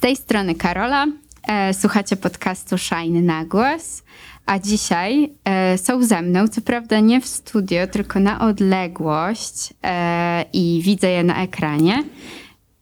tej 0.00 0.16
strony 0.16 0.54
Karola. 0.54 1.06
E, 1.48 1.74
słuchacie 1.74 2.16
podcastu 2.16 2.78
Shine 2.78 3.22
na 3.22 3.44
głos. 3.44 4.02
A 4.46 4.58
dzisiaj 4.58 5.32
e, 5.44 5.78
są 5.78 6.02
ze 6.02 6.22
mną, 6.22 6.48
co 6.48 6.60
prawda 6.60 7.00
nie 7.00 7.20
w 7.20 7.26
studio, 7.26 7.86
tylko 7.86 8.20
na 8.20 8.40
odległość 8.40 9.74
e, 9.82 10.44
i 10.52 10.80
widzę 10.84 11.10
je 11.10 11.24
na 11.24 11.42
ekranie. 11.42 12.04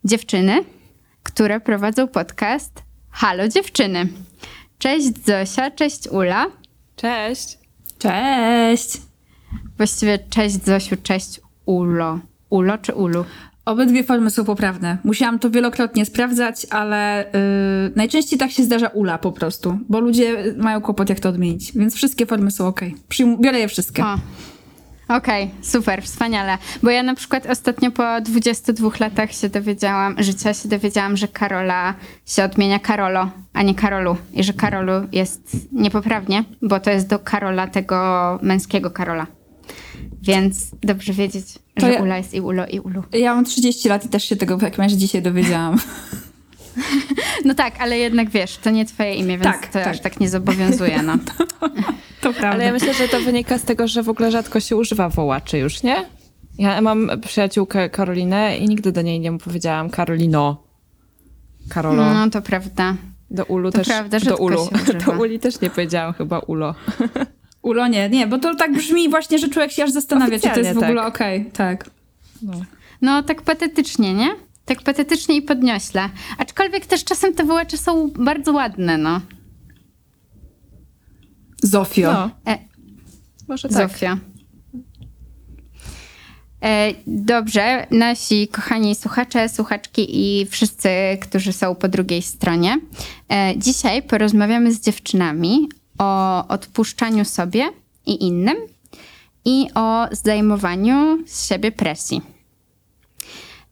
Dziewczyny, 0.04 0.64
które 1.22 1.60
prowadzą 1.60 2.08
podcast 2.08 2.82
Halo 3.10 3.48
Dziewczyny. 3.48 4.08
Cześć 4.78 5.24
Zosia, 5.24 5.70
cześć 5.70 6.08
Ula. 6.08 6.46
Cześć. 6.96 7.58
Cześć! 7.98 9.00
Właściwie 9.76 10.18
cześć 10.18 10.64
Zosiu, 10.64 10.96
cześć 11.02 11.40
Ulo. 11.66 12.18
Ulo 12.50 12.78
czy 12.78 12.94
Ulu? 12.94 13.24
Obydwie 13.70 14.04
formy 14.04 14.30
są 14.30 14.44
poprawne. 14.44 14.98
Musiałam 15.04 15.38
to 15.38 15.50
wielokrotnie 15.50 16.04
sprawdzać, 16.04 16.66
ale 16.70 17.30
yy, 17.84 17.92
najczęściej 17.96 18.38
tak 18.38 18.50
się 18.50 18.64
zdarza 18.64 18.88
ula 18.88 19.18
po 19.18 19.32
prostu, 19.32 19.78
bo 19.88 20.00
ludzie 20.00 20.54
mają 20.56 20.80
kłopot 20.80 21.08
jak 21.08 21.20
to 21.20 21.28
odmienić, 21.28 21.72
więc 21.72 21.94
wszystkie 21.94 22.26
formy 22.26 22.50
są 22.50 22.66
ok. 22.66 22.80
Przyjm- 23.08 23.40
biorę 23.40 23.58
je 23.58 23.68
wszystkie. 23.68 24.04
Okej, 25.08 25.50
super, 25.62 26.02
wspaniale. 26.02 26.58
Bo 26.82 26.90
ja 26.90 27.02
na 27.02 27.14
przykład 27.14 27.46
ostatnio 27.46 27.90
po 27.90 28.20
22 28.20 28.90
latach 29.00 29.32
się 29.32 29.48
dowiedziałam, 29.48 30.16
życia 30.18 30.54
się 30.54 30.68
dowiedziałam, 30.68 31.16
że 31.16 31.28
Karola 31.28 31.94
się 32.26 32.44
odmienia 32.44 32.78
Karolo, 32.78 33.30
a 33.52 33.62
nie 33.62 33.74
Karolu. 33.74 34.16
I 34.32 34.44
że 34.44 34.52
Karolu 34.52 34.92
jest 35.12 35.56
niepoprawnie, 35.72 36.44
bo 36.62 36.80
to 36.80 36.90
jest 36.90 37.08
do 37.08 37.18
Karola 37.18 37.66
tego 37.66 38.38
męskiego 38.42 38.90
Karola. 38.90 39.26
Więc 40.22 40.70
dobrze 40.82 41.12
wiedzieć, 41.12 41.46
To 41.80 41.86
że 41.86 41.92
ja- 41.92 42.02
Ula 42.02 42.16
jest 42.18 42.34
i 42.34 42.40
Ulo, 42.40 42.66
i 42.66 42.80
Ulu. 42.80 43.02
Ja 43.12 43.34
mam 43.34 43.44
30 43.44 43.88
lat 43.88 44.04
i 44.04 44.08
też 44.08 44.24
się 44.24 44.36
tego 44.36 44.56
w 44.56 44.60
takim 44.60 44.84
razie 44.84 44.96
dzisiaj 44.96 45.22
dowiedziałam. 45.22 45.76
No 47.44 47.54
tak, 47.54 47.74
ale 47.80 47.98
jednak 47.98 48.30
wiesz, 48.30 48.56
to 48.56 48.70
nie 48.70 48.84
twoje 48.86 49.14
imię, 49.14 49.38
więc 49.38 49.42
Tak, 49.42 49.66
to 49.66 49.72
tak. 49.72 49.86
aż 49.86 50.00
tak 50.00 50.20
nie 50.20 50.28
zobowiązuje, 50.28 51.02
no. 51.02 51.12
to 52.20 52.32
prawda. 52.32 52.48
Ale 52.50 52.64
ja 52.64 52.72
myślę, 52.72 52.94
że 52.94 53.08
to 53.08 53.20
wynika 53.20 53.58
z 53.58 53.62
tego, 53.62 53.88
że 53.88 54.02
w 54.02 54.08
ogóle 54.08 54.30
rzadko 54.30 54.60
się 54.60 54.76
używa 54.76 55.08
wołaczy 55.08 55.58
już, 55.58 55.82
nie? 55.82 55.96
Ja 56.58 56.80
mam 56.80 57.10
przyjaciółkę 57.26 57.90
Karolinę 57.90 58.58
i 58.58 58.68
nigdy 58.68 58.92
do 58.92 59.02
niej 59.02 59.20
nie 59.20 59.38
powiedziałam 59.38 59.90
Karolino. 59.90 60.62
Karolo. 61.68 62.14
No 62.14 62.30
to 62.30 62.42
prawda. 62.42 62.94
Do 63.30 63.44
Ulu 63.44 63.70
to 63.70 63.78
też. 63.78 63.88
prawda, 63.88 64.20
do 64.20 64.36
Ulu. 64.36 64.56
się 64.56 64.70
używa. 64.82 64.98
Do 65.12 65.12
Uli 65.22 65.38
też 65.38 65.60
nie 65.60 65.70
powiedziałam 65.70 66.12
chyba 66.12 66.38
Ulo. 66.38 66.74
Ulo 67.62 67.88
nie, 67.88 68.26
bo 68.26 68.38
to 68.38 68.54
tak 68.54 68.72
brzmi 68.72 69.08
właśnie, 69.08 69.38
że 69.38 69.48
człowiek 69.48 69.72
się 69.72 69.84
aż 69.84 69.90
zastanawia, 69.90 70.38
czy 70.38 70.50
to 70.50 70.60
jest 70.60 70.74
w 70.74 70.82
ogóle 70.82 71.06
okej. 71.06 71.50
Tak. 71.52 71.90
No. 72.42 72.52
No, 73.02 73.22
tak 73.22 73.42
patetycznie, 73.42 74.14
nie? 74.14 74.28
Tak 74.64 74.82
patetycznie 74.82 75.36
i 75.36 75.42
podniośle. 75.42 76.08
Aczkolwiek 76.38 76.86
też 76.86 77.04
czasem 77.04 77.34
te 77.34 77.44
wołacze 77.44 77.78
są 77.78 78.10
bardzo 78.10 78.52
ładne, 78.52 78.98
no. 78.98 79.20
Zofio. 81.62 82.12
no. 82.12 82.30
E, 82.52 82.58
Może 83.48 83.68
tak. 83.68 83.90
Zofia. 83.90 84.18
E, 86.64 86.94
dobrze, 87.06 87.86
nasi 87.90 88.48
kochani 88.48 88.94
słuchacze, 88.94 89.48
słuchaczki 89.48 90.06
i 90.10 90.46
wszyscy, 90.46 90.88
którzy 91.20 91.52
są 91.52 91.74
po 91.74 91.88
drugiej 91.88 92.22
stronie. 92.22 92.78
E, 93.32 93.54
dzisiaj 93.56 94.02
porozmawiamy 94.02 94.72
z 94.72 94.80
dziewczynami 94.80 95.68
o 96.00 96.48
odpuszczaniu 96.48 97.24
sobie 97.24 97.68
i 98.06 98.26
innym 98.26 98.56
i 99.44 99.66
o 99.74 100.06
zdejmowaniu 100.12 101.18
z 101.26 101.48
siebie 101.48 101.72
presji. 101.72 102.22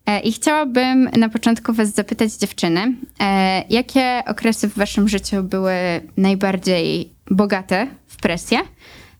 E, 0.06 0.20
I 0.20 0.32
chciałabym 0.32 1.04
na 1.04 1.28
początku 1.28 1.72
Was 1.72 1.94
zapytać, 1.94 2.32
dziewczyny, 2.32 2.94
e, 3.20 3.64
jakie 3.70 4.22
okresy 4.26 4.68
w 4.68 4.74
Waszym 4.74 5.08
życiu 5.08 5.42
były 5.42 5.74
najbardziej 6.16 7.12
bogate 7.30 7.86
w 8.06 8.16
presję 8.16 8.58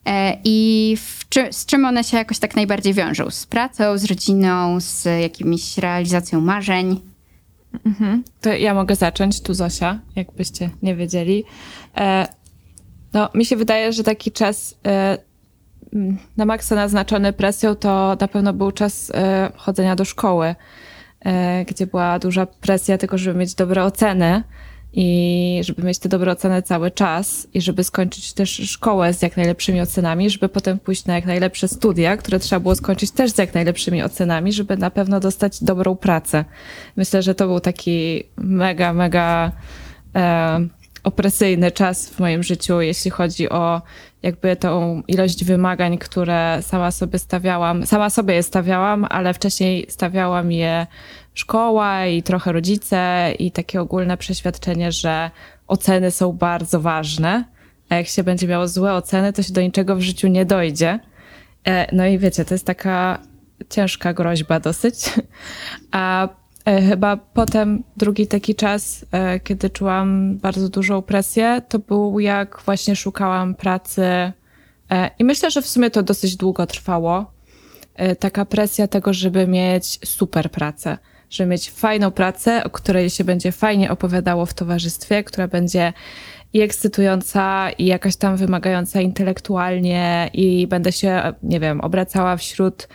e, 0.04 0.38
i 0.44 0.96
czy, 1.28 1.52
z 1.52 1.66
czym 1.66 1.84
one 1.84 2.04
się 2.04 2.16
jakoś 2.16 2.38
tak 2.38 2.56
najbardziej 2.56 2.94
wiążą? 2.94 3.30
Z 3.30 3.46
pracą, 3.46 3.98
z 3.98 4.04
rodziną, 4.04 4.80
z 4.80 5.04
jakimiś 5.22 5.78
realizacją 5.78 6.40
marzeń? 6.40 7.00
To 8.40 8.52
ja 8.52 8.74
mogę 8.74 8.96
zacząć, 8.96 9.42
tu 9.42 9.54
Zosia, 9.54 9.98
jakbyście 10.16 10.70
nie 10.82 10.96
wiedzieli. 10.96 11.44
No, 13.12 13.28
mi 13.34 13.44
się 13.44 13.56
wydaje, 13.56 13.92
że 13.92 14.02
taki 14.02 14.32
czas 14.32 14.78
e, 14.86 15.18
m, 15.94 16.18
na 16.36 16.44
maksa 16.44 16.74
naznaczony 16.74 17.32
presją 17.32 17.74
to 17.74 18.16
na 18.20 18.28
pewno 18.28 18.52
był 18.52 18.72
czas 18.72 19.12
e, 19.14 19.52
chodzenia 19.56 19.96
do 19.96 20.04
szkoły, 20.04 20.54
e, 21.20 21.64
gdzie 21.64 21.86
była 21.86 22.18
duża 22.18 22.46
presja 22.46 22.98
tego, 22.98 23.18
żeby 23.18 23.38
mieć 23.38 23.54
dobre 23.54 23.84
oceny 23.84 24.42
i 24.92 25.60
żeby 25.64 25.82
mieć 25.82 25.98
te 25.98 26.08
dobre 26.08 26.32
oceny 26.32 26.62
cały 26.62 26.90
czas 26.90 27.48
i 27.54 27.60
żeby 27.60 27.84
skończyć 27.84 28.32
też 28.32 28.50
szkołę 28.50 29.14
z 29.14 29.22
jak 29.22 29.36
najlepszymi 29.36 29.80
ocenami, 29.80 30.30
żeby 30.30 30.48
potem 30.48 30.78
pójść 30.78 31.04
na 31.04 31.14
jak 31.14 31.26
najlepsze 31.26 31.68
studia, 31.68 32.16
które 32.16 32.38
trzeba 32.38 32.60
było 32.60 32.74
skończyć 32.74 33.10
też 33.10 33.30
z 33.30 33.38
jak 33.38 33.54
najlepszymi 33.54 34.02
ocenami, 34.02 34.52
żeby 34.52 34.76
na 34.76 34.90
pewno 34.90 35.20
dostać 35.20 35.64
dobrą 35.64 35.96
pracę. 35.96 36.44
Myślę, 36.96 37.22
że 37.22 37.34
to 37.34 37.46
był 37.46 37.60
taki 37.60 38.24
mega, 38.36 38.92
mega 38.92 39.52
e, 40.14 40.68
opresyjny 41.02 41.70
czas 41.70 42.08
w 42.08 42.20
moim 42.20 42.42
życiu, 42.42 42.80
jeśli 42.80 43.10
chodzi 43.10 43.48
o 43.48 43.82
jakby 44.22 44.56
tą 44.56 45.02
ilość 45.08 45.44
wymagań, 45.44 45.98
które 45.98 46.58
sama 46.62 46.90
sobie 46.90 47.18
stawiałam. 47.18 47.86
Sama 47.86 48.10
sobie 48.10 48.34
je 48.34 48.42
stawiałam, 48.42 49.06
ale 49.10 49.34
wcześniej 49.34 49.86
stawiałam 49.88 50.52
je 50.52 50.86
szkoła 51.34 52.06
i 52.06 52.22
trochę 52.22 52.52
rodzice 52.52 53.32
i 53.38 53.52
takie 53.52 53.80
ogólne 53.80 54.16
przeświadczenie, 54.16 54.92
że 54.92 55.30
oceny 55.66 56.10
są 56.10 56.32
bardzo 56.32 56.80
ważne, 56.80 57.44
a 57.88 57.94
jak 57.94 58.06
się 58.06 58.24
będzie 58.24 58.48
miało 58.48 58.68
złe 58.68 58.94
oceny, 58.94 59.32
to 59.32 59.42
się 59.42 59.52
do 59.52 59.60
niczego 59.60 59.96
w 59.96 60.00
życiu 60.00 60.28
nie 60.28 60.44
dojdzie. 60.46 61.00
E, 61.64 61.96
No 61.96 62.06
i 62.06 62.18
wiecie, 62.18 62.44
to 62.44 62.54
jest 62.54 62.66
taka 62.66 63.18
ciężka 63.70 64.12
groźba 64.12 64.60
dosyć. 64.60 64.94
A 65.90 66.28
chyba 66.66 67.16
potem 67.16 67.82
drugi 67.96 68.26
taki 68.26 68.54
czas, 68.54 69.06
e, 69.12 69.40
kiedy 69.40 69.70
czułam 69.70 70.38
bardzo 70.38 70.68
dużą 70.68 71.02
presję, 71.02 71.62
to 71.68 71.78
był 71.78 72.20
jak 72.20 72.62
właśnie 72.64 72.96
szukałam 72.96 73.54
pracy. 73.54 74.02
E, 74.90 75.10
I 75.18 75.24
myślę, 75.24 75.50
że 75.50 75.62
w 75.62 75.66
sumie 75.66 75.90
to 75.90 76.02
dosyć 76.02 76.36
długo 76.36 76.66
trwało. 76.66 77.32
E, 77.94 78.16
Taka 78.16 78.44
presja 78.44 78.88
tego, 78.88 79.14
żeby 79.14 79.46
mieć 79.46 79.98
super 80.04 80.50
pracę, 80.50 80.98
żeby 81.30 81.50
mieć 81.50 81.70
fajną 81.70 82.10
pracę, 82.10 82.64
o 82.64 82.70
której 82.70 83.10
się 83.10 83.24
będzie 83.24 83.52
fajnie 83.52 83.90
opowiadało 83.90 84.46
w 84.46 84.54
towarzystwie, 84.54 85.24
która 85.24 85.48
będzie 85.48 85.92
i 86.52 86.60
ekscytująca, 86.60 87.70
i 87.70 87.86
jakaś 87.86 88.16
tam 88.16 88.36
wymagająca 88.36 89.00
intelektualnie, 89.00 90.30
i 90.32 90.66
będę 90.66 90.92
się, 90.92 91.32
nie 91.42 91.60
wiem, 91.60 91.80
obracała 91.80 92.36
wśród 92.36 92.88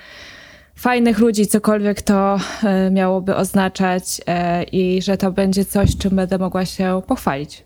fajnych 0.75 1.19
ludzi, 1.19 1.47
cokolwiek 1.47 2.01
to 2.01 2.37
e, 2.63 2.91
miałoby 2.91 3.35
oznaczać, 3.35 4.21
e, 4.27 4.63
i 4.63 5.01
że 5.01 5.17
to 5.17 5.31
będzie 5.31 5.65
coś, 5.65 5.97
czym 5.97 6.15
będę 6.15 6.37
mogła 6.37 6.65
się 6.65 7.01
pochwalić. 7.07 7.63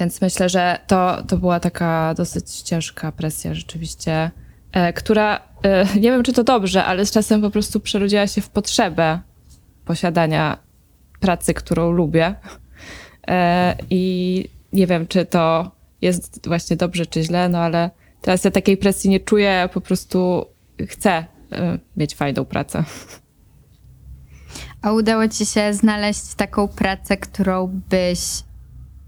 Więc 0.00 0.20
myślę, 0.20 0.48
że 0.48 0.78
to, 0.86 1.22
to 1.28 1.36
była 1.36 1.60
taka 1.60 2.14
dosyć 2.14 2.60
ciężka 2.60 3.12
presja 3.12 3.54
rzeczywiście, 3.54 4.30
e, 4.72 4.92
która, 4.92 5.40
nie 5.94 6.10
wiem 6.10 6.22
czy 6.22 6.32
to 6.32 6.44
dobrze, 6.44 6.84
ale 6.84 7.06
z 7.06 7.10
czasem 7.10 7.42
po 7.42 7.50
prostu 7.50 7.80
przerodziła 7.80 8.26
się 8.26 8.40
w 8.40 8.48
potrzebę 8.48 9.20
posiadania 9.84 10.58
pracy, 11.20 11.54
którą 11.54 11.90
lubię. 11.90 12.34
I 13.90 14.44
nie 14.72 14.86
wiem, 14.86 15.06
czy 15.06 15.24
to 15.24 15.70
jest 16.02 16.48
właśnie 16.48 16.76
dobrze, 16.76 17.06
czy 17.06 17.22
źle, 17.22 17.48
no 17.48 17.58
ale 17.58 17.90
teraz 18.20 18.44
ja 18.44 18.50
takiej 18.50 18.76
presji 18.76 19.10
nie 19.10 19.20
czuję, 19.20 19.68
po 19.72 19.80
prostu 19.80 20.46
chcę 20.88 21.10
e, 21.52 21.78
mieć 21.96 22.14
fajną 22.14 22.44
pracę. 22.44 22.84
A 24.82 24.92
udało 24.92 25.28
ci 25.28 25.46
się 25.46 25.74
znaleźć 25.74 26.34
taką 26.34 26.68
pracę, 26.68 27.16
którą 27.16 27.80
byś 27.90 28.20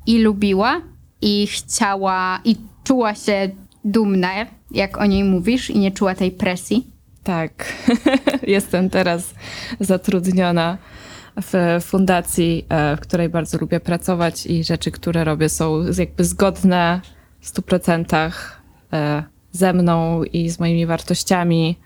i 0.06 0.18
lubiła, 0.18 0.80
i 1.20 1.46
chciała, 1.46 2.40
i 2.44 2.56
czuła 2.84 3.14
się 3.14 3.50
dumna, 3.84 4.28
jak 4.70 4.98
o 4.98 5.06
niej 5.06 5.24
mówisz, 5.24 5.70
i 5.70 5.78
nie 5.78 5.90
czuła 5.90 6.14
tej 6.14 6.30
presji? 6.30 6.86
Tak, 7.24 7.72
jestem 8.46 8.90
teraz 8.90 9.34
zatrudniona 9.80 10.78
w 11.42 11.82
fundacji, 11.84 12.66
e, 12.69 12.96
w 12.96 13.00
której 13.00 13.28
bardzo 13.28 13.58
lubię 13.58 13.80
pracować 13.80 14.46
i 14.46 14.64
rzeczy, 14.64 14.90
które 14.90 15.24
robię 15.24 15.48
są 15.48 15.84
jakby 15.98 16.24
zgodne 16.24 17.00
w 17.40 17.52
100% 17.52 18.32
e, 18.92 19.22
ze 19.56 19.73
mną 19.73 20.25
i 20.25 20.49
z 20.50 20.61
moimi 20.61 20.87
wartościami. 20.87 21.76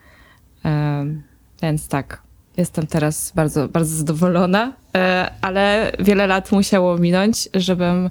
Więc 1.63 1.89
tak, 1.89 2.23
jestem 2.57 2.87
teraz 2.87 3.33
bardzo, 3.35 3.69
bardzo 3.69 3.97
zadowolona, 3.97 4.73
e, 4.97 5.31
ale 5.41 5.93
wiele 5.99 6.27
lat 6.27 6.53
musiało 6.53 6.99
minąć, 6.99 7.49
żebym 7.55 8.11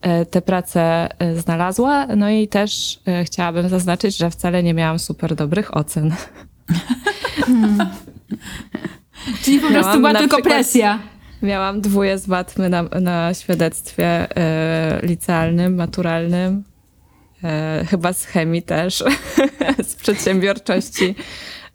e, 0.00 0.26
tę 0.26 0.42
pracę 0.42 1.08
e, 1.18 1.36
znalazła. 1.36 2.06
No 2.06 2.30
i 2.30 2.48
też 2.48 3.00
chciałabym 3.24 3.68
zaznaczyć, 3.68 4.16
że 4.16 4.30
wcale 4.30 4.62
nie 4.62 4.74
miałam 4.74 4.98
super 4.98 5.34
dobrych 5.34 5.76
ocen. 5.76 6.14
Czyli 9.42 9.60
po 9.60 9.70
Miałam 9.70 9.82
prostu 9.84 9.98
była 9.98 10.14
tylko 10.14 10.36
przykład- 10.36 10.54
presja. 10.54 10.98
Miałam 11.42 11.80
dwóje 11.80 12.18
z 12.18 12.28
matmy 12.28 12.68
na, 12.68 12.82
na 12.82 13.34
świadectwie 13.34 14.28
licealnym, 15.02 15.74
maturalnym. 15.74 16.64
E, 17.44 17.84
chyba 17.90 18.12
z 18.12 18.24
chemii 18.24 18.62
też. 18.62 19.04
z 19.88 19.94
przedsiębiorczości 19.94 21.14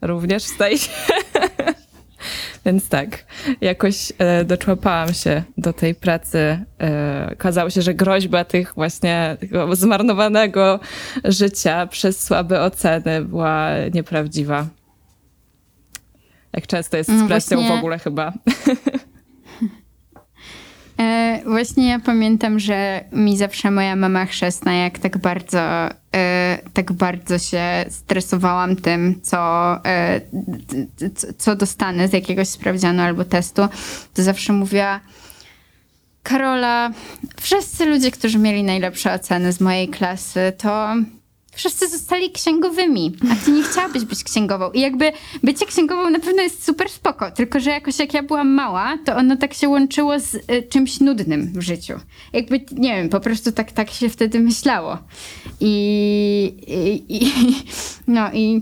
również 0.02 0.44
zdaje 0.44 0.78
się. 0.78 0.92
Więc 2.66 2.90
tak, 2.90 3.26
jakoś 3.62 4.12
e, 4.18 4.46
doczłapałam 4.46 5.14
się 5.14 5.44
do 5.58 5.74
tej 5.74 5.96
pracy. 5.96 6.66
E, 6.82 7.30
okazało 7.34 7.70
się, 7.70 7.82
że 7.82 7.94
groźba 7.94 8.44
tych 8.44 8.74
właśnie 8.76 9.38
zmarnowanego 9.72 10.80
życia 11.24 11.88
przez 11.88 12.24
słabe 12.24 12.62
oceny 12.62 13.26
była 13.26 13.70
nieprawdziwa. 13.94 14.68
Jak 16.54 16.68
często 16.68 16.98
jest 16.98 17.10
z 17.10 17.28
presją 17.28 17.58
właśnie- 17.58 17.76
w 17.76 17.80
ogóle 17.80 18.00
chyba. 18.00 18.34
E, 21.00 21.42
właśnie 21.46 21.88
ja 21.88 22.00
pamiętam, 22.00 22.60
że 22.60 23.04
mi 23.12 23.38
zawsze 23.38 23.72
moja 23.72 23.96
mama 23.96 24.26
chrzestna, 24.26 24.74
jak 24.74 25.00
tak 25.00 25.18
bardzo, 25.18 25.60
e, 26.16 26.60
tak 26.74 26.92
bardzo 26.92 27.40
się 27.40 27.86
stresowałam 27.90 28.76
tym, 28.76 29.22
co, 29.22 29.40
e, 29.86 30.22
co 31.38 31.56
dostanę 31.56 32.08
z 32.08 32.14
jakiegoś 32.14 32.48
sprawdzianu 32.48 33.02
albo 33.02 33.26
testu, 33.26 33.62
to 34.14 34.24
zawsze 34.24 34.54
mówiła 34.54 35.00
Karola, 36.24 36.92
wszyscy 37.42 37.86
ludzie, 37.86 38.12
którzy 38.12 38.40
mieli 38.40 38.64
najlepsze 38.64 39.14
oceny 39.14 39.52
z 39.52 39.62
mojej 39.62 39.88
klasy, 39.88 40.54
to 40.58 40.96
wszyscy 41.56 41.88
zostali 41.90 42.32
księgowymi, 42.32 43.16
a 43.32 43.46
ty 43.46 43.52
nie 43.52 43.64
chciałabyś 43.64 44.06
być 44.06 44.24
księgową. 44.24 44.72
I 44.72 44.82
jakby 44.82 45.12
bycie 45.44 45.66
księgową 45.66 46.10
na 46.10 46.20
pewno 46.20 46.42
jest 46.42 46.66
super 46.66 46.90
spoko, 46.90 47.32
tylko 47.32 47.60
że 47.60 47.70
jakoś 47.70 48.00
jak 48.00 48.14
ja 48.14 48.24
byłam 48.24 48.50
mała, 48.50 48.98
to 49.06 49.16
ono 49.16 49.38
tak 49.38 49.54
się 49.54 49.70
łączyło 49.70 50.20
z 50.20 50.36
y, 50.36 50.42
czymś 50.70 51.00
nudnym 51.00 51.52
w 51.54 51.62
życiu. 51.62 51.94
Jakby, 52.34 52.66
nie 52.72 52.96
wiem, 52.96 53.10
po 53.10 53.20
prostu 53.20 53.52
tak, 53.52 53.72
tak 53.72 53.92
się 53.92 54.10
wtedy 54.10 54.40
myślało. 54.40 54.98
I, 55.60 55.76
i, 57.08 57.16
i 57.18 57.32
no 58.16 58.32
i 58.34 58.62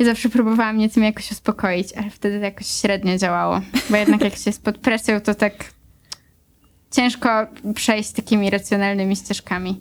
zawsze 0.00 0.28
próbowałam 0.28 0.76
mnie 0.76 0.88
tym 0.88 1.02
jakoś 1.02 1.32
uspokoić, 1.32 1.92
ale 1.92 2.10
wtedy 2.10 2.38
to 2.38 2.44
jakoś 2.44 2.66
średnio 2.66 3.18
działało. 3.18 3.60
Bo 3.90 3.96
jednak 3.96 4.20
jak 4.20 4.34
się 4.34 4.42
jest 4.46 4.62
pod 4.62 4.78
presją, 4.78 5.20
to 5.20 5.34
tak 5.34 5.75
ciężko 6.96 7.28
przejść 7.74 8.12
takimi 8.12 8.50
racjonalnymi 8.50 9.16
ścieżkami. 9.16 9.80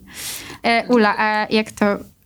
E, 0.64 0.88
Ula, 0.88 1.16
a 1.18 1.48
jak 1.50 1.72
to 1.72 1.86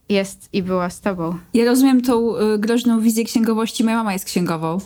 jest 0.09 0.50
i 0.53 0.63
było 0.63 0.89
z 0.89 1.01
tobą? 1.01 1.38
Ja 1.53 1.65
rozumiem 1.65 2.01
tą 2.01 2.36
y, 2.38 2.59
groźną 2.59 3.01
wizję 3.01 3.24
księgowości. 3.24 3.83
Moja 3.83 3.97
mama 3.97 4.13
jest 4.13 4.25
księgową, 4.25 4.77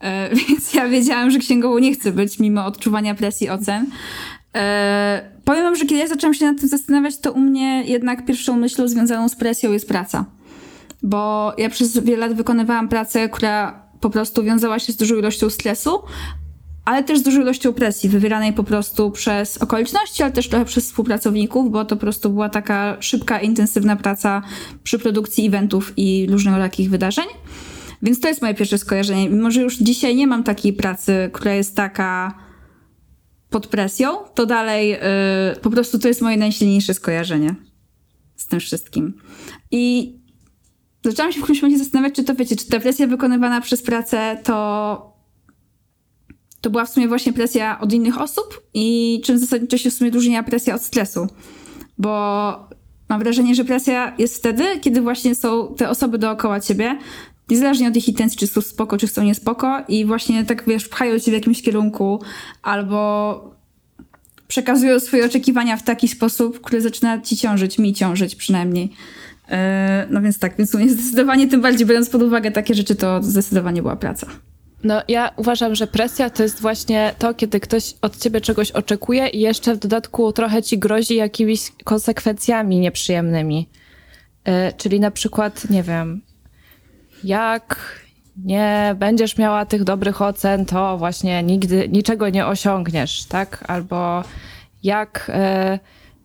e, 0.00 0.30
więc 0.48 0.74
ja 0.74 0.88
wiedziałam, 0.88 1.30
że 1.30 1.38
księgową 1.38 1.78
nie 1.78 1.94
chcę 1.94 2.12
być, 2.12 2.38
mimo 2.38 2.66
odczuwania 2.66 3.14
presji 3.14 3.50
ocen. 3.50 3.86
E, 4.54 5.30
powiem 5.44 5.62
wam, 5.62 5.76
że 5.76 5.84
kiedy 5.84 6.00
ja 6.00 6.08
zaczęłam 6.08 6.34
się 6.34 6.46
nad 6.46 6.60
tym 6.60 6.68
zastanawiać, 6.68 7.18
to 7.18 7.32
u 7.32 7.40
mnie 7.40 7.84
jednak 7.86 8.26
pierwszą 8.26 8.56
myślą 8.56 8.88
związaną 8.88 9.28
z 9.28 9.36
presją 9.36 9.72
jest 9.72 9.88
praca. 9.88 10.24
Bo 11.02 11.52
ja 11.58 11.70
przez 11.70 11.98
wiele 11.98 12.26
lat 12.26 12.36
wykonywałam 12.36 12.88
pracę, 12.88 13.28
która 13.28 13.82
po 14.00 14.10
prostu 14.10 14.44
wiązała 14.44 14.78
się 14.78 14.92
z 14.92 14.96
dużą 14.96 15.16
ilością 15.16 15.50
stresu, 15.50 16.02
ale 16.88 17.04
też 17.04 17.18
z 17.18 17.22
dużą 17.22 17.40
ilością 17.40 17.72
presji, 17.72 18.08
wywieranej 18.08 18.52
po 18.52 18.64
prostu 18.64 19.10
przez 19.10 19.58
okoliczności, 19.58 20.22
ale 20.22 20.32
też 20.32 20.48
trochę 20.48 20.64
przez 20.64 20.84
współpracowników, 20.84 21.72
bo 21.72 21.84
to 21.84 21.96
po 21.96 22.00
prostu 22.00 22.30
była 22.30 22.48
taka 22.48 22.96
szybka, 23.00 23.40
intensywna 23.40 23.96
praca 23.96 24.42
przy 24.82 24.98
produkcji 24.98 25.46
eventów 25.46 25.92
i 25.96 26.26
różnego 26.30 26.58
takich 26.58 26.90
wydarzeń. 26.90 27.24
Więc 28.02 28.20
to 28.20 28.28
jest 28.28 28.42
moje 28.42 28.54
pierwsze 28.54 28.78
skojarzenie. 28.78 29.30
Mimo, 29.30 29.50
że 29.50 29.60
już 29.60 29.76
dzisiaj 29.76 30.16
nie 30.16 30.26
mam 30.26 30.44
takiej 30.44 30.72
pracy, 30.72 31.30
która 31.32 31.54
jest 31.54 31.76
taka 31.76 32.38
pod 33.50 33.66
presją, 33.66 34.16
to 34.34 34.46
dalej 34.46 34.94
y, 34.94 34.98
po 35.62 35.70
prostu 35.70 35.98
to 35.98 36.08
jest 36.08 36.22
moje 36.22 36.36
najsilniejsze 36.36 36.94
skojarzenie 36.94 37.54
z 38.36 38.46
tym 38.46 38.60
wszystkim. 38.60 39.14
I 39.70 40.14
zaczęłam 41.04 41.32
się 41.32 41.40
w 41.40 41.42
którymś 41.42 41.62
momencie 41.62 41.84
zastanawiać, 41.84 42.14
czy 42.14 42.24
to 42.24 42.34
wiecie, 42.34 42.56
czy 42.56 42.66
ta 42.68 42.80
presja 42.80 43.06
wykonywana 43.06 43.60
przez 43.60 43.82
pracę 43.82 44.38
to 44.44 45.17
to 46.68 46.72
była 46.72 46.84
w 46.84 46.90
sumie 46.90 47.08
właśnie 47.08 47.32
presja 47.32 47.80
od 47.80 47.92
innych 47.92 48.20
osób 48.20 48.62
i 48.74 49.20
czym 49.24 49.38
zasadniczo 49.38 49.78
się 49.78 49.90
w 49.90 49.94
sumie 49.94 50.10
różniła 50.10 50.42
presja 50.42 50.74
od 50.74 50.82
stresu. 50.82 51.26
Bo 51.98 52.10
mam 53.08 53.20
wrażenie, 53.20 53.54
że 53.54 53.64
presja 53.64 54.14
jest 54.18 54.36
wtedy, 54.36 54.64
kiedy 54.80 55.00
właśnie 55.00 55.34
są 55.34 55.74
te 55.76 55.88
osoby 55.90 56.18
dookoła 56.18 56.60
ciebie, 56.60 56.98
niezależnie 57.50 57.88
od 57.88 57.96
ich 57.96 58.08
intencji, 58.08 58.38
czy 58.38 58.46
są 58.46 58.60
spoko, 58.60 58.96
czy 58.96 59.08
są 59.08 59.22
niespoko 59.22 59.84
i 59.88 60.04
właśnie 60.04 60.44
tak, 60.44 60.64
wiesz, 60.66 60.88
pchają 60.88 61.18
cię 61.18 61.30
w 61.30 61.34
jakimś 61.34 61.62
kierunku 61.62 62.22
albo 62.62 63.40
przekazują 64.48 65.00
swoje 65.00 65.24
oczekiwania 65.24 65.76
w 65.76 65.82
taki 65.82 66.08
sposób, 66.08 66.60
który 66.60 66.82
zaczyna 66.82 67.20
ci 67.20 67.36
ciążyć, 67.36 67.78
mi 67.78 67.94
ciążyć 67.94 68.34
przynajmniej. 68.34 68.84
Yy, 69.48 69.56
No 70.10 70.22
więc 70.22 70.38
tak, 70.38 70.56
więc 70.56 70.74
u 70.74 70.78
mnie 70.78 70.90
zdecydowanie, 70.90 71.48
tym 71.48 71.60
bardziej 71.60 71.86
biorąc 71.86 72.10
pod 72.10 72.22
uwagę 72.22 72.50
takie 72.50 72.74
rzeczy, 72.74 72.94
to 72.94 73.22
zdecydowanie 73.22 73.82
była 73.82 73.96
praca. 73.96 74.26
No, 74.84 75.02
ja 75.08 75.30
uważam, 75.36 75.74
że 75.74 75.86
presja 75.86 76.30
to 76.30 76.42
jest 76.42 76.60
właśnie 76.60 77.14
to, 77.18 77.34
kiedy 77.34 77.60
ktoś 77.60 77.94
od 78.02 78.16
ciebie 78.16 78.40
czegoś 78.40 78.70
oczekuje 78.70 79.26
i 79.26 79.40
jeszcze 79.40 79.74
w 79.74 79.78
dodatku 79.78 80.32
trochę 80.32 80.62
ci 80.62 80.78
grozi 80.78 81.14
jakimiś 81.14 81.72
konsekwencjami 81.84 82.80
nieprzyjemnymi. 82.80 83.68
E, 84.44 84.72
czyli 84.72 85.00
na 85.00 85.10
przykład, 85.10 85.70
nie 85.70 85.82
wiem, 85.82 86.22
jak 87.24 87.98
nie 88.44 88.94
będziesz 88.98 89.38
miała 89.38 89.66
tych 89.66 89.84
dobrych 89.84 90.22
ocen, 90.22 90.66
to 90.66 90.98
właśnie 90.98 91.42
nigdy 91.42 91.88
niczego 91.88 92.28
nie 92.28 92.46
osiągniesz, 92.46 93.24
tak? 93.24 93.64
Albo 93.68 94.24
jak 94.82 95.30
e, 95.34 95.78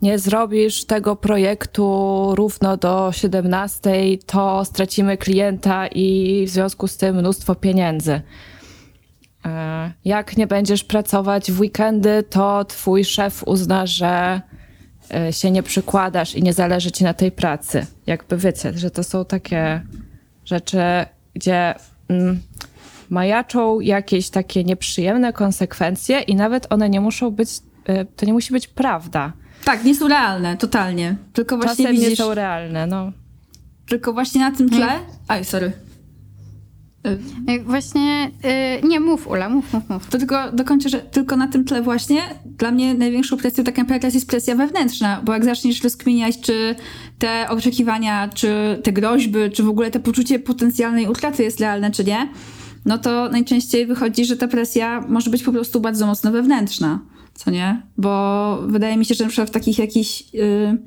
nie 0.03 0.19
zrobisz 0.19 0.85
tego 0.85 1.15
projektu 1.15 1.85
równo 2.35 2.77
do 2.77 3.11
17, 3.11 3.91
to 4.25 4.65
stracimy 4.65 5.17
klienta 5.17 5.87
i 5.87 6.45
w 6.47 6.49
związku 6.49 6.87
z 6.87 6.97
tym 6.97 7.15
mnóstwo 7.15 7.55
pieniędzy. 7.55 8.21
E, 9.45 9.91
Jak 10.05 10.37
nie 10.37 10.47
będziesz 10.47 10.83
pracować 10.83 11.51
w 11.51 11.59
weekendy, 11.59 12.23
to 12.29 12.65
twój 12.65 13.05
szef 13.05 13.43
uzna, 13.45 13.87
że 13.87 14.41
e, 15.13 15.33
się 15.33 15.51
nie 15.51 15.63
przykładasz 15.63 16.35
i 16.35 16.43
nie 16.43 16.53
zależy 16.53 16.91
ci 16.91 17.03
na 17.03 17.13
tej 17.13 17.31
pracy. 17.31 17.85
Jakby 18.07 18.37
wiecie, 18.37 18.73
że 18.75 18.91
to 18.91 19.03
są 19.03 19.25
takie 19.25 19.81
rzeczy, 20.45 20.81
gdzie 21.33 21.75
mm, 22.09 22.39
majaczą 23.09 23.79
jakieś 23.79 24.29
takie 24.29 24.63
nieprzyjemne 24.63 25.33
konsekwencje 25.33 26.19
i 26.19 26.35
nawet 26.35 26.67
one 26.69 26.89
nie 26.89 27.01
muszą 27.01 27.31
być, 27.31 27.49
e, 27.85 28.05
to 28.05 28.25
nie 28.25 28.33
musi 28.33 28.53
być 28.53 28.67
prawda. 28.67 29.33
Tak, 29.65 29.83
nie 29.83 29.95
są 29.95 30.07
realne, 30.07 30.57
totalnie. 30.57 31.15
Tylko 31.33 31.57
właśnie 31.57 31.85
Czasem 31.85 31.95
nie 31.95 32.01
widzisz, 32.01 32.19
są 32.19 32.33
realne, 32.33 32.87
no. 32.87 33.11
tylko 33.87 34.13
właśnie 34.13 34.41
na 34.41 34.51
tym 34.51 34.69
tle... 34.69 34.99
Aj, 35.27 35.45
sorry. 35.45 35.71
Y, 37.49 37.63
Właśnie, 37.63 38.31
y, 38.83 38.87
nie 38.87 38.99
mów 38.99 39.27
Ula, 39.27 39.49
mów, 39.49 39.73
mów, 39.73 39.89
mów. 39.89 40.07
To 40.07 40.17
tylko 40.17 40.51
dokończę, 40.51 40.89
że 40.89 40.99
tylko 40.99 41.37
na 41.37 41.47
tym 41.47 41.65
tle 41.65 41.81
właśnie 41.81 42.21
dla 42.45 42.71
mnie 42.71 42.93
największą 42.93 43.37
presją 43.37 43.63
tak 43.63 43.77
naprawdę 43.77 44.07
jest 44.07 44.27
presja 44.27 44.55
wewnętrzna, 44.55 45.21
bo 45.25 45.33
jak 45.33 45.45
zaczniesz 45.45 45.83
rozkminiać, 45.83 46.39
czy 46.39 46.75
te 47.19 47.49
oczekiwania, 47.49 48.29
czy 48.33 48.79
te 48.83 48.91
groźby, 48.91 49.39
czy 49.53 49.63
w 49.63 49.69
ogóle 49.69 49.91
to 49.91 49.99
poczucie 49.99 50.39
potencjalnej 50.39 51.07
utraty 51.07 51.43
jest 51.43 51.59
realne, 51.59 51.91
czy 51.91 52.03
nie, 52.03 52.29
no 52.85 52.97
to 52.97 53.29
najczęściej 53.29 53.85
wychodzi, 53.85 54.25
że 54.25 54.37
ta 54.37 54.47
presja 54.47 55.05
może 55.07 55.29
być 55.29 55.43
po 55.43 55.51
prostu 55.51 55.81
bardzo 55.81 56.05
mocno 56.05 56.31
wewnętrzna, 56.31 56.99
co 57.35 57.51
nie? 57.51 57.81
Bo 57.97 58.59
wydaje 58.67 58.97
mi 58.97 59.05
się, 59.05 59.15
że 59.15 59.23
na 59.23 59.29
przykład 59.29 59.49
w 59.49 59.53
takich 59.53 59.77
jakichś 59.79 60.23
y, 60.35 60.77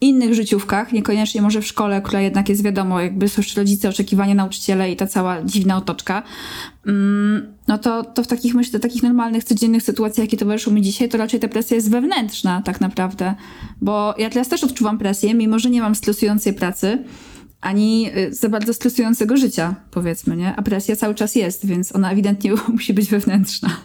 innych 0.00 0.34
życiówkach, 0.34 0.92
niekoniecznie 0.92 1.42
może 1.42 1.60
w 1.60 1.66
szkole, 1.66 2.02
która 2.02 2.20
jednak 2.20 2.48
jest 2.48 2.62
wiadomo, 2.62 3.00
jakby 3.00 3.26
jeszcze 3.36 3.60
rodzice, 3.60 3.88
oczekiwania 3.88 4.34
nauczyciele 4.34 4.92
i 4.92 4.96
ta 4.96 5.06
cała 5.06 5.42
dziwna 5.42 5.76
otoczka, 5.76 6.22
mm, 6.86 7.54
no 7.68 7.78
to, 7.78 8.04
to 8.04 8.22
w 8.22 8.26
takich, 8.26 8.54
myślę, 8.54 8.80
takich 8.80 9.02
normalnych, 9.02 9.44
codziennych 9.44 9.82
sytuacjach, 9.82 10.24
jakie 10.24 10.36
towarzyszą 10.36 10.70
mi 10.70 10.82
dzisiaj, 10.82 11.08
to 11.08 11.18
raczej 11.18 11.40
ta 11.40 11.48
presja 11.48 11.74
jest 11.74 11.90
wewnętrzna 11.90 12.62
tak 12.62 12.80
naprawdę. 12.80 13.34
Bo 13.80 14.14
ja 14.18 14.30
teraz 14.30 14.48
też 14.48 14.64
odczuwam 14.64 14.98
presję, 14.98 15.34
mimo 15.34 15.58
że 15.58 15.70
nie 15.70 15.80
mam 15.80 15.94
stresującej 15.94 16.52
pracy, 16.52 17.04
ani 17.60 18.10
y, 18.16 18.34
za 18.34 18.48
bardzo 18.48 18.74
stresującego 18.74 19.36
życia, 19.36 19.74
powiedzmy, 19.90 20.36
nie? 20.36 20.56
A 20.56 20.62
presja 20.62 20.96
cały 20.96 21.14
czas 21.14 21.34
jest, 21.34 21.66
więc 21.66 21.96
ona 21.96 22.12
ewidentnie 22.12 22.52
musi 22.68 22.94
być 22.94 23.08
wewnętrzna. 23.08 23.76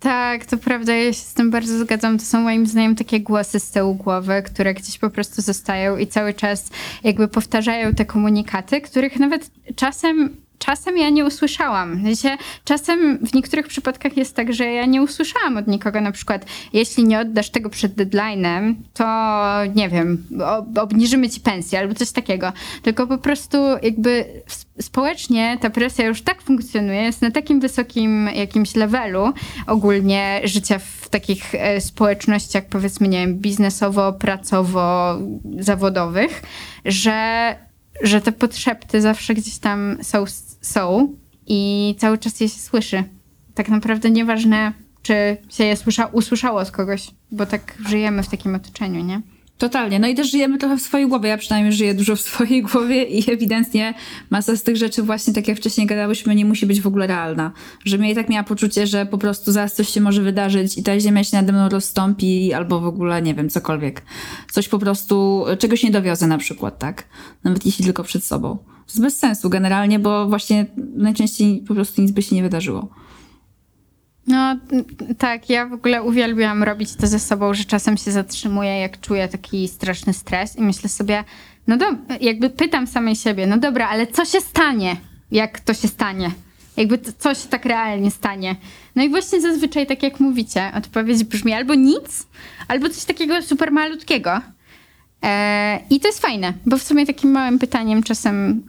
Tak, 0.00 0.46
to 0.46 0.56
prawda, 0.56 0.94
ja 0.94 1.12
się 1.12 1.18
z 1.20 1.34
tym 1.34 1.50
bardzo 1.50 1.78
zgadzam. 1.78 2.18
To 2.18 2.24
są 2.24 2.40
moim 2.40 2.66
zdaniem 2.66 2.96
takie 2.96 3.20
głosy 3.20 3.60
z 3.60 3.70
tyłu 3.70 3.94
głowy, 3.94 4.42
które 4.42 4.74
gdzieś 4.74 4.98
po 4.98 5.10
prostu 5.10 5.42
zostają 5.42 5.96
i 5.96 6.06
cały 6.06 6.34
czas 6.34 6.70
jakby 7.04 7.28
powtarzają 7.28 7.94
te 7.94 8.04
komunikaty, 8.04 8.80
których 8.80 9.18
nawet 9.18 9.50
czasem 9.76 10.36
czasem 10.58 10.98
ja 10.98 11.10
nie 11.10 11.24
usłyszałam. 11.24 11.98
W 11.98 12.02
sensie, 12.02 12.36
czasem 12.64 13.18
w 13.26 13.34
niektórych 13.34 13.66
przypadkach 13.66 14.16
jest 14.16 14.36
tak, 14.36 14.52
że 14.52 14.64
ja 14.64 14.86
nie 14.86 15.02
usłyszałam 15.02 15.56
od 15.56 15.66
nikogo, 15.66 16.00
na 16.00 16.12
przykład, 16.12 16.46
jeśli 16.72 17.04
nie 17.04 17.20
oddasz 17.20 17.50
tego 17.50 17.70
przed 17.70 17.94
deadline'em, 17.94 18.74
to 18.94 19.04
nie 19.74 19.88
wiem, 19.88 20.26
ob- 20.44 20.78
obniżymy 20.78 21.28
ci 21.30 21.40
pensję 21.40 21.78
albo 21.78 21.94
coś 21.94 22.10
takiego. 22.10 22.52
Tylko 22.82 23.06
po 23.06 23.18
prostu 23.18 23.58
jakby 23.82 24.24
społecznie 24.80 25.58
ta 25.60 25.70
presja 25.70 26.06
już 26.06 26.22
tak 26.22 26.42
funkcjonuje, 26.42 27.02
jest 27.02 27.22
na 27.22 27.30
takim 27.30 27.60
wysokim 27.60 28.30
jakimś 28.34 28.74
levelu 28.74 29.32
ogólnie 29.66 30.40
życia 30.44 30.78
w 30.78 31.08
takich 31.08 31.54
e, 31.54 31.80
społecznościach, 31.80 32.64
powiedzmy, 32.64 33.08
nie 33.08 33.18
wiem, 33.18 33.34
biznesowo, 33.34 34.12
pracowo, 34.12 35.18
zawodowych, 35.58 36.42
że, 36.84 37.56
że 38.02 38.20
te 38.20 38.32
podszepty 38.32 39.00
zawsze 39.00 39.34
gdzieś 39.34 39.58
tam 39.58 39.98
są, 40.02 40.24
są 40.60 41.14
i 41.46 41.94
cały 41.98 42.18
czas 42.18 42.40
je 42.40 42.48
się 42.48 42.58
słyszy. 42.58 43.04
Tak 43.54 43.68
naprawdę 43.68 44.10
nieważne, 44.10 44.72
czy 45.02 45.36
się 45.48 45.64
je 45.64 45.76
słysza, 45.76 46.06
usłyszało 46.06 46.60
od 46.60 46.70
kogoś, 46.70 47.10
bo 47.30 47.46
tak 47.46 47.74
żyjemy 47.88 48.22
w 48.22 48.28
takim 48.28 48.54
otoczeniu, 48.54 49.04
nie? 49.04 49.22
Totalnie. 49.58 49.98
No 49.98 50.08
i 50.08 50.14
też 50.14 50.30
żyjemy 50.30 50.58
trochę 50.58 50.76
w 50.76 50.82
swojej 50.82 51.08
głowie. 51.08 51.28
Ja 51.28 51.38
przynajmniej 51.38 51.72
żyję 51.72 51.94
dużo 51.94 52.16
w 52.16 52.20
swojej 52.20 52.62
głowie 52.62 53.04
i 53.04 53.30
ewidentnie 53.32 53.94
masa 54.30 54.56
z 54.56 54.62
tych 54.62 54.76
rzeczy 54.76 55.02
właśnie, 55.02 55.34
tak 55.34 55.48
jak 55.48 55.58
wcześniej 55.58 55.86
gadałyśmy, 55.86 56.34
nie 56.34 56.44
musi 56.44 56.66
być 56.66 56.80
w 56.80 56.86
ogóle 56.86 57.06
realna. 57.06 57.52
Że 57.84 57.96
ja 57.96 58.10
i 58.10 58.14
tak 58.14 58.28
miała 58.28 58.44
poczucie, 58.44 58.86
że 58.86 59.06
po 59.06 59.18
prostu 59.18 59.52
zaraz 59.52 59.74
coś 59.74 59.88
się 59.88 60.00
może 60.00 60.22
wydarzyć 60.22 60.78
i 60.78 60.82
ta 60.82 61.00
ziemia 61.00 61.24
się 61.24 61.36
nade 61.36 61.52
mną 61.52 61.68
rozstąpi 61.68 62.52
albo 62.52 62.80
w 62.80 62.86
ogóle, 62.86 63.22
nie 63.22 63.34
wiem, 63.34 63.50
cokolwiek. 63.50 64.02
Coś 64.50 64.68
po 64.68 64.78
prostu, 64.78 65.44
czegoś 65.58 65.82
nie 65.82 65.90
dowiozę 65.90 66.26
na 66.26 66.38
przykład, 66.38 66.78
tak? 66.78 67.04
Nawet 67.44 67.66
jeśli 67.66 67.84
tylko 67.84 68.04
przed 68.04 68.24
sobą. 68.24 68.58
Jest 68.88 69.00
bez 69.00 69.18
sensu 69.18 69.50
generalnie, 69.50 69.98
bo 69.98 70.28
właśnie 70.28 70.66
najczęściej 70.76 71.64
po 71.68 71.74
prostu 71.74 72.02
nic 72.02 72.10
by 72.10 72.22
się 72.22 72.36
nie 72.36 72.42
wydarzyło. 72.42 72.88
No 74.26 74.56
tak, 75.18 75.50
ja 75.50 75.66
w 75.66 75.72
ogóle 75.72 76.02
uwielbiam 76.02 76.62
robić 76.62 76.94
to 76.94 77.06
ze 77.06 77.18
sobą, 77.18 77.54
że 77.54 77.64
czasem 77.64 77.96
się 77.96 78.12
zatrzymuję, 78.12 78.78
jak 78.80 79.00
czuję 79.00 79.28
taki 79.28 79.68
straszny 79.68 80.12
stres 80.12 80.56
i 80.56 80.62
myślę 80.62 80.88
sobie, 80.88 81.24
no 81.66 81.76
dobra, 81.76 82.16
jakby 82.20 82.50
pytam 82.50 82.86
samej 82.86 83.16
siebie, 83.16 83.46
no 83.46 83.58
dobra, 83.58 83.88
ale 83.88 84.06
co 84.06 84.24
się 84.24 84.40
stanie, 84.40 84.96
jak 85.30 85.60
to 85.60 85.74
się 85.74 85.88
stanie? 85.88 86.30
Jakby 86.76 86.98
co 87.18 87.34
się 87.34 87.48
tak 87.48 87.64
realnie 87.64 88.10
stanie? 88.10 88.56
No 88.96 89.02
i 89.02 89.08
właśnie 89.08 89.40
zazwyczaj, 89.40 89.86
tak 89.86 90.02
jak 90.02 90.20
mówicie, 90.20 90.72
odpowiedź 90.76 91.24
brzmi 91.24 91.52
albo 91.52 91.74
nic, 91.74 92.26
albo 92.68 92.88
coś 92.88 93.04
takiego 93.04 93.42
super 93.42 93.72
malutkiego. 93.72 94.40
E, 95.22 95.80
I 95.90 96.00
to 96.00 96.08
jest 96.08 96.20
fajne, 96.20 96.52
bo 96.66 96.78
w 96.78 96.82
sumie 96.82 97.06
takim 97.06 97.30
małym 97.30 97.58
pytaniem 97.58 98.02
czasem, 98.02 98.62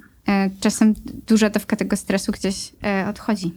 czasem 0.60 0.94
duża 1.28 1.50
dawka 1.50 1.76
tego 1.76 1.96
stresu 1.96 2.32
gdzieś 2.32 2.72
e, 2.84 3.08
odchodzi. 3.10 3.52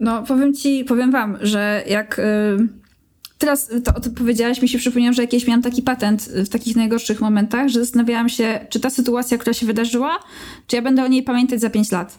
No, 0.00 0.22
powiem 0.22 0.54
ci, 0.54 0.84
powiem 0.84 1.10
wam, 1.10 1.38
że 1.40 1.84
jak 1.88 2.18
y, 2.18 2.22
teraz 3.38 3.70
to, 3.84 4.00
to 4.00 4.10
powiedziałaś, 4.10 4.62
mi 4.62 4.68
się 4.68 4.78
przypomniało, 4.78 5.12
że 5.12 5.22
jakieś 5.22 5.46
miałam 5.46 5.62
taki 5.62 5.82
patent 5.82 6.22
w 6.22 6.48
takich 6.48 6.76
najgorszych 6.76 7.20
momentach, 7.20 7.68
że 7.68 7.80
zastanawiałam 7.80 8.28
się, 8.28 8.66
czy 8.70 8.80
ta 8.80 8.90
sytuacja, 8.90 9.38
która 9.38 9.54
się 9.54 9.66
wydarzyła, 9.66 10.18
czy 10.66 10.76
ja 10.76 10.82
będę 10.82 11.04
o 11.04 11.08
niej 11.08 11.22
pamiętać 11.22 11.60
za 11.60 11.70
5 11.70 11.90
lat. 11.90 12.18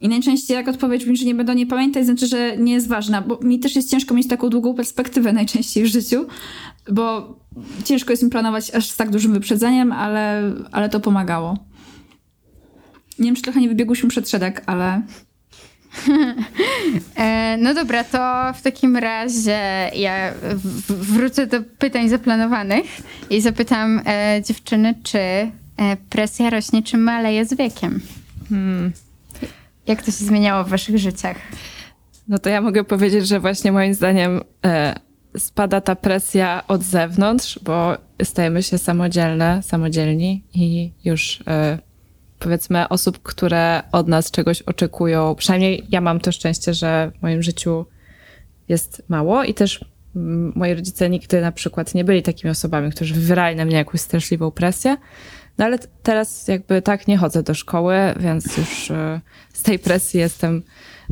I 0.00 0.08
najczęściej 0.08 0.54
jak 0.54 0.68
odpowiedź 0.68 1.04
brzmi, 1.04 1.16
że 1.16 1.24
nie 1.24 1.34
będę 1.34 1.52
o 1.52 1.54
niej 1.54 1.66
pamiętać, 1.66 2.04
znaczy, 2.04 2.26
że 2.26 2.56
nie 2.56 2.72
jest 2.72 2.88
ważna, 2.88 3.22
bo 3.22 3.38
mi 3.42 3.60
też 3.60 3.76
jest 3.76 3.90
ciężko 3.90 4.14
mieć 4.14 4.28
taką 4.28 4.48
długą 4.48 4.74
perspektywę 4.74 5.32
najczęściej 5.42 5.84
w 5.84 5.86
życiu, 5.86 6.26
bo 6.92 7.36
ciężko 7.84 8.12
jest 8.12 8.22
mi 8.22 8.30
planować 8.30 8.70
aż 8.70 8.90
z 8.90 8.96
tak 8.96 9.10
dużym 9.10 9.32
wyprzedzeniem, 9.32 9.92
ale, 9.92 10.52
ale 10.72 10.88
to 10.88 11.00
pomagało. 11.00 11.58
Nie 13.18 13.24
wiem, 13.24 13.36
czy 13.36 13.42
trochę 13.42 13.60
nie 13.60 13.68
wybiegłyśmy 13.68 14.08
przed 14.08 14.30
szereg, 14.30 14.62
ale 14.66 15.02
E, 17.16 17.56
no 17.60 17.74
dobra, 17.74 18.04
to 18.04 18.52
w 18.54 18.62
takim 18.62 18.96
razie 18.96 19.60
ja 19.94 20.32
wrócę 20.88 21.46
do 21.46 21.62
pytań 21.78 22.08
zaplanowanych 22.08 22.86
i 23.30 23.40
zapytam 23.40 24.02
e, 24.06 24.42
dziewczyny, 24.46 24.94
czy 25.02 25.18
e, 25.18 25.50
presja 26.10 26.50
rośnie, 26.50 26.82
czy 26.82 26.96
maleje 26.96 27.44
z 27.44 27.54
wiekiem? 27.54 28.00
Jak 29.86 30.02
to 30.02 30.06
się 30.06 30.24
zmieniało 30.24 30.64
w 30.64 30.68
waszych 30.68 30.98
życiach? 30.98 31.36
No 32.28 32.38
to 32.38 32.48
ja 32.48 32.60
mogę 32.60 32.84
powiedzieć, 32.84 33.28
że 33.28 33.40
właśnie 33.40 33.72
moim 33.72 33.94
zdaniem 33.94 34.40
e, 34.64 34.94
spada 35.38 35.80
ta 35.80 35.96
presja 35.96 36.62
od 36.68 36.82
zewnątrz, 36.82 37.58
bo 37.62 37.96
stajemy 38.22 38.62
się 38.62 38.78
samodzielne, 38.78 39.62
samodzielni 39.62 40.44
i 40.54 40.92
już 41.04 41.42
e, 41.46 41.78
powiedzmy 42.38 42.88
osób, 42.88 43.22
które 43.22 43.82
od 43.92 44.08
nas 44.08 44.30
czegoś 44.30 44.62
oczekują. 44.62 45.34
Przynajmniej 45.34 45.86
ja 45.88 46.00
mam 46.00 46.20
to 46.20 46.32
szczęście, 46.32 46.74
że 46.74 47.12
w 47.18 47.22
moim 47.22 47.42
życiu 47.42 47.86
jest 48.68 49.02
mało 49.08 49.44
i 49.44 49.54
też 49.54 49.84
mm, 50.16 50.52
moi 50.56 50.74
rodzice 50.74 51.10
nigdy 51.10 51.40
na 51.40 51.52
przykład 51.52 51.94
nie 51.94 52.04
byli 52.04 52.22
takimi 52.22 52.50
osobami, 52.50 52.90
którzy 52.90 53.14
wywierali 53.14 53.56
na 53.56 53.64
mnie 53.64 53.76
jakąś 53.76 54.00
straszliwą 54.00 54.50
presję. 54.50 54.96
No 55.58 55.64
ale 55.64 55.78
teraz 56.02 56.48
jakby 56.48 56.82
tak 56.82 57.08
nie 57.08 57.16
chodzę 57.16 57.42
do 57.42 57.54
szkoły, 57.54 57.96
więc 58.20 58.56
już 58.56 58.90
e, 58.90 59.20
z 59.52 59.62
tej 59.62 59.78
presji 59.78 60.20
jestem, 60.20 60.62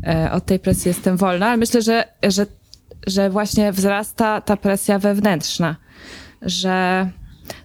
e, 0.07 0.33
od 0.33 0.47
tej 0.47 0.59
presji 0.59 0.89
jestem 0.89 1.17
wolna, 1.17 1.47
ale 1.47 1.57
myślę, 1.57 1.83
że, 1.83 2.05
że, 2.23 2.47
że 3.07 3.31
właśnie 3.31 3.73
wzrasta 3.73 4.41
ta 4.41 4.57
presja 4.57 4.99
wewnętrzna, 4.99 5.77
że 6.43 7.11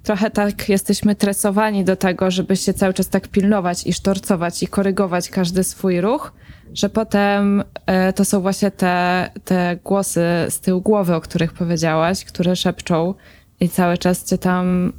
trochę 0.03 0.31
tak 0.31 0.69
jesteśmy 0.69 1.15
tresowani 1.15 1.83
do 1.83 1.95
tego, 1.95 2.31
żeby 2.31 2.55
się 2.55 2.73
cały 2.73 2.93
czas 2.93 3.09
tak 3.09 3.27
pilnować 3.27 3.87
i 3.87 3.93
sztorcować 3.93 4.63
i 4.63 4.67
korygować 4.67 5.29
każdy 5.29 5.63
swój 5.63 6.01
ruch, 6.01 6.33
że 6.73 6.89
potem 6.89 7.63
e, 7.85 8.13
to 8.13 8.25
są 8.25 8.41
właśnie 8.41 8.71
te, 8.71 9.29
te 9.45 9.77
głosy 9.83 10.21
z 10.49 10.59
tyłu 10.59 10.81
głowy, 10.81 11.15
o 11.15 11.21
których 11.21 11.53
powiedziałaś, 11.53 12.25
które 12.25 12.55
szepczą 12.55 13.13
i 13.59 13.69
cały 13.69 13.97
czas 13.97 14.25
cię 14.25 14.37
tam 14.37 14.93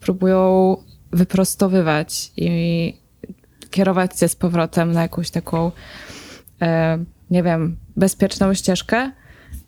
próbują 0.00 0.76
wyprostowywać 1.12 2.32
i 2.36 2.94
kierować 3.70 4.14
cię 4.14 4.28
z 4.28 4.36
powrotem 4.36 4.92
na 4.92 5.02
jakąś 5.02 5.30
taką, 5.30 5.72
e, 6.62 6.98
nie 7.30 7.42
wiem, 7.42 7.76
bezpieczną 7.96 8.54
ścieżkę. 8.54 9.12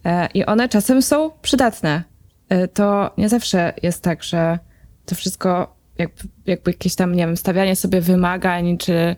E, 0.04 0.28
I 0.34 0.44
one 0.44 0.68
czasem 0.68 1.02
są 1.02 1.30
przydatne. 1.42 2.02
E, 2.48 2.68
to 2.68 3.10
nie 3.18 3.28
zawsze 3.28 3.72
jest 3.82 4.02
tak, 4.02 4.22
że 4.22 4.58
to 5.06 5.14
wszystko, 5.14 5.76
jakby, 5.98 6.22
jakby 6.46 6.70
jakieś 6.70 6.94
tam, 6.94 7.14
nie 7.14 7.26
wiem, 7.26 7.36
stawianie 7.36 7.76
sobie 7.76 8.00
wymagań, 8.00 8.78
czy, 8.78 9.16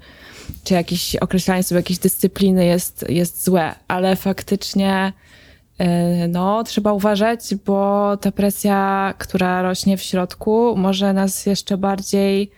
czy 0.64 0.74
jakieś 0.74 1.16
określanie 1.16 1.62
sobie 1.62 1.78
jakiejś 1.78 1.98
dyscypliny 1.98 2.66
jest, 2.66 3.04
jest 3.08 3.44
złe, 3.44 3.74
ale 3.88 4.16
faktycznie 4.16 5.12
e, 5.78 6.28
no, 6.28 6.64
trzeba 6.64 6.92
uważać, 6.92 7.54
bo 7.66 8.16
ta 8.16 8.32
presja, 8.32 9.14
która 9.18 9.62
rośnie 9.62 9.96
w 9.96 10.02
środku, 10.02 10.74
może 10.76 11.12
nas 11.12 11.46
jeszcze 11.46 11.78
bardziej. 11.78 12.50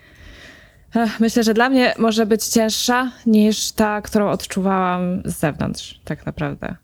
Myślę, 1.20 1.42
że 1.42 1.54
dla 1.54 1.68
mnie 1.68 1.94
może 1.98 2.26
być 2.26 2.44
cięższa 2.44 3.12
niż 3.26 3.72
ta, 3.72 4.02
którą 4.02 4.30
odczuwałam 4.30 5.22
z 5.24 5.38
zewnątrz, 5.38 6.00
tak 6.04 6.26
naprawdę. 6.26 6.76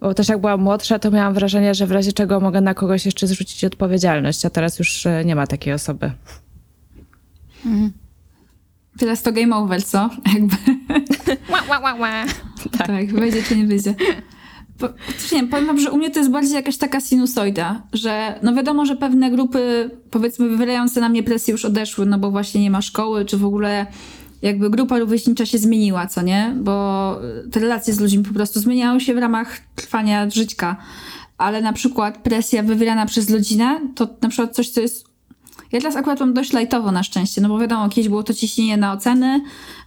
Bo 0.00 0.14
też 0.14 0.28
jak 0.28 0.40
byłam 0.40 0.60
młodsza, 0.60 0.98
to 0.98 1.10
miałam 1.10 1.34
wrażenie, 1.34 1.74
że 1.74 1.86
w 1.86 1.92
razie 1.92 2.12
czego 2.12 2.40
mogę 2.40 2.60
na 2.60 2.74
kogoś 2.74 3.06
jeszcze 3.06 3.26
zrzucić 3.26 3.64
odpowiedzialność, 3.64 4.44
a 4.46 4.50
teraz 4.50 4.78
już 4.78 5.06
e, 5.06 5.24
nie 5.24 5.36
ma 5.36 5.46
takiej 5.46 5.72
osoby. 5.72 6.12
teraz 8.98 9.22
to 9.22 9.32
game 9.32 9.56
over, 9.56 9.84
co? 9.84 10.10
Jakby. 10.34 10.56
Ła, 11.50 11.62
ła, 11.68 11.78
ła, 11.78 11.94
ła. 11.94 12.24
Tak, 12.78 13.12
wyjdzie 13.12 13.42
czy 13.42 13.56
nie 13.56 13.66
wyjdzie. 13.66 13.94
Po, 14.78 14.86
nie 14.86 14.92
wiem, 15.32 15.48
powiem 15.48 15.66
wam, 15.66 15.78
że 15.78 15.90
u 15.90 15.96
mnie 15.96 16.10
to 16.10 16.18
jest 16.18 16.30
bardziej 16.30 16.54
jakaś 16.54 16.78
taka 16.78 17.00
sinusoida, 17.00 17.82
że 17.92 18.38
no 18.42 18.54
wiadomo, 18.54 18.86
że 18.86 18.96
pewne 18.96 19.30
grupy, 19.30 19.90
powiedzmy, 20.10 20.48
wywierające 20.48 21.00
na 21.00 21.08
mnie 21.08 21.22
presję 21.22 21.52
już 21.52 21.64
odeszły, 21.64 22.06
no 22.06 22.18
bo 22.18 22.30
właśnie 22.30 22.60
nie 22.60 22.70
ma 22.70 22.82
szkoły, 22.82 23.24
czy 23.24 23.36
w 23.38 23.44
ogóle 23.44 23.86
jakby 24.42 24.70
grupa 24.70 24.98
rówieśnicza 24.98 25.46
się 25.46 25.58
zmieniła, 25.58 26.06
co 26.06 26.22
nie? 26.22 26.54
Bo 26.60 27.16
te 27.52 27.60
relacje 27.60 27.94
z 27.94 28.00
ludźmi 28.00 28.24
po 28.24 28.34
prostu 28.34 28.60
zmieniały 28.60 29.00
się 29.00 29.14
w 29.14 29.18
ramach 29.18 29.58
trwania 29.74 30.30
żyćka. 30.30 30.76
Ale 31.38 31.62
na 31.62 31.72
przykład 31.72 32.18
presja 32.18 32.62
wywierana 32.62 33.06
przez 33.06 33.30
rodzinę, 33.30 33.80
to 33.94 34.08
na 34.22 34.28
przykład 34.28 34.54
coś, 34.54 34.68
co 34.68 34.80
jest 34.80 35.08
ja 35.72 35.80
teraz 35.80 35.96
akurat 35.96 36.20
mam 36.20 36.34
dość 36.34 36.52
lajtowo 36.52 36.92
na 36.92 37.02
szczęście, 37.02 37.40
no 37.40 37.48
bo 37.48 37.58
wiadomo, 37.58 37.88
kiedyś 37.88 38.08
było 38.08 38.22
to 38.22 38.34
ciśnienie 38.34 38.76
na 38.76 38.92
oceny, 38.92 39.40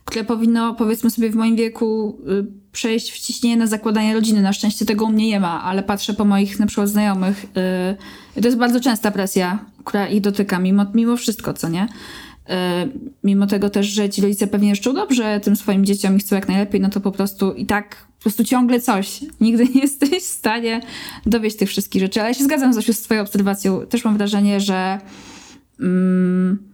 które 0.05 0.23
powinno, 0.23 0.75
powiedzmy 0.75 1.09
sobie, 1.09 1.29
w 1.29 1.35
moim 1.35 1.55
wieku 1.55 2.19
y, 2.29 2.45
przejść 2.71 3.11
w 3.11 3.19
ciśnienie 3.19 3.57
na 3.57 3.67
zakładanie 3.67 4.13
rodziny. 4.13 4.41
Na 4.41 4.53
szczęście 4.53 4.85
tego 4.85 5.05
u 5.05 5.09
mnie 5.09 5.27
nie 5.27 5.39
ma, 5.39 5.63
ale 5.63 5.83
patrzę 5.83 6.13
po 6.13 6.25
moich 6.25 6.59
na 6.59 6.65
przykład 6.65 6.89
znajomych. 6.89 7.45
Y, 8.37 8.41
to 8.41 8.47
jest 8.47 8.57
bardzo 8.57 8.79
częsta 8.79 9.11
presja, 9.11 9.59
która 9.85 10.07
ich 10.07 10.21
dotyka, 10.21 10.59
mimo, 10.59 10.85
mimo 10.93 11.17
wszystko, 11.17 11.53
co 11.53 11.69
nie? 11.69 11.87
Y, 12.51 12.53
mimo 13.23 13.47
tego 13.47 13.69
też, 13.69 13.87
że 13.87 14.09
ci 14.09 14.21
rodzice 14.21 14.47
pewnie 14.47 14.75
życzą 14.75 14.93
dobrze 14.93 15.39
tym 15.39 15.55
swoim 15.55 15.85
dzieciom 15.85 16.15
i 16.15 16.19
chcą 16.19 16.35
jak 16.35 16.47
najlepiej, 16.47 16.81
no 16.81 16.89
to 16.89 17.01
po 17.01 17.11
prostu 17.11 17.53
i 17.53 17.65
tak 17.65 17.95
po 17.95 18.23
prostu 18.23 18.43
ciągle 18.43 18.81
coś. 18.81 19.19
Nigdy 19.41 19.65
nie 19.65 19.81
jesteś 19.87 20.23
w 20.23 20.27
stanie 20.27 20.81
dowieść 21.25 21.57
tych 21.57 21.69
wszystkich 21.69 22.01
rzeczy. 22.01 22.19
Ale 22.19 22.29
ja 22.29 22.33
się 22.33 22.43
zgadzam 22.43 22.73
Zosiu 22.73 22.93
z 22.93 23.01
twoją 23.01 23.21
obserwacją. 23.21 23.85
Też 23.85 24.05
mam 24.05 24.17
wrażenie, 24.17 24.59
że 24.59 24.99
mm, 25.79 26.71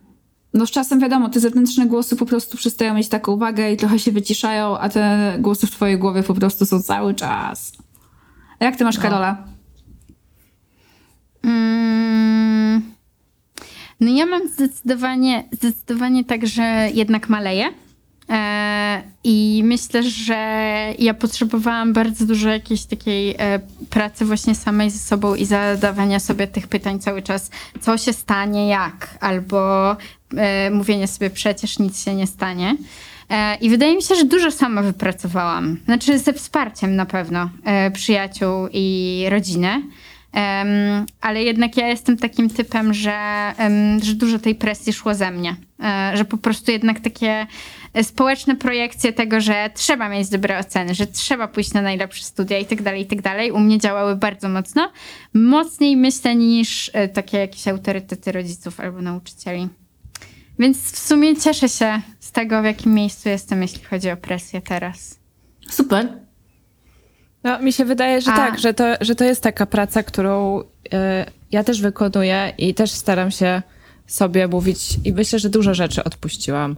no 0.54 0.66
z 0.66 0.72
czasem 0.72 1.00
wiadomo, 1.00 1.30
te 1.30 1.40
zewnętrzne 1.40 1.86
głosy 1.86 2.16
po 2.16 2.26
prostu 2.26 2.58
przestają 2.58 2.94
mieć 2.94 3.10
taką 3.10 3.32
uwagę 3.32 3.72
i 3.72 3.78
trochę 3.78 4.00
się 4.00 4.12
wyciszają, 4.12 4.78
a 4.78 4.90
te 4.90 5.36
głosy 5.40 5.68
w 5.68 5.72
twojej 5.72 5.98
głowie 5.98 6.24
po 6.24 6.34
prostu 6.34 6.66
są 6.66 6.82
cały 6.82 7.14
czas. 7.14 7.74
A 8.60 8.66
jak 8.66 8.76
ty 8.76 8.84
masz, 8.84 9.00
Karola? 9.00 9.44
Mm, 11.44 12.82
no 14.00 14.12
ja 14.12 14.26
mam 14.26 14.48
zdecydowanie, 14.48 15.44
zdecydowanie 15.52 16.24
tak, 16.24 16.48
że 16.48 16.90
jednak 16.94 17.30
maleję. 17.30 17.74
E, 18.30 19.04
I 19.24 19.62
myślę, 19.66 20.04
że 20.04 20.36
ja 21.00 21.14
potrzebowałam 21.14 21.94
bardzo 21.94 22.26
dużo 22.26 22.50
jakiejś 22.50 22.86
takiej 22.86 23.36
e, 23.40 23.60
pracy 23.90 24.26
właśnie 24.26 24.56
samej 24.56 24.90
ze 24.90 25.00
sobą 25.00 25.36
i 25.36 25.46
zadawania 25.46 26.20
sobie 26.20 26.48
tych 26.48 26.68
pytań 26.68 27.00
cały 27.00 27.22
czas, 27.22 27.52
co 27.82 27.98
się 27.98 28.14
stanie, 28.14 28.68
jak, 28.68 29.18
albo 29.22 29.92
e, 30.38 30.70
mówienie 30.72 31.08
sobie 31.08 31.30
przecież 31.30 31.80
nic 31.80 32.04
się 32.04 32.16
nie 32.16 32.28
stanie. 32.28 32.78
I 33.62 33.70
wydaje 33.70 33.96
mi 33.96 34.04
się, 34.04 34.16
że 34.16 34.24
dużo 34.24 34.52
sama 34.52 34.82
wypracowałam. 34.82 35.78
Znaczy 35.86 36.20
ze 36.20 36.34
wsparciem 36.34 36.96
na 36.96 37.06
pewno 37.06 37.50
przyjaciół 37.94 38.68
i 38.74 39.26
rodziny. 39.30 39.82
Em, 40.34 41.06
ale 41.22 41.44
jednak 41.44 41.78
ja 41.78 41.88
jestem 41.88 42.18
takim 42.18 42.50
typem, 42.50 42.94
że, 42.94 43.14
em, 43.58 44.00
że 44.04 44.14
dużo 44.14 44.40
tej 44.40 44.56
presji 44.56 44.94
szło 44.94 45.16
ze 45.16 45.32
mnie. 45.32 45.56
E, 45.84 46.18
że 46.18 46.26
po 46.26 46.38
prostu 46.38 46.72
jednak 46.72 47.00
takie 47.00 47.48
e, 47.94 48.04
społeczne 48.04 48.56
projekcje 48.56 49.14
tego, 49.14 49.42
że 49.42 49.70
trzeba 49.74 50.10
mieć 50.10 50.30
dobre 50.30 50.60
oceny, 50.60 50.96
że 50.96 51.08
trzeba 51.08 51.48
pójść 51.48 51.74
na 51.74 51.82
najlepsze 51.82 52.24
studia 52.24 52.60
i 52.60 52.66
tak 52.66 52.82
dalej, 52.82 53.02
i 53.02 53.06
tak 53.06 53.22
dalej, 53.22 53.52
u 53.52 53.60
mnie 53.60 53.80
działały 53.80 54.16
bardzo 54.16 54.50
mocno. 54.50 54.92
Mocniej 55.34 55.98
myślę 55.98 56.36
niż 56.36 56.92
e, 56.94 57.08
takie 57.08 57.38
jakieś 57.38 57.68
autorytety 57.68 58.32
rodziców 58.32 58.80
albo 58.80 59.02
nauczycieli. 59.02 59.70
Więc 60.60 60.92
w 60.92 61.00
sumie 61.00 61.36
cieszę 61.36 61.70
się 61.70 62.02
z 62.20 62.32
tego, 62.32 62.62
w 62.62 62.66
jakim 62.66 62.94
miejscu 62.94 63.30
jestem, 63.30 63.62
jeśli 63.62 63.84
chodzi 63.84 64.12
o 64.12 64.18
presję 64.18 64.62
teraz. 64.62 65.20
Super. 65.70 66.27
No, 67.48 67.60
mi 67.60 67.74
się 67.74 67.86
wydaje, 67.86 68.22
że 68.22 68.32
A- 68.32 68.36
tak, 68.36 68.60
że 68.60 68.74
to, 68.74 68.84
że 69.02 69.16
to 69.16 69.24
jest 69.24 69.44
taka 69.44 69.66
praca, 69.66 70.04
którą 70.04 70.60
y, 70.62 70.66
ja 71.52 71.64
też 71.64 71.82
wykonuję 71.82 72.54
i 72.58 72.74
też 72.74 72.92
staram 72.92 73.32
się 73.32 73.62
sobie 74.08 74.48
mówić 74.48 74.80
i 75.04 75.14
myślę, 75.14 75.40
że 75.40 75.50
dużo 75.50 75.74
rzeczy 75.74 76.04
odpuściłam. 76.04 76.76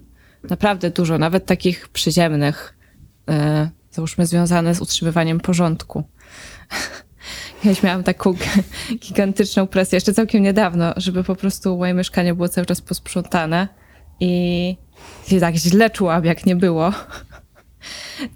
Naprawdę 0.50 0.90
dużo, 0.90 1.18
nawet 1.18 1.46
takich 1.46 1.88
przyziemnych, 1.88 2.78
y, 3.30 3.34
załóżmy 3.92 4.26
związane 4.26 4.76
z 4.76 4.82
utrzymywaniem 4.82 5.40
porządku. 5.40 6.04
Kiedyś 7.64 7.84
miałam 7.84 8.04
taką 8.04 8.32
gi- 8.34 8.64
gigantyczną 9.08 9.68
presję, 9.68 9.96
jeszcze 9.98 10.14
całkiem 10.14 10.44
niedawno, 10.44 10.94
żeby 10.98 11.24
po 11.24 11.36
prostu 11.36 11.78
moje 11.78 11.94
mieszkanie 11.94 12.34
było 12.34 12.50
cały 12.50 12.66
czas 12.66 12.82
posprzątane 12.82 13.68
i 14.20 14.76
się 15.28 15.40
tak 15.40 15.56
źle 15.56 15.90
czułam, 15.90 16.26
jak 16.26 16.46
nie 16.46 16.56
było. 16.56 16.94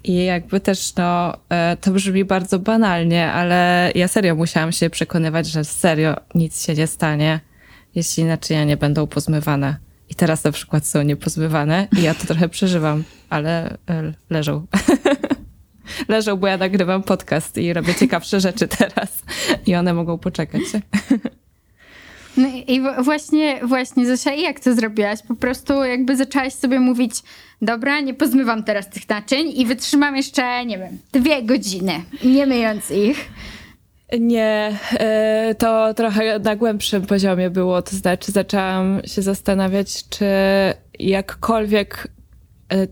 I 0.04 0.24
jakby 0.24 0.60
też, 0.60 0.94
no, 0.96 1.36
e, 1.48 1.76
to 1.80 1.90
brzmi 1.90 2.24
bardzo 2.24 2.58
banalnie, 2.58 3.32
ale 3.32 3.90
ja 3.94 4.08
serio 4.08 4.34
musiałam 4.34 4.72
się 4.72 4.90
przekonywać, 4.90 5.46
że 5.46 5.64
serio 5.64 6.16
nic 6.34 6.66
się 6.66 6.74
nie 6.74 6.86
stanie, 6.86 7.40
jeśli 7.94 8.24
naczynia 8.24 8.64
nie 8.64 8.76
będą 8.76 9.06
pozmywane. 9.06 9.76
I 10.08 10.14
teraz 10.14 10.44
na 10.44 10.52
przykład 10.52 10.86
są 10.86 11.02
niepozmywane 11.02 11.88
i 11.98 12.02
ja 12.02 12.14
to 12.14 12.26
trochę 12.26 12.48
przeżywam, 12.48 13.04
ale 13.30 13.78
e, 13.90 14.12
leżą. 14.30 14.66
leżą, 16.08 16.36
bo 16.36 16.46
ja 16.46 16.56
nagrywam 16.56 17.02
podcast 17.02 17.58
i 17.58 17.72
robię 17.72 17.94
ciekawsze 17.94 18.40
rzeczy 18.40 18.68
teraz 18.68 19.22
i 19.66 19.74
one 19.74 19.94
mogą 19.94 20.18
poczekać. 20.18 20.62
No 22.36 22.48
i 22.66 22.80
właśnie, 23.02 23.60
właśnie 23.62 24.06
Zosia, 24.06 24.34
i 24.34 24.42
jak 24.42 24.60
to 24.60 24.74
zrobiłaś? 24.74 25.18
Po 25.28 25.34
prostu 25.34 25.84
jakby 25.84 26.16
zaczęłaś 26.16 26.52
sobie 26.52 26.80
mówić, 26.80 27.14
dobra, 27.62 28.00
nie 28.00 28.14
pozmywam 28.14 28.64
teraz 28.64 28.90
tych 28.90 29.08
naczyń 29.08 29.52
i 29.56 29.66
wytrzymam 29.66 30.16
jeszcze, 30.16 30.66
nie 30.66 30.78
wiem, 30.78 30.98
dwie 31.12 31.42
godziny, 31.42 31.92
nie 32.24 32.46
myjąc 32.46 32.90
ich. 32.90 33.30
Nie, 34.20 34.78
e, 34.92 35.54
to 35.58 35.94
trochę 35.94 36.38
na 36.38 36.56
głębszym 36.56 37.06
poziomie 37.06 37.50
było. 37.50 37.82
To 37.82 37.96
znaczy, 37.96 38.32
zaczęłam 38.32 39.00
się 39.04 39.22
zastanawiać, 39.22 40.08
czy 40.08 40.26
jakkolwiek 40.98 42.08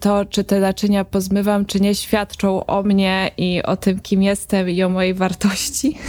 to, 0.01 0.25
czy 0.25 0.45
te 0.45 0.61
naczynia 0.61 1.05
pozmywam, 1.05 1.67
czy 1.67 1.81
nie 1.81 1.95
świadczą 1.95 2.67
o 2.67 2.83
mnie 2.83 3.31
i 3.37 3.63
o 3.63 3.77
tym, 3.77 4.01
kim 4.01 4.23
jestem 4.23 4.71
i 4.71 4.83
o 4.83 4.89
mojej 4.89 5.15
wartości. 5.15 5.99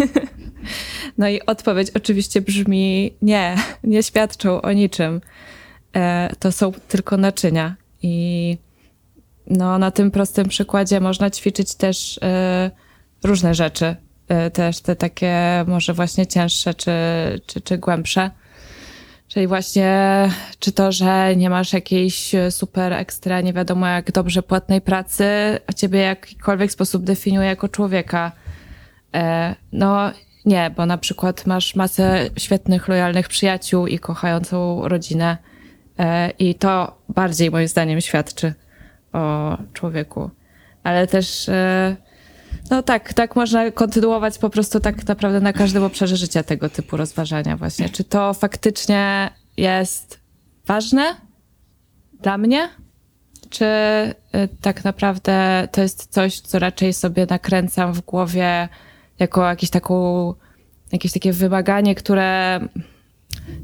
No 1.18 1.30
i 1.30 1.42
odpowiedź 1.46 1.92
oczywiście 1.96 2.42
brzmi 2.42 3.14
nie, 3.22 3.56
nie 3.84 4.04
świadczą 4.04 4.62
o 4.62 4.72
niczym. 4.72 5.22
E, 5.96 6.36
To 6.40 6.52
są 6.52 6.72
tylko 6.88 7.18
naczynia. 7.18 7.76
I 8.02 8.58
no, 9.48 9.78
na 9.78 9.92
tym 9.92 10.12
prostym 10.12 10.48
przykładzie 10.48 11.00
można 11.00 11.30
ćwiczyć 11.30 11.76
też 11.76 12.20
e, 12.24 12.72
różne 13.24 13.56
rzeczy. 13.56 13.96
E, 14.28 14.52
też 14.52 14.80
te 14.80 14.96
takie 14.96 15.66
może 15.68 15.94
właśnie 15.94 16.28
cięższe 16.28 16.74
czy, 16.74 16.92
czy, 17.46 17.62
czy 17.62 17.78
głębsze. 17.78 18.32
Czyli 19.34 19.48
właśnie, 19.48 20.30
czy 20.60 20.72
to, 20.72 20.92
że 20.92 21.36
nie 21.36 21.50
masz 21.50 21.74
jakiejś 21.74 22.36
e, 22.36 22.52
super 22.52 22.94
ekstra, 22.94 23.42
nie 23.42 23.54
wiadomo 23.54 23.88
jak 23.88 24.12
dobrze 24.12 24.44
płatnej 24.44 24.82
pracy, 24.82 25.26
a 25.68 25.74
ciebie 25.74 26.00
w 26.00 26.02
jakikolwiek 26.02 26.72
sposób 26.72 27.04
definiuje 27.04 27.48
jako 27.48 27.70
człowieka. 27.70 28.32
E, 29.14 29.56
no 29.72 30.12
nie, 30.46 30.72
bo 30.78 30.86
na 30.86 30.98
przykład 30.98 31.46
masz 31.46 31.76
masę 31.76 32.30
świetnych, 32.38 32.88
lojalnych 32.88 33.28
przyjaciół 33.28 33.88
i 33.88 34.00
kochającą 34.00 34.88
rodzinę. 34.88 35.38
E, 36.00 36.30
I 36.30 36.56
to 36.56 36.98
bardziej 37.10 37.52
moim 37.52 37.68
zdaniem 37.68 38.02
świadczy 38.02 38.54
o 39.14 39.58
człowieku. 39.74 40.30
Ale 40.84 41.08
też, 41.08 41.50
no 42.72 42.84
tak, 42.84 43.14
tak 43.14 43.36
można 43.36 43.72
kontynuować 43.72 44.38
po 44.38 44.50
prostu 44.50 44.80
tak 44.80 45.08
naprawdę 45.08 45.40
na 45.40 45.54
każdym 45.54 45.84
obszarze 45.84 46.18
życia 46.18 46.44
tego 46.44 46.70
typu 46.70 46.98
rozważania 46.98 47.58
właśnie. 47.58 47.90
Czy 47.90 48.04
to 48.04 48.34
faktycznie 48.34 49.30
jest 49.58 50.20
ważne 50.66 51.16
dla 52.22 52.38
mnie? 52.38 52.70
Czy 53.50 53.66
y, 53.66 54.14
tak 54.62 54.84
naprawdę 54.84 55.68
to 55.72 55.82
jest 55.82 56.08
coś, 56.14 56.40
co 56.40 56.60
raczej 56.60 56.94
sobie 56.94 57.28
nakręcam 57.30 57.94
w 57.94 58.02
głowie 58.02 58.70
jako 59.20 59.46
jakieś, 59.46 59.70
taką, 59.70 60.34
jakieś 60.92 61.14
takie 61.14 61.34
wymaganie, 61.34 61.96
które 61.96 62.60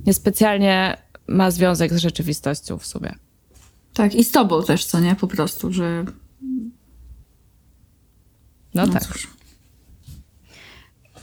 niespecjalnie 0.05 0.97
ma 1.27 1.51
związek 1.51 1.93
z 1.93 1.97
rzeczywistością 1.97 2.77
w 2.77 2.85
sumie. 2.85 3.15
Tak, 3.93 4.15
i 4.15 4.23
z 4.23 4.31
tobą 4.31 4.63
też, 4.63 4.85
co 4.85 4.99
nie? 4.99 5.15
Po 5.15 5.27
prostu, 5.27 5.73
że... 5.73 6.05
No, 8.73 8.85
No 8.85 8.93
tak. 8.93 9.03
cóż. 9.03 9.27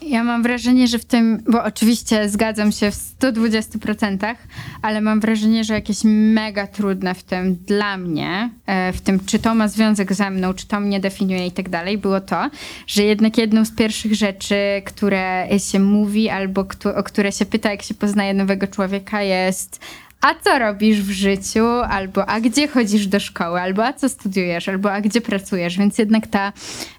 Ja 0.03 0.25
mam 0.25 0.43
wrażenie, 0.43 0.89
że 0.89 0.99
w 0.99 1.05
tym, 1.05 1.43
bo 1.51 1.65
oczywiście 1.65 2.29
zgadzam 2.29 2.73
się 2.73 2.91
w 2.91 2.95
120%, 2.95 4.35
ale 4.83 5.01
mam 5.01 5.21
wrażenie, 5.21 5.65
że 5.65 5.75
jakieś 5.75 5.99
mega 6.05 6.67
trudne 6.67 7.15
w 7.15 7.23
tym 7.23 7.55
dla 7.55 7.97
mnie, 7.97 8.51
e, 8.67 8.93
w 8.93 9.01
tym 9.01 9.21
czy 9.27 9.39
to 9.39 9.55
ma 9.55 9.69
związek 9.69 10.13
ze 10.13 10.31
mną, 10.31 10.55
czy 10.55 10.67
to 10.67 10.81
mnie 10.81 11.01
definiuje 11.01 11.47
i 11.47 11.53
tak 11.53 11.69
dalej, 11.69 11.99
było 11.99 12.21
to, 12.21 12.51
że 12.87 13.03
jednak 13.03 13.39
jedną 13.39 13.65
z 13.65 13.71
pierwszych 13.71 14.15
rzeczy, 14.15 14.57
które 14.85 15.49
się 15.59 15.79
mówi 15.81 16.29
albo 16.29 16.67
o 16.97 17.03
które 17.03 17.33
się 17.33 17.47
pyta, 17.47 17.71
jak 17.71 17.83
się 17.83 17.95
poznaje 17.95 18.35
nowego 18.35 18.67
człowieka 18.67 19.23
jest 19.23 19.81
a 20.21 20.35
co 20.35 20.59
robisz 20.59 21.03
w 21.03 21.11
życiu, 21.11 21.67
albo 21.67 22.27
a 22.29 22.41
gdzie 22.41 22.69
chodzisz 22.69 23.07
do 23.07 23.21
szkoły, 23.21 23.61
albo 23.61 23.85
a 23.85 23.93
co 23.93 24.09
studiujesz, 24.09 24.69
albo 24.69 24.93
a 24.93 25.01
gdzie 25.01 25.21
pracujesz. 25.21 25.79
Więc 25.79 25.99
jednak 25.99 26.27
ta 26.27 26.53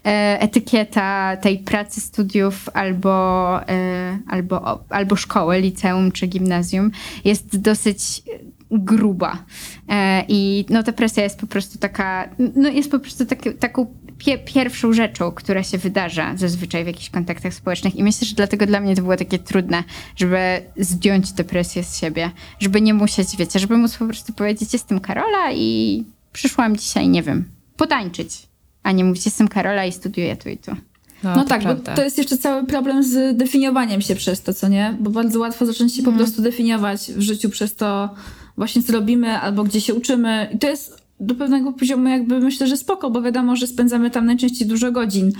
e, 0.06 0.40
etykieta 0.40 1.36
tej 1.36 1.58
pracy, 1.58 2.00
studiów, 2.00 2.68
albo, 2.74 3.60
e, 3.68 4.18
albo, 4.28 4.56
o- 4.62 4.84
albo 4.90 5.16
szkoły, 5.16 5.60
liceum 5.60 6.12
czy 6.12 6.26
gimnazjum 6.26 6.90
jest 7.24 7.56
dosyć 7.60 8.22
gruba. 8.70 9.44
E, 9.88 10.24
I 10.28 10.66
no 10.70 10.82
ta 10.82 10.92
presja 10.92 11.22
jest 11.22 11.40
po 11.40 11.46
prostu 11.46 11.78
taka, 11.78 12.28
no 12.56 12.68
jest 12.68 12.90
po 12.90 12.98
prostu 12.98 13.26
taki, 13.26 13.54
taką 13.54 13.86
pie, 14.18 14.38
pierwszą 14.38 14.92
rzeczą, 14.92 15.32
która 15.32 15.62
się 15.62 15.78
wydarza 15.78 16.36
zazwyczaj 16.36 16.84
w 16.84 16.86
jakichś 16.86 17.10
kontaktach 17.10 17.54
społecznych. 17.54 17.96
I 17.96 18.04
myślę, 18.04 18.26
że 18.26 18.34
dlatego 18.34 18.66
dla 18.66 18.80
mnie 18.80 18.96
to 18.96 19.02
było 19.02 19.16
takie 19.16 19.38
trudne, 19.38 19.84
żeby 20.16 20.38
zdjąć 20.76 21.32
tę 21.32 21.44
presję 21.44 21.84
z 21.84 21.96
siebie, 21.96 22.30
żeby 22.60 22.80
nie 22.80 22.94
musieć, 22.94 23.36
wiecie, 23.36 23.58
żeby 23.58 23.76
móc 23.76 23.96
po 23.96 24.06
prostu 24.06 24.32
powiedzieć, 24.32 24.72
jestem 24.72 25.00
Karola 25.00 25.52
i 25.52 26.04
przyszłam 26.32 26.76
dzisiaj, 26.76 27.08
nie 27.08 27.22
wiem, 27.22 27.44
potańczyć. 27.76 28.48
A 28.82 28.92
nie 28.92 29.04
mówić, 29.04 29.24
jestem 29.24 29.48
Karola 29.48 29.84
i 29.84 29.92
studiuję 29.92 30.36
tu 30.36 30.48
i 30.48 30.56
tu. 30.56 30.76
No, 31.22 31.34
to 31.34 31.44
tak, 31.44 31.62
prawda. 31.62 31.92
bo 31.92 31.96
to 31.96 32.04
jest 32.04 32.18
jeszcze 32.18 32.38
cały 32.38 32.66
problem 32.66 33.02
z 33.02 33.36
definiowaniem 33.36 34.00
się 34.00 34.14
przez 34.14 34.42
to, 34.42 34.54
co 34.54 34.68
nie? 34.68 34.96
Bo 35.00 35.10
bardzo 35.10 35.40
łatwo 35.40 35.66
zacząć 35.66 35.94
się 35.94 36.02
po 36.02 36.12
prostu 36.12 36.42
definiować 36.42 37.00
w 37.00 37.20
życiu 37.20 37.50
przez 37.50 37.74
to 37.74 38.14
właśnie 38.56 38.82
co 38.82 38.92
robimy 38.92 39.38
albo 39.38 39.64
gdzie 39.64 39.80
się 39.80 39.94
uczymy. 39.94 40.48
I 40.54 40.58
to 40.58 40.68
jest 40.68 40.97
do 41.20 41.34
pewnego 41.34 41.72
poziomu 41.72 42.08
jakby 42.08 42.40
myślę, 42.40 42.66
że 42.66 42.76
spoko, 42.76 43.10
bo 43.10 43.22
wiadomo, 43.22 43.56
że 43.56 43.66
spędzamy 43.66 44.10
tam 44.10 44.26
najczęściej 44.26 44.68
dużo 44.68 44.92
godzin. 44.92 45.32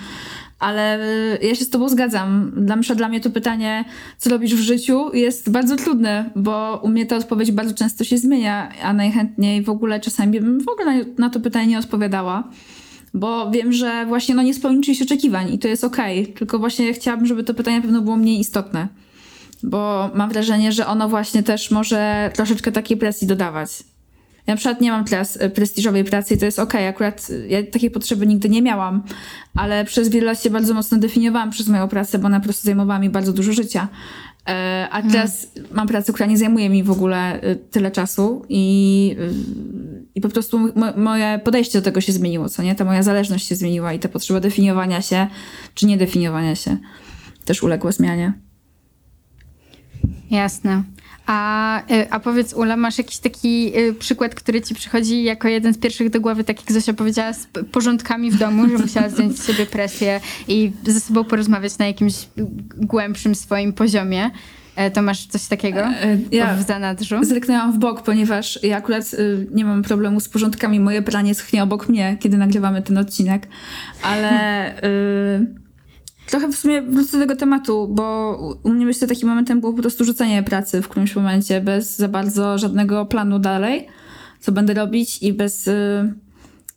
Ale 0.58 1.00
y, 1.42 1.46
ja 1.46 1.54
się 1.54 1.64
z 1.64 1.70
tobą 1.70 1.88
zgadzam. 1.88 2.52
Dla, 2.56 2.76
dla 2.94 3.08
mnie 3.08 3.20
to 3.20 3.30
pytanie, 3.30 3.84
co 4.18 4.30
robisz 4.30 4.54
w 4.54 4.60
życiu, 4.60 5.14
jest 5.14 5.50
bardzo 5.50 5.76
trudne, 5.76 6.30
bo 6.36 6.80
u 6.82 6.88
mnie 6.88 7.06
ta 7.06 7.16
odpowiedź 7.16 7.52
bardzo 7.52 7.74
często 7.74 8.04
się 8.04 8.18
zmienia, 8.18 8.72
a 8.82 8.92
najchętniej 8.92 9.62
w 9.62 9.70
ogóle 9.70 10.00
czasami 10.00 10.40
bym 10.40 10.60
w 10.60 10.68
ogóle 10.68 11.04
na, 11.18 11.30
to 11.30 11.40
pytanie 11.40 11.66
nie 11.66 11.78
odpowiadała. 11.78 12.50
Bo 13.14 13.50
wiem, 13.50 13.72
że 13.72 14.06
właśnie 14.06 14.34
no, 14.34 14.42
nie 14.42 14.54
spełni 14.54 14.80
czyjś 14.80 15.02
oczekiwań 15.02 15.52
i 15.52 15.58
to 15.58 15.68
jest 15.68 15.84
okej. 15.84 16.26
Tylko 16.26 16.58
właśnie 16.58 16.92
chciałabym, 16.92 17.26
żeby 17.26 17.44
to 17.44 17.54
pytanie 17.54 17.76
na 17.76 17.82
pewno 17.82 18.02
było 18.02 18.16
mniej 18.16 18.40
istotne. 18.40 18.88
Bo 19.62 20.10
mam 20.14 20.30
wrażenie, 20.30 20.72
że 20.72 20.86
ono 20.86 21.08
właśnie 21.08 21.42
też 21.42 21.70
może 21.70 22.30
troszeczkę 22.34 22.72
takiej 22.72 22.96
presji 22.96 23.26
dodawać. 23.26 23.70
Ja 24.48 24.54
na 24.54 24.56
przykład 24.58 24.80
nie 24.80 24.90
mam 24.90 25.04
teraz 25.04 25.36
e, 25.40 25.50
prestiżowej 25.50 26.04
pracy 26.04 26.34
i 26.34 26.38
to 26.38 26.44
jest 26.44 26.58
okej, 26.58 26.86
akurat 26.86 27.28
e, 27.30 27.48
ja 27.48 27.62
takiej 27.62 27.90
potrzeby 27.90 28.26
nigdy 28.26 28.48
nie 28.48 28.62
miałam, 28.62 29.02
ale 29.54 29.84
przez 29.84 30.08
wiele 30.08 30.26
lat 30.26 30.42
się 30.42 30.50
bardzo 30.50 30.74
mocno 30.74 30.98
definiowałam 30.98 31.50
przez 31.50 31.68
moją 31.68 31.88
pracę, 31.88 32.18
bo 32.18 32.26
ona 32.26 32.40
po 32.40 32.44
prostu 32.44 32.64
zajmowała 32.64 32.98
mi 32.98 33.10
bardzo 33.10 33.32
dużo 33.32 33.52
życia. 33.52 33.88
E, 34.48 34.88
A 34.90 35.02
teraz 35.02 35.46
mam 35.72 35.88
pracę, 35.88 36.12
która 36.12 36.26
nie 36.26 36.38
zajmuje 36.38 36.68
mi 36.70 36.82
w 36.82 36.90
ogóle 36.90 37.40
tyle 37.70 37.90
czasu 37.90 38.44
i, 38.48 39.16
i 40.14 40.20
po 40.20 40.28
prostu 40.28 40.58
mo- 40.58 40.96
moje 40.96 41.40
podejście 41.44 41.78
do 41.78 41.84
tego 41.84 42.00
się 42.00 42.12
zmieniło, 42.12 42.48
co 42.48 42.62
nie? 42.62 42.74
Ta 42.74 42.84
moja 42.84 43.02
zależność 43.02 43.46
się 43.48 43.54
zmieniła 43.56 43.92
i 43.92 43.98
ta 43.98 44.08
potrzeba 44.08 44.40
definiowania 44.40 45.02
się 45.02 45.26
czy 45.74 45.86
nie 45.86 45.96
definiowania 45.96 46.54
się 46.54 46.76
też 47.44 47.62
uległa 47.62 47.92
zmianie. 47.92 48.32
Jasne. 50.30 50.82
A, 51.30 51.82
y, 51.92 52.10
a 52.10 52.20
powiedz, 52.20 52.52
Ula, 52.54 52.76
masz 52.76 52.98
jakiś 52.98 53.18
taki 53.18 53.78
y, 53.78 53.94
przykład, 53.94 54.34
który 54.34 54.60
ci 54.62 54.74
przychodzi 54.74 55.24
jako 55.24 55.48
jeden 55.48 55.74
z 55.74 55.78
pierwszych 55.78 56.10
do 56.10 56.20
głowy, 56.20 56.44
tak 56.44 56.60
jak 56.60 56.72
Zosia 56.72 56.92
powiedziała, 56.92 57.32
z 57.32 57.46
porządkami 57.72 58.30
w 58.30 58.38
domu, 58.38 58.68
że 58.68 58.78
musiała 58.78 59.08
zdjąć 59.18 59.38
z 59.38 59.46
siebie 59.46 59.66
presję 59.66 60.20
i 60.48 60.72
ze 60.86 61.00
sobą 61.00 61.24
porozmawiać 61.24 61.78
na 61.78 61.86
jakimś 61.86 62.14
głębszym 62.76 63.34
swoim 63.34 63.72
poziomie. 63.72 64.30
E, 64.76 64.90
To 64.90 65.02
masz 65.02 65.26
coś 65.26 65.46
takiego 65.46 65.80
E, 65.80 66.18
ja- 66.32 66.54
w 66.56 66.62
zanadrzu? 66.66 67.24
Zerknęłam 67.24 67.72
w 67.72 67.78
bok, 67.78 68.02
ponieważ 68.02 68.58
ja 68.62 68.76
akurat 68.76 69.14
y, 69.14 69.46
nie 69.54 69.64
mam 69.64 69.82
problemu 69.82 70.20
z 70.20 70.28
porządkami. 70.28 70.80
Moje 70.80 71.02
pranie 71.02 71.34
schnie 71.34 71.62
obok 71.62 71.88
mnie, 71.88 72.16
kiedy 72.20 72.36
nagrywamy 72.36 72.82
ten 72.82 72.98
odcinek. 72.98 73.48
Ale 74.02 74.72
y, 74.84 75.67
trochę 76.30 76.48
w 76.52 76.56
sumie 76.56 76.82
wrócę 76.82 77.12
do 77.12 77.18
tego 77.18 77.36
tematu, 77.36 77.88
bo 77.90 78.36
u- 78.64 78.68
mnie 78.70 78.86
myślę 78.86 79.08
takim 79.08 79.28
momentem 79.28 79.60
było 79.60 79.72
po 79.72 79.80
prostu 79.80 80.04
rzucenie 80.04 80.42
pracy 80.42 80.82
w 80.82 80.88
którymś 80.88 81.16
momencie, 81.16 81.60
bez 81.60 81.96
za 81.96 82.08
bardzo 82.08 82.58
żadnego 82.58 83.06
planu 83.06 83.38
dalej, 83.38 83.86
co 84.40 84.52
będę 84.52 84.74
robić 84.74 85.22
i 85.22 85.32
bez... 85.32 85.66
Y, 85.68 86.14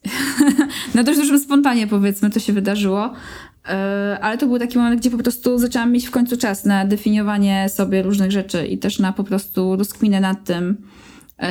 na 0.95 1.03
dość 1.03 1.19
dużym 1.19 1.39
spontanie 1.39 1.87
powiedzmy 1.87 2.29
to 2.29 2.39
się 2.39 2.53
wydarzyło. 2.53 3.13
E, 3.69 4.17
Ale 4.21 4.37
to 4.37 4.47
był 4.47 4.59
taki 4.59 4.77
moment, 4.77 4.99
gdzie 5.01 5.09
po 5.11 5.17
prostu 5.17 5.57
zaczęłam 5.57 5.91
mieć 5.91 6.07
w 6.07 6.11
końcu 6.11 6.37
czas 6.37 6.65
na 6.65 6.85
definiowanie 6.85 7.69
sobie 7.69 8.01
różnych 8.03 8.31
rzeczy 8.31 8.67
i 8.67 8.77
też 8.77 8.99
na 8.99 9.13
po 9.13 9.23
prostu 9.23 9.75
rozkminę 9.75 10.19
nad 10.19 10.43
tym, 10.43 10.77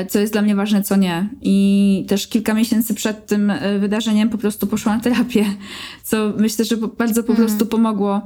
co 0.08 0.18
jest 0.18 0.32
dla 0.32 0.42
mnie 0.42 0.54
ważne, 0.54 0.82
co 0.82 0.96
nie. 0.96 1.28
I 1.42 2.06
też 2.08 2.26
kilka 2.26 2.54
miesięcy 2.54 2.94
przed 2.94 3.26
tym 3.26 3.50
e, 3.50 3.78
wydarzeniem 3.78 4.28
po 4.28 4.38
prostu 4.38 4.66
poszłam 4.66 4.96
na 4.96 5.02
terapię, 5.02 5.44
co 6.04 6.32
myślę, 6.38 6.64
że 6.64 6.76
bardzo 6.76 7.22
po 7.22 7.34
prostu 7.34 7.66
pomogło 7.66 8.16
e, 8.16 8.20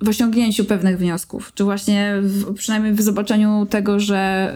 w 0.00 0.08
osiągnięciu 0.08 0.64
pewnych 0.64 0.98
wniosków, 0.98 1.52
czy 1.54 1.64
właśnie 1.64 2.14
w, 2.22 2.54
przynajmniej 2.54 2.92
w 2.92 3.02
zobaczeniu 3.02 3.66
tego, 3.70 4.00
że 4.00 4.54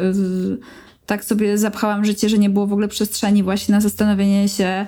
tak 1.07 1.25
sobie 1.25 1.59
zapchałam 1.59 2.05
życie, 2.05 2.29
że 2.29 2.39
nie 2.39 2.51
było 2.51 2.67
w 2.67 2.73
ogóle 2.73 2.89
przestrzeni 2.89 3.43
właśnie 3.43 3.75
na 3.75 3.81
zastanowienie 3.81 4.49
się, 4.49 4.87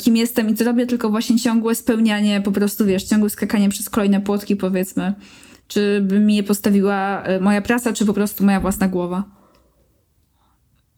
kim 0.00 0.16
jestem 0.16 0.50
i 0.50 0.54
co 0.54 0.64
robię, 0.64 0.86
tylko 0.86 1.10
właśnie 1.10 1.38
ciągłe 1.38 1.74
spełnianie, 1.74 2.40
po 2.40 2.52
prostu 2.52 2.86
wiesz, 2.86 3.04
ciągłe 3.04 3.30
skakanie 3.30 3.68
przez 3.68 3.90
kolejne 3.90 4.20
płotki 4.20 4.56
powiedzmy. 4.56 5.14
Czy 5.68 6.00
by 6.00 6.20
mi 6.20 6.36
je 6.36 6.42
postawiła 6.42 7.28
y, 7.28 7.40
moja 7.40 7.62
praca, 7.62 7.92
czy 7.92 8.06
po 8.06 8.14
prostu 8.14 8.44
moja 8.44 8.60
własna 8.60 8.88
głowa. 8.88 9.24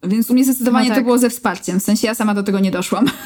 Więc 0.02 0.31
u 0.31 0.35
mnie 0.35 0.44
zdecydowanie 0.44 0.88
No 0.88 0.94
tak. 0.94 1.02
to 1.02 1.05
było 1.05 1.18
ze 1.18 1.31
wsparciem, 1.31 1.81
w 1.81 1.83
sensie 1.83 2.07
ja 2.07 2.14
sama 2.14 2.35
do 2.35 2.42
tego 2.42 2.61
nie 2.61 2.70
doszłam. 2.70 3.07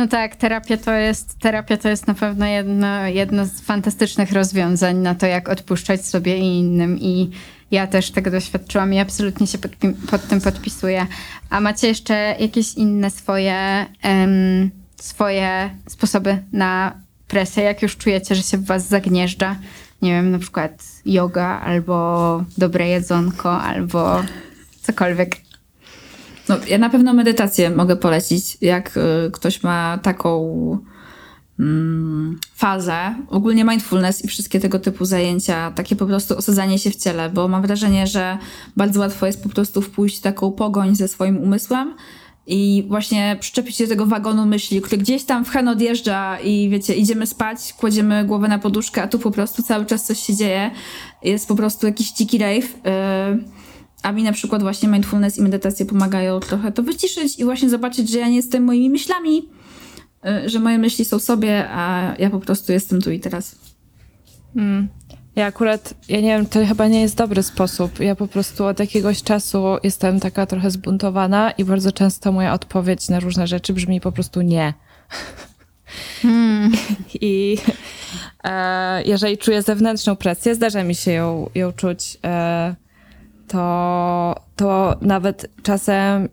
No 0.00 0.08
tak, 0.08 0.36
terapia 0.36 0.76
to 0.76 0.92
jest, 0.92 1.38
terapia 1.38 1.76
to 1.76 1.88
jest 1.88 2.06
na 2.06 2.14
pewno 2.14 2.46
jedno, 2.46 3.06
jedno 3.06 3.46
z 3.46 3.60
fantastycznych 3.60 4.32
rozwiązań 4.32 4.96
na 4.96 5.14
to, 5.14 5.26
jak 5.26 5.48
odpuszczać 5.48 6.06
sobie 6.06 6.38
i 6.38 6.58
innym. 6.58 6.98
I 6.98 7.30
ja 7.70 7.86
też 7.86 8.10
tego 8.10 8.30
doświadczyłam 8.30 8.94
i 8.94 8.98
absolutnie 8.98 9.46
się 9.46 9.58
pod, 9.58 9.72
pod 10.10 10.28
tym 10.28 10.40
podpisuję. 10.40 11.06
A 11.50 11.60
macie 11.60 11.88
jeszcze 11.88 12.14
jakieś 12.38 12.74
inne 12.74 13.10
swoje, 13.10 13.86
em, 14.02 14.70
swoje 15.00 15.70
sposoby 15.88 16.42
na 16.52 17.00
presję, 17.30 17.62
jak 17.62 17.82
już 17.82 17.96
czujecie, 17.96 18.34
że 18.34 18.42
się 18.42 18.58
w 18.58 18.64
was 18.64 18.88
zagnieżdża? 18.88 19.56
Nie 20.02 20.10
wiem, 20.10 20.30
na 20.30 20.38
przykład 20.38 20.84
yoga, 21.04 21.60
albo 21.60 22.44
dobre 22.58 22.88
jedzonko, 22.88 23.60
albo 23.60 24.22
cokolwiek. 24.82 25.36
No, 26.48 26.56
ja 26.68 26.78
na 26.78 26.90
pewno 26.90 27.14
medytację 27.14 27.70
mogę 27.70 27.96
polecić, 27.96 28.58
jak 28.60 28.96
y, 28.96 29.30
ktoś 29.32 29.62
ma 29.62 29.98
taką 30.02 30.78
mm, 31.58 32.38
fazę. 32.54 33.14
Ogólnie 33.28 33.64
mindfulness 33.64 34.24
i 34.24 34.28
wszystkie 34.28 34.60
tego 34.60 34.78
typu 34.78 35.04
zajęcia, 35.04 35.70
takie 35.70 35.96
po 35.96 36.06
prostu 36.06 36.36
osadzanie 36.36 36.78
się 36.78 36.90
w 36.90 36.96
ciele, 36.96 37.30
bo 37.30 37.48
mam 37.48 37.62
wrażenie, 37.62 38.06
że 38.06 38.38
bardzo 38.76 39.00
łatwo 39.00 39.26
jest 39.26 39.42
po 39.42 39.48
prostu 39.48 39.82
wpójść 39.82 40.18
w 40.18 40.22
taką 40.22 40.52
pogoń 40.52 40.96
ze 40.96 41.08
swoim 41.08 41.38
umysłem 41.38 41.94
i 42.50 42.84
właśnie 42.88 43.36
przyczepić 43.40 43.76
się 43.76 43.84
do 43.84 43.90
tego 43.90 44.06
wagonu 44.06 44.46
myśli, 44.46 44.80
który 44.80 44.98
gdzieś 44.98 45.24
tam 45.24 45.44
w 45.44 45.50
hen 45.50 45.68
odjeżdża 45.68 46.38
i 46.40 46.68
wiecie, 46.68 46.94
idziemy 46.94 47.26
spać, 47.26 47.72
kładziemy 47.72 48.24
głowę 48.24 48.48
na 48.48 48.58
poduszkę, 48.58 49.02
a 49.02 49.08
tu 49.08 49.18
po 49.18 49.30
prostu 49.30 49.62
cały 49.62 49.86
czas 49.86 50.06
coś 50.06 50.18
się 50.18 50.36
dzieje. 50.36 50.70
Jest 51.22 51.48
po 51.48 51.56
prostu 51.56 51.86
jakiś 51.86 52.12
dziki 52.12 52.38
rave. 52.38 52.64
y, 52.64 53.60
a 54.02 54.12
mi 54.12 54.22
na 54.22 54.32
przykład 54.32 54.62
właśnie 54.62 54.88
mindfulness 54.88 55.38
i 55.38 55.42
medytacje 55.42 55.86
pomagają 55.86 56.40
trochę 56.40 56.72
to 56.72 56.82
wyciszyć 56.82 57.38
i 57.38 57.44
właśnie 57.44 57.68
zobaczyć, 57.68 58.10
że 58.10 58.18
ja 58.18 58.28
nie 58.28 58.36
jestem 58.36 58.64
moimi 58.64 58.90
myślami, 58.90 59.48
y, 60.44 60.48
że 60.48 60.58
moje 60.58 60.78
myśli 60.78 61.04
są 61.04 61.18
sobie, 61.18 61.68
a 61.70 62.14
ja 62.18 62.30
po 62.30 62.40
prostu 62.40 62.72
jestem 62.72 63.02
tu 63.02 63.10
i 63.10 63.20
teraz. 63.20 63.58
Ja 65.36 65.46
akurat, 65.46 65.94
ja 66.08 66.20
nie 66.20 66.28
wiem, 66.28 66.46
to 66.46 66.66
chyba 66.66 66.88
nie 66.88 67.00
jest 67.00 67.16
dobry 67.16 67.42
sposób. 67.42 68.00
Ja 68.00 68.14
po 68.16 68.26
prostu 68.26 68.64
od 68.64 68.80
jakiegoś 68.80 69.22
czasu 69.22 69.64
jestem 69.82 70.20
taka 70.20 70.46
trochę 70.46 70.70
zbuntowana 70.70 71.50
i 71.50 71.64
bardzo 71.64 71.92
często 71.92 72.32
moja 72.32 72.52
odpowiedź 72.52 73.08
na 73.08 73.20
różne 73.20 73.46
rzeczy 73.46 73.72
brzmi 73.72 74.00
po 74.00 74.12
prostu 74.12 74.42
nie. 74.42 74.74
I 77.20 77.58
e, 78.44 79.02
jeżeli 79.02 79.38
czuję 79.38 79.62
zewnętrzną 79.62 80.16
presję, 80.16 80.54
zdarza 80.54 80.84
mi 80.84 80.94
się 80.94 81.12
ją, 81.12 81.50
ją 81.54 81.72
czuć, 81.72 82.18
e, 82.24 82.74
to, 83.48 84.34
to 84.56 84.96
nawet 85.00 85.46
czasem 85.62 86.28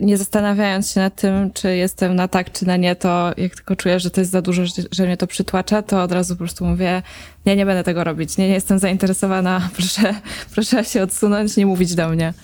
nie 0.00 0.16
zastanawiając 0.16 0.90
się 0.90 1.00
nad 1.00 1.14
tym, 1.14 1.52
czy 1.52 1.76
jestem 1.76 2.16
na 2.16 2.28
tak, 2.28 2.52
czy 2.52 2.66
na 2.66 2.76
nie, 2.76 2.96
to 2.96 3.32
jak 3.36 3.54
tylko 3.54 3.76
czuję, 3.76 4.00
że 4.00 4.10
to 4.10 4.20
jest 4.20 4.30
za 4.30 4.42
dużo, 4.42 4.62
że, 4.92 5.06
mnie 5.06 5.16
to 5.16 5.26
przytłacza, 5.26 5.82
to 5.82 6.02
od 6.02 6.12
razu 6.12 6.34
po 6.34 6.38
prostu 6.38 6.64
mówię, 6.64 7.02
nie, 7.46 7.56
nie 7.56 7.66
będę 7.66 7.84
tego 7.84 8.04
robić, 8.04 8.36
nie, 8.36 8.48
nie 8.48 8.54
jestem 8.54 8.78
zainteresowana, 8.78 9.68
proszę, 9.76 10.14
proszę 10.54 10.84
się 10.84 11.02
odsunąć, 11.02 11.56
nie 11.56 11.66
mówić 11.66 11.94
do 11.94 12.08
mnie. 12.08 12.34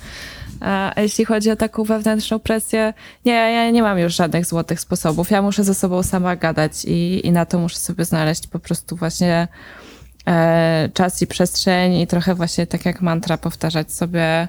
A 0.61 0.93
jeśli 0.97 1.25
chodzi 1.25 1.51
o 1.51 1.57
taką 1.57 1.85
wewnętrzną 1.85 2.39
presję, 2.39 2.95
nie, 3.25 3.33
ja 3.33 3.71
nie 3.71 3.83
mam 3.83 3.99
już 3.99 4.15
żadnych 4.15 4.47
złotych 4.47 4.81
sposobów. 4.81 5.31
Ja 5.31 5.43
muszę 5.43 5.65
ze 5.65 5.75
sobą 5.75 6.03
sama 6.03 6.37
gadać 6.37 6.85
i, 6.85 7.27
i 7.27 7.33
na 7.33 7.47
to 7.47 7.59
muszę 7.59 7.77
sobie 7.77 8.05
znaleźć 8.05 8.47
po 8.47 8.59
prostu 8.59 8.97
właśnie 8.97 9.49
e, 10.27 10.89
czas 10.95 11.23
i 11.23 11.27
przestrzeń 11.27 11.95
i 11.95 12.07
trochę 12.07 12.35
właśnie 12.35 12.67
tak 12.67 12.85
jak 12.85 13.01
mantra 13.01 13.39
powtarzać 13.39 13.93
sobie, 13.93 14.49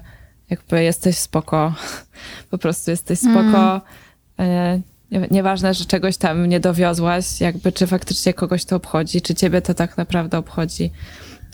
jakby 0.49 0.83
jesteś 0.83 1.17
spoko, 1.17 1.73
po 2.51 2.57
prostu 2.57 2.91
jesteś 2.91 3.19
spoko. 3.19 3.81
E, 4.39 4.79
nie- 5.11 5.27
Nieważne, 5.31 5.73
że 5.73 5.85
czegoś 5.85 6.17
tam 6.17 6.45
nie 6.45 6.59
dowiozłaś, 6.59 7.41
jakby 7.41 7.71
czy 7.71 7.87
faktycznie 7.87 8.33
kogoś 8.33 8.65
to 8.65 8.75
obchodzi, 8.75 9.21
czy 9.21 9.35
ciebie 9.35 9.61
to 9.61 9.73
tak 9.73 9.97
naprawdę 9.97 10.37
obchodzi. 10.37 10.91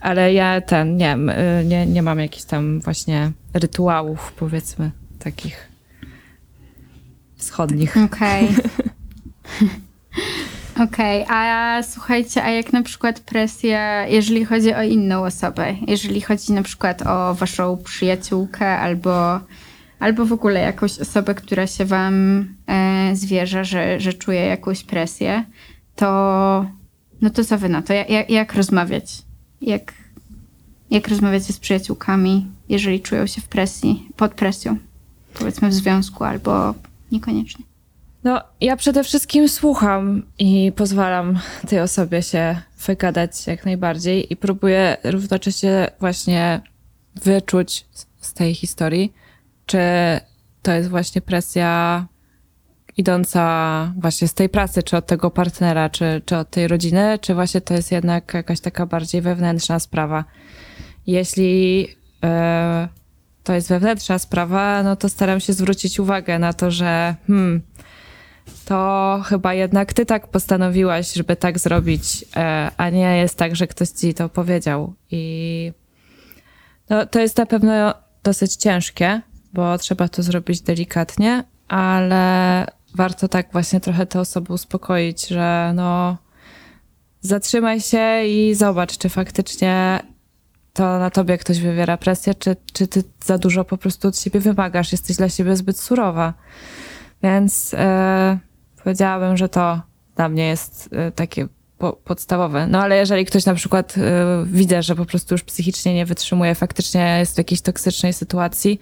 Ale 0.01 0.34
ja 0.34 0.62
ten, 0.62 0.97
nie, 0.97 1.17
y, 1.62 1.65
nie, 1.65 1.86
nie 1.86 2.01
mam 2.01 2.19
jakichś 2.19 2.43
tam 2.45 2.80
właśnie 2.82 3.32
rytuałów, 3.54 4.34
powiedzmy, 4.38 4.91
takich 5.19 5.67
wschodnich. 7.38 7.97
Okej. 7.97 8.47
Okej, 10.84 11.26
a 11.30 11.80
słuchajcie, 11.84 12.44
a 12.44 12.50
jak 12.50 12.74
na 12.74 12.84
przykład 12.84 13.20
presja, 13.20 14.08
jeżeli 14.08 14.46
chodzi 14.46 14.74
o 14.74 14.84
inną 14.84 15.24
osobę, 15.24 15.76
jeżeli 15.88 16.22
chodzi 16.22 16.54
na 16.54 16.63
przykład 16.63 17.02
o 17.08 17.36
waszą 17.36 17.78
przyjaciółkę 17.78 18.80
albo, 18.80 19.39
albo 20.00 20.26
w 20.26 20.34
ogóle 20.34 20.60
jakąś 20.60 21.00
osobę, 21.00 21.36
która 21.36 21.67
się 21.67 21.86
wam 21.86 22.46
e, 22.67 23.15
zwierza, 23.15 23.63
że, 23.63 24.00
że 24.00 24.13
czuje 24.13 24.46
jakąś 24.46 24.84
presję, 24.84 25.44
to 25.96 26.65
no 27.22 27.30
to 27.30 27.46
co 27.46 27.58
wy 27.58 27.70
na 27.70 27.82
to? 27.82 27.94
Jak, 27.94 28.10
jak, 28.10 28.30
jak 28.30 28.54
rozmawiać? 28.54 29.22
Jak, 29.62 29.94
jak 30.91 31.08
rozmawiacie 31.08 31.54
z 31.54 31.60
przyjaciółkami, 31.60 32.48
jeżeli 32.70 33.02
czują 33.02 33.28
się 33.28 33.41
w 33.41 33.48
presji, 33.48 34.10
pod 34.15 34.34
presją? 34.34 34.78
Powiedzmy 35.34 35.70
w 35.70 35.74
związku 35.74 36.24
albo 36.24 36.74
niekoniecznie. 37.12 37.70
No, 38.23 38.41
ja 38.62 38.75
przede 38.77 39.03
wszystkim 39.03 39.49
słucham 39.49 40.23
i 40.39 40.71
pozwalam 40.75 41.39
tej 41.67 41.79
osobie 41.79 42.21
się 42.23 42.62
wygadać 42.88 43.47
jak 43.47 43.65
najbardziej 43.65 44.34
i 44.34 44.36
próbuję 44.36 44.97
równocześnie 45.03 45.91
właśnie 45.99 46.62
wyczuć 47.15 47.86
z- 48.21 48.34
tej 48.34 48.55
historii, 48.55 49.13
czy 49.65 49.79
to 50.62 50.71
jest 50.71 50.89
właśnie 50.89 51.21
presja 51.21 52.05
idąca 52.97 53.93
właśnie 53.97 54.27
z 54.27 54.34
tej 54.34 54.49
pracy, 54.49 54.84
czy 54.84 54.97
od 54.97 55.05
tego 55.07 55.31
partnera, 55.31 55.89
czy, 55.89 56.21
czy 56.25 56.38
od 56.38 56.49
tej 56.49 56.67
rodziny, 56.67 57.19
czy 57.21 57.34
właśnie 57.36 57.62
to 57.62 57.73
jest 57.73 57.91
jednak 57.91 58.34
jakaś 58.34 58.60
taka 58.60 58.86
bardziej 58.86 59.21
wewnętrzna 59.21 59.79
sprawa. 59.79 60.23
Jeśli 61.07 61.88
e, 62.23 62.88
to 63.43 63.53
jest 63.53 63.69
wewnętrzna 63.69 64.19
sprawa, 64.19 64.84
no 64.84 64.95
to 64.95 65.10
staram 65.10 65.39
się 65.39 65.53
zwrócić 65.53 65.99
uwagę 65.99 66.39
na 66.39 66.53
to, 66.53 66.71
że 66.71 67.15
hmm, 67.27 67.62
to 68.65 69.21
chyba 69.25 69.53
jednak 69.53 69.93
ty 69.93 70.05
tak 70.05 70.27
postanowiłaś, 70.27 71.13
żeby 71.13 71.35
tak 71.35 71.59
zrobić, 71.59 72.25
e, 72.35 72.71
a 72.77 72.89
nie 72.89 73.17
jest 73.17 73.37
tak, 73.37 73.55
że 73.55 73.67
ktoś 73.67 73.89
ci 73.89 74.13
to 74.13 74.29
powiedział. 74.29 74.93
I 75.11 75.71
no, 76.89 77.05
to 77.05 77.19
jest 77.19 77.37
na 77.37 77.45
pewno 77.45 77.93
dosyć 78.23 78.55
ciężkie, 78.55 79.21
bo 79.53 79.77
trzeba 79.77 80.07
to 80.07 80.23
zrobić 80.23 80.61
delikatnie, 80.61 81.43
ale 81.67 82.65
warto 82.95 83.27
tak 83.27 83.51
właśnie 83.51 83.79
trochę 83.79 84.05
te 84.05 84.19
osoby 84.19 84.53
uspokoić, 84.53 85.27
że 85.27 85.71
no 85.75 86.17
zatrzymaj 87.21 87.81
się 87.81 88.23
i 88.25 88.55
zobacz, 88.55 88.97
czy 88.97 89.09
faktycznie 89.09 89.99
to 90.73 90.99
na 90.99 91.09
tobie 91.09 91.37
ktoś 91.37 91.59
wywiera 91.59 91.97
presję, 91.97 92.35
czy, 92.35 92.55
czy 92.73 92.87
ty 92.87 93.03
za 93.25 93.37
dużo 93.37 93.65
po 93.65 93.77
prostu 93.77 94.07
od 94.07 94.19
siebie 94.19 94.39
wymagasz, 94.39 94.91
jesteś 94.91 95.17
dla 95.17 95.29
siebie 95.29 95.55
zbyt 95.55 95.79
surowa. 95.79 96.33
Więc 97.23 97.73
e, 97.73 98.38
powiedziałabym, 98.84 99.38
że 99.38 99.49
to 99.49 99.81
dla 100.15 100.29
mnie 100.29 100.47
jest 100.47 100.89
e, 100.91 101.12
takie 101.12 101.47
po, 101.77 101.93
podstawowe. 101.93 102.67
No 102.67 102.81
ale 102.81 102.97
jeżeli 102.97 103.25
ktoś 103.25 103.45
na 103.45 103.53
przykład 103.53 103.95
e, 103.97 104.01
widzę, 104.45 104.84
że 104.84 104.95
po 104.95 105.05
prostu 105.05 105.34
już 105.34 105.43
psychicznie 105.43 105.95
nie 105.95 106.05
wytrzymuje, 106.05 106.55
faktycznie 106.55 107.17
jest 107.19 107.36
w 107.36 107.38
jakiejś 107.38 107.62
toksycznej 107.62 108.13
sytuacji, 108.13 108.79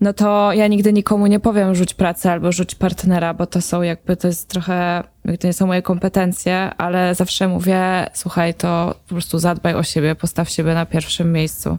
no 0.00 0.12
to 0.12 0.52
ja 0.52 0.66
nigdy 0.66 0.92
nikomu 0.92 1.26
nie 1.26 1.40
powiem 1.40 1.74
rzuć 1.74 1.94
pracę 1.94 2.32
albo 2.32 2.52
rzuć 2.52 2.74
partnera, 2.74 3.34
bo 3.34 3.46
to 3.46 3.60
są 3.60 3.82
jakby, 3.82 4.16
to 4.16 4.28
jest 4.28 4.48
trochę, 4.48 5.02
to 5.40 5.46
nie 5.46 5.52
są 5.52 5.66
moje 5.66 5.82
kompetencje, 5.82 6.70
ale 6.78 7.14
zawsze 7.14 7.48
mówię, 7.48 8.06
słuchaj, 8.14 8.54
to 8.54 8.94
po 9.08 9.14
prostu 9.14 9.38
zadbaj 9.38 9.74
o 9.74 9.82
siebie, 9.82 10.14
postaw 10.14 10.50
siebie 10.50 10.74
na 10.74 10.86
pierwszym 10.86 11.32
miejscu. 11.32 11.78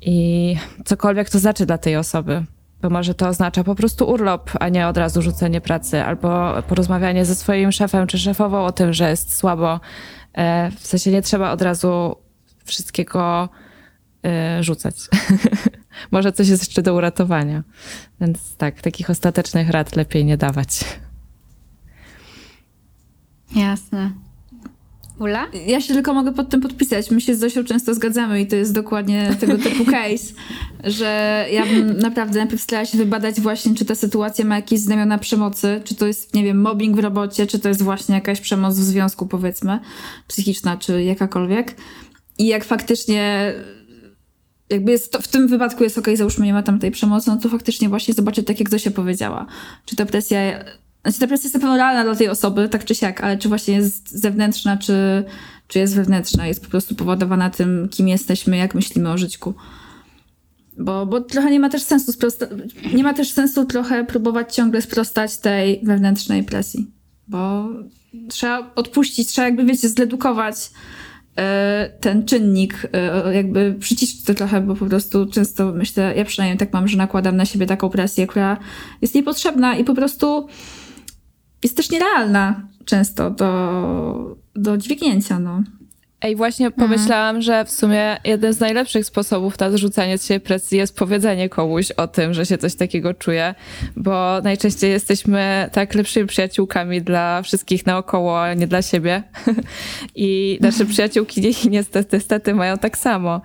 I 0.00 0.56
cokolwiek 0.84 1.30
to 1.30 1.38
znaczy 1.38 1.66
dla 1.66 1.78
tej 1.78 1.96
osoby. 1.96 2.44
Bo 2.82 2.90
może 2.90 3.14
to 3.14 3.28
oznacza 3.28 3.64
po 3.64 3.74
prostu 3.74 4.10
urlop, 4.10 4.50
a 4.60 4.68
nie 4.68 4.88
od 4.88 4.96
razu 4.96 5.22
rzucenie 5.22 5.60
pracy, 5.60 6.04
albo 6.04 6.62
porozmawianie 6.62 7.24
ze 7.24 7.34
swoim 7.34 7.72
szefem 7.72 8.06
czy 8.06 8.18
szefową 8.18 8.64
o 8.64 8.72
tym, 8.72 8.92
że 8.92 9.10
jest 9.10 9.36
słabo. 9.36 9.80
E, 10.34 10.70
W 10.70 10.86
sensie 10.86 11.10
nie 11.10 11.22
trzeba 11.22 11.50
od 11.52 11.62
razu 11.62 12.16
wszystkiego 12.64 13.48
e, 14.24 14.62
rzucać. 14.62 14.96
może 16.10 16.32
coś 16.32 16.48
jest 16.48 16.62
jeszcze 16.62 16.82
do 16.82 16.94
uratowania. 16.94 17.62
Więc 18.20 18.56
tak, 18.56 18.80
takich 18.80 19.10
ostatecznych 19.10 19.70
rad 19.70 19.96
lepiej 19.96 20.24
nie 20.24 20.36
dawać. 20.36 20.84
Jasne. 23.56 24.10
Ula? 25.20 25.46
Ja 25.66 25.80
się 25.80 25.94
tylko 25.94 26.14
mogę 26.14 26.32
pod 26.32 26.48
tym 26.48 26.60
podpisać. 26.60 27.10
My 27.10 27.20
się 27.20 27.34
z 27.34 27.38
Zosią 27.38 27.64
często 27.64 27.94
zgadzamy 27.94 28.40
i 28.40 28.46
to 28.46 28.56
jest 28.56 28.72
dokładnie 28.72 29.36
tego 29.40 29.58
typu 29.58 29.84
case, 29.94 30.34
że 30.84 31.46
ja 31.52 31.66
bym 31.66 31.98
naprawdę 31.98 32.38
najpierw 32.38 32.62
starała 32.62 32.86
się 32.86 32.98
wybadać 32.98 33.40
właśnie, 33.40 33.74
czy 33.74 33.84
ta 33.84 33.94
sytuacja 33.94 34.44
ma 34.44 34.56
jakieś 34.56 34.80
znamiona 34.80 35.18
przemocy, 35.18 35.80
czy 35.84 35.94
to 35.94 36.06
jest, 36.06 36.34
nie 36.34 36.44
wiem, 36.44 36.60
mobbing 36.60 36.96
w 36.96 36.98
robocie, 36.98 37.46
czy 37.46 37.58
to 37.58 37.68
jest 37.68 37.82
właśnie 37.82 38.14
jakaś 38.14 38.40
przemoc 38.40 38.74
w 38.74 38.82
związku, 38.82 39.26
powiedzmy, 39.26 39.78
psychiczna, 40.26 40.76
czy 40.76 41.02
jakakolwiek. 41.02 41.76
I 42.38 42.46
jak 42.46 42.64
faktycznie 42.64 43.54
jakby 44.70 44.92
jest 44.92 45.12
to, 45.12 45.22
w 45.22 45.28
tym 45.28 45.48
wypadku 45.48 45.84
jest 45.84 45.98
okej, 45.98 46.16
załóżmy 46.16 46.46
nie 46.46 46.52
ma 46.52 46.62
tam 46.62 46.78
tej 46.78 46.90
przemocy, 46.90 47.30
no 47.30 47.36
to 47.36 47.48
faktycznie 47.48 47.88
właśnie 47.88 48.14
zobaczyć, 48.14 48.46
tak 48.46 48.60
jak 48.60 48.70
Zosia 48.70 48.90
powiedziała, 48.90 49.46
czy 49.84 49.96
ta 49.96 50.06
presja, 50.06 50.64
znaczy 51.02 51.20
ta 51.20 51.26
presja 51.26 51.46
jest 51.46 51.54
na 51.54 51.60
pewno 51.60 51.76
realna 51.76 52.04
dla 52.04 52.14
tej 52.14 52.28
osoby, 52.28 52.68
tak 52.68 52.84
czy 52.84 52.94
siak, 52.94 53.20
ale 53.20 53.38
czy 53.38 53.48
właśnie 53.48 53.74
jest 53.74 54.10
zewnętrzna, 54.10 54.76
czy, 54.76 55.24
czy 55.68 55.78
jest 55.78 55.96
wewnętrzna, 55.96 56.46
jest 56.46 56.64
po 56.64 56.70
prostu 56.70 56.94
powodowana 56.94 57.50
tym, 57.50 57.88
kim 57.90 58.08
jesteśmy, 58.08 58.56
jak 58.56 58.74
myślimy 58.74 59.10
o 59.10 59.18
życiu. 59.18 59.54
Bo, 60.78 61.06
bo 61.06 61.20
trochę 61.20 61.50
nie 61.50 61.60
ma 61.60 61.68
też 61.68 61.82
sensu 61.82 62.12
nie 62.94 63.02
ma 63.02 63.14
też 63.14 63.32
sensu 63.32 63.64
trochę 63.64 64.04
próbować 64.04 64.54
ciągle 64.54 64.82
sprostać 64.82 65.38
tej 65.38 65.80
wewnętrznej 65.82 66.42
presji, 66.42 66.90
bo 67.28 67.68
trzeba 68.28 68.70
odpuścić, 68.74 69.28
trzeba 69.28 69.46
jakby, 69.46 69.64
wiecie, 69.64 69.88
zredukować 69.88 70.70
e, 71.36 71.90
ten 72.00 72.24
czynnik, 72.24 72.88
e, 72.92 73.34
jakby 73.34 73.76
przyciszyć 73.80 74.24
to 74.24 74.34
trochę, 74.34 74.60
bo 74.60 74.74
po 74.74 74.86
prostu 74.86 75.26
często 75.26 75.72
myślę, 75.72 76.14
ja 76.16 76.24
przynajmniej 76.24 76.58
tak 76.58 76.72
mam, 76.72 76.88
że 76.88 76.96
nakładam 76.96 77.36
na 77.36 77.44
siebie 77.44 77.66
taką 77.66 77.88
presję, 77.88 78.26
która 78.26 78.56
jest 79.02 79.14
niepotrzebna 79.14 79.76
i 79.76 79.84
po 79.84 79.94
prostu 79.94 80.48
jest 81.62 81.76
też 81.76 81.90
nierealna 81.90 82.68
często 82.84 83.30
do, 83.30 84.36
do 84.54 84.76
dźwignięcia, 84.78 85.38
no. 85.38 85.62
Ej, 86.22 86.36
właśnie 86.36 86.70
pomyślałam, 86.70 87.42
że 87.42 87.64
w 87.64 87.70
sumie 87.70 88.16
jeden 88.24 88.52
z 88.52 88.60
najlepszych 88.60 89.06
sposobów 89.06 89.58
na 89.58 89.70
zrzucanie 89.70 90.18
z 90.18 90.26
siebie 90.26 90.40
presji 90.40 90.78
jest 90.78 90.96
powiedzenie 90.96 91.48
komuś 91.48 91.90
o 91.90 92.08
tym, 92.08 92.34
że 92.34 92.46
się 92.46 92.58
coś 92.58 92.74
takiego 92.74 93.14
czuje, 93.14 93.54
bo 93.96 94.40
najczęściej 94.42 94.90
jesteśmy 94.90 95.70
tak 95.72 95.94
lepszymi 95.94 96.26
przyjaciółkami 96.26 97.02
dla 97.02 97.42
wszystkich 97.42 97.86
naokoło, 97.86 98.42
a 98.42 98.54
nie 98.54 98.66
dla 98.66 98.82
siebie. 98.82 99.22
I 100.14 100.58
nasze 100.60 100.84
przyjaciółki 100.84 101.40
nie- 101.40 101.70
niestety, 101.70 102.16
niestety 102.16 102.54
mają 102.54 102.78
tak 102.78 102.98
samo. 102.98 103.40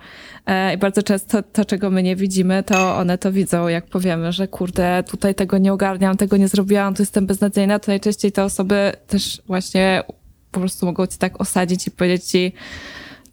E, 0.46 0.74
I 0.74 0.78
bardzo 0.78 1.02
często 1.02 1.42
to, 1.42 1.64
czego 1.64 1.90
my 1.90 2.02
nie 2.02 2.16
widzimy, 2.16 2.62
to 2.62 2.96
one 2.96 3.18
to 3.18 3.32
widzą, 3.32 3.68
jak 3.68 3.86
powiemy, 3.86 4.32
że 4.32 4.48
kurde, 4.48 5.04
tutaj 5.10 5.34
tego 5.34 5.58
nie 5.58 5.72
ogarniam, 5.72 6.16
tego 6.16 6.36
nie 6.36 6.48
zrobiłam, 6.48 6.94
tu 6.94 7.02
jestem 7.02 7.26
beznadziejna, 7.26 7.78
to 7.78 7.90
najczęściej 7.90 8.32
te 8.32 8.44
osoby 8.44 8.92
też 9.06 9.42
właśnie 9.46 10.02
po 10.56 10.60
prostu 10.60 10.86
mogą 10.86 11.06
ci 11.06 11.18
tak 11.18 11.40
osadzić 11.40 11.86
i 11.86 11.90
powiedzieć 11.90 12.24
ci, 12.24 12.52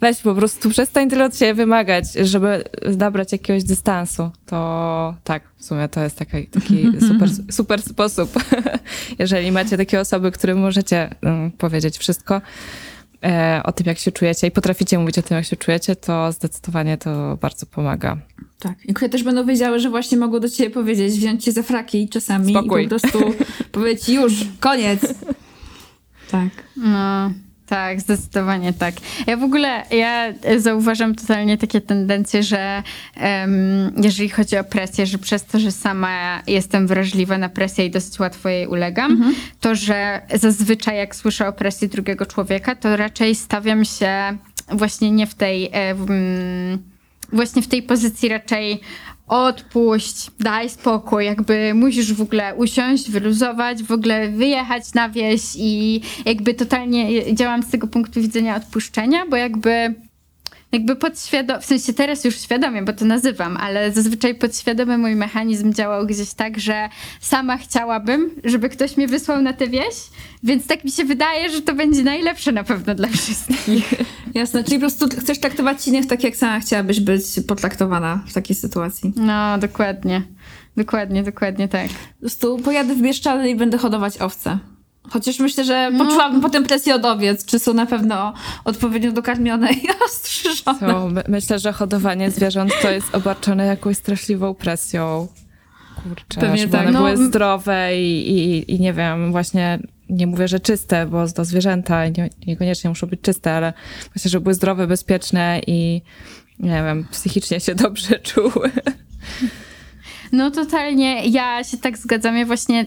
weź 0.02 0.22
po 0.22 0.36
prostu 0.36 0.70
przestań 0.70 1.10
tyle 1.10 1.26
od 1.26 1.38
siebie 1.38 1.54
wymagać, 1.54 2.06
żeby 2.14 2.64
nabrać 2.98 3.32
jakiegoś 3.32 3.64
dystansu. 3.64 4.32
To 4.46 5.16
tak, 5.24 5.44
w 5.58 5.66
sumie 5.66 5.90
to 5.90 6.04
jest 6.04 6.18
taki, 6.18 6.48
taki 6.48 6.88
super, 7.08 7.30
super 7.52 7.82
sposób. 7.82 8.44
Jeżeli 9.20 9.52
macie 9.52 9.78
takie 9.78 10.00
osoby, 10.00 10.32
którym 10.32 10.60
możecie 10.60 11.16
um, 11.22 11.52
powiedzieć 11.52 11.98
wszystko 11.98 12.42
e, 13.24 13.62
o 13.64 13.72
tym, 13.72 13.88
jak 13.88 13.98
się 13.98 14.12
czujecie 14.12 14.48
i 14.48 14.52
potraficie 14.52 15.00
mówić 15.00 15.18
o 15.18 15.22
tym, 15.22 15.38
jak 15.38 15.46
się 15.46 15.56
czujecie, 15.56 15.96
to 15.96 16.32
zdecydowanie 16.32 16.98
to 16.98 17.38
bardzo 17.42 17.66
pomaga. 17.66 18.18
Tak. 18.60 18.86
I 18.86 18.94
które 18.94 19.10
też 19.10 19.24
będą 19.24 19.46
wiedziały, 19.46 19.80
że 19.80 19.90
właśnie 19.90 20.18
mogą 20.18 20.40
do 20.40 20.50
ciebie 20.50 20.70
powiedzieć, 20.70 21.14
wziąć 21.14 21.44
cię 21.44 21.52
za 21.52 21.64
fraki 21.64 22.10
czasami 22.10 22.54
Spokój. 22.54 22.82
i 22.82 22.88
po 22.88 22.90
prostu 22.90 23.20
powiedzieć 23.72 24.10
już, 24.10 24.34
koniec. 24.60 25.02
Tak. 26.32 26.50
No, 26.78 27.32
tak, 27.66 28.02
zdecydowanie 28.02 28.74
tak. 28.74 28.96
Ja 29.28 29.38
w 29.38 29.44
ogóle, 29.44 29.84
ja 29.92 30.34
zauważam 30.58 31.16
totalnie 31.16 31.58
takie 31.58 31.82
tendencje, 31.82 32.44
że 32.44 32.84
em, 33.16 33.94
jeżeli 34.04 34.30
chodzi 34.30 34.58
o 34.58 34.64
presję, 34.64 35.06
że 35.06 35.18
przez 35.18 35.46
to, 35.46 35.60
że 35.60 35.72
sama 35.72 36.42
jestem 36.48 36.88
wrażliwa 36.88 37.38
na 37.38 37.50
presję 37.50 37.86
i 37.86 37.92
dosyć 37.92 38.20
łatwo 38.20 38.50
jej 38.50 38.68
ulegam, 38.68 39.34
to 39.60 39.76
że 39.76 40.22
zazwyczaj 40.34 40.98
jak 40.98 41.16
słyszę 41.16 41.48
o 41.48 41.54
presji 41.54 41.90
drugiego 41.90 42.26
człowieka, 42.26 42.76
to 42.76 42.98
raczej 42.98 43.36
stawiam 43.36 43.86
się 43.86 44.38
właśnie 44.72 45.12
nie 45.12 45.28
w 45.28 45.36
tej, 45.36 45.72
właśnie 47.32 47.62
w 47.62 47.68
tej 47.68 47.84
pozycji 47.84 48.30
raczej 48.30 48.82
odpuść, 49.28 50.32
daj 50.40 50.70
spokój, 50.70 51.26
jakby 51.26 51.74
musisz 51.74 52.14
w 52.14 52.22
ogóle 52.22 52.56
usiąść, 52.56 53.12
wyluzować, 53.12 53.84
w 53.84 53.92
ogóle 53.92 54.30
wyjechać 54.30 54.94
na 54.94 55.10
wieś 55.10 55.42
i 55.56 56.02
jakby 56.26 56.54
totalnie 56.54 57.36
działam 57.36 57.64
z 57.64 57.70
tego 57.70 57.88
punktu 57.88 58.22
widzenia 58.22 58.56
odpuszczenia, 58.56 59.26
bo 59.30 59.36
jakby 59.36 59.96
jakby 60.74 60.96
podświadomie, 60.96 61.62
w 61.62 61.66
sensie 61.66 61.94
teraz 61.94 62.24
już 62.24 62.42
świadomie, 62.42 62.82
bo 62.82 62.94
to 62.94 63.06
nazywam, 63.06 63.58
ale 63.58 63.92
zazwyczaj 63.92 64.36
podświadomy 64.36 64.98
mój 64.98 65.16
mechanizm 65.16 65.74
działał 65.74 66.06
gdzieś 66.06 66.34
tak, 66.34 66.60
że 66.60 66.90
sama 67.22 67.58
chciałabym, 67.58 68.32
żeby 68.44 68.70
ktoś 68.70 68.98
mnie 68.98 69.08
wysłał 69.08 69.42
na 69.42 69.54
tę 69.54 69.68
wieś, 69.68 69.96
więc 70.44 70.68
tak 70.68 70.84
mi 70.84 70.92
się 70.92 71.06
wydaje, 71.06 71.50
że 71.50 71.62
to 71.62 71.74
będzie 71.74 72.04
najlepsze 72.04 72.52
na 72.52 72.64
pewno 72.64 72.96
dla 72.96 73.08
wszystkich. 73.08 73.94
Jasne, 74.34 74.64
czyli 74.64 74.78
po 74.78 74.82
prostu 74.82 75.08
chcesz 75.22 75.40
traktować 75.40 75.88
innych 75.88 76.08
tak, 76.08 76.24
jak 76.24 76.36
sama 76.36 76.60
chciałabyś 76.60 77.00
być 77.00 77.24
potraktowana 77.48 78.24
w 78.28 78.34
takiej 78.34 78.56
sytuacji. 78.56 79.14
No, 79.16 79.58
dokładnie. 79.58 80.22
Dokładnie, 80.78 81.24
dokładnie 81.24 81.68
tak. 81.68 81.88
Po 81.90 82.20
prostu 82.20 82.58
pojadę 82.58 82.96
w 82.96 83.02
Bieszczady 83.02 83.50
i 83.50 83.56
będę 83.56 83.78
hodować 83.78 84.18
owce. 84.22 84.60
Chociaż 85.10 85.40
myślę, 85.40 85.66
że 85.66 85.92
poczułabym 85.98 86.42
potem 86.42 86.64
presję 86.64 86.96
od 86.96 87.06
owiec, 87.06 87.46
czy 87.46 87.60
są 87.60 87.74
na 87.74 87.86
pewno 87.86 88.34
odpowiednio 88.66 89.12
dokarmione 89.12 89.74
i 89.74 89.88
ostrzyżone. 90.06 90.80
To 90.80 91.10
my, 91.10 91.24
myślę, 91.28 91.60
że 91.60 91.74
hodowanie 91.74 92.32
zwierząt 92.32 92.72
to 92.82 92.92
jest 92.92 93.16
obarczone 93.16 93.66
jakąś 93.66 93.98
straszliwą 93.98 94.54
presją. 94.54 95.28
kurczę, 96.04 96.42
Pewnie 96.42 96.58
żeby 96.58 96.72
tak. 96.72 96.82
one 96.82 96.92
No, 96.92 97.00
były 97.00 97.18
zdrowe 97.18 98.02
i, 98.02 98.30
i, 98.30 98.72
i 98.72 98.80
nie 98.80 98.94
wiem, 98.94 99.32
właśnie 99.32 99.80
nie 100.10 100.28
mówię, 100.28 100.48
że 100.48 100.60
czyste, 100.60 101.06
bo 101.06 101.28
to 101.32 101.46
zwierzęta 101.46 102.08
nie, 102.08 102.30
niekoniecznie 102.48 102.90
muszą 102.90 103.08
być 103.08 103.22
czyste, 103.22 103.54
ale 103.54 103.74
właśnie, 104.14 104.32
żeby 104.32 104.44
były 104.44 104.54
zdrowe, 104.54 104.88
bezpieczne 104.88 105.62
i 105.68 106.02
nie 106.60 106.84
wiem, 106.84 107.06
psychicznie 107.12 107.60
się 107.60 107.76
dobrze 107.76 108.20
czuły. 108.30 108.72
No 110.34 110.52
totalnie, 110.52 111.28
ja 111.28 111.64
się 111.64 111.78
tak 111.78 111.98
zgadzam. 111.98 112.38
Ja 112.38 112.46
właśnie, 112.46 112.86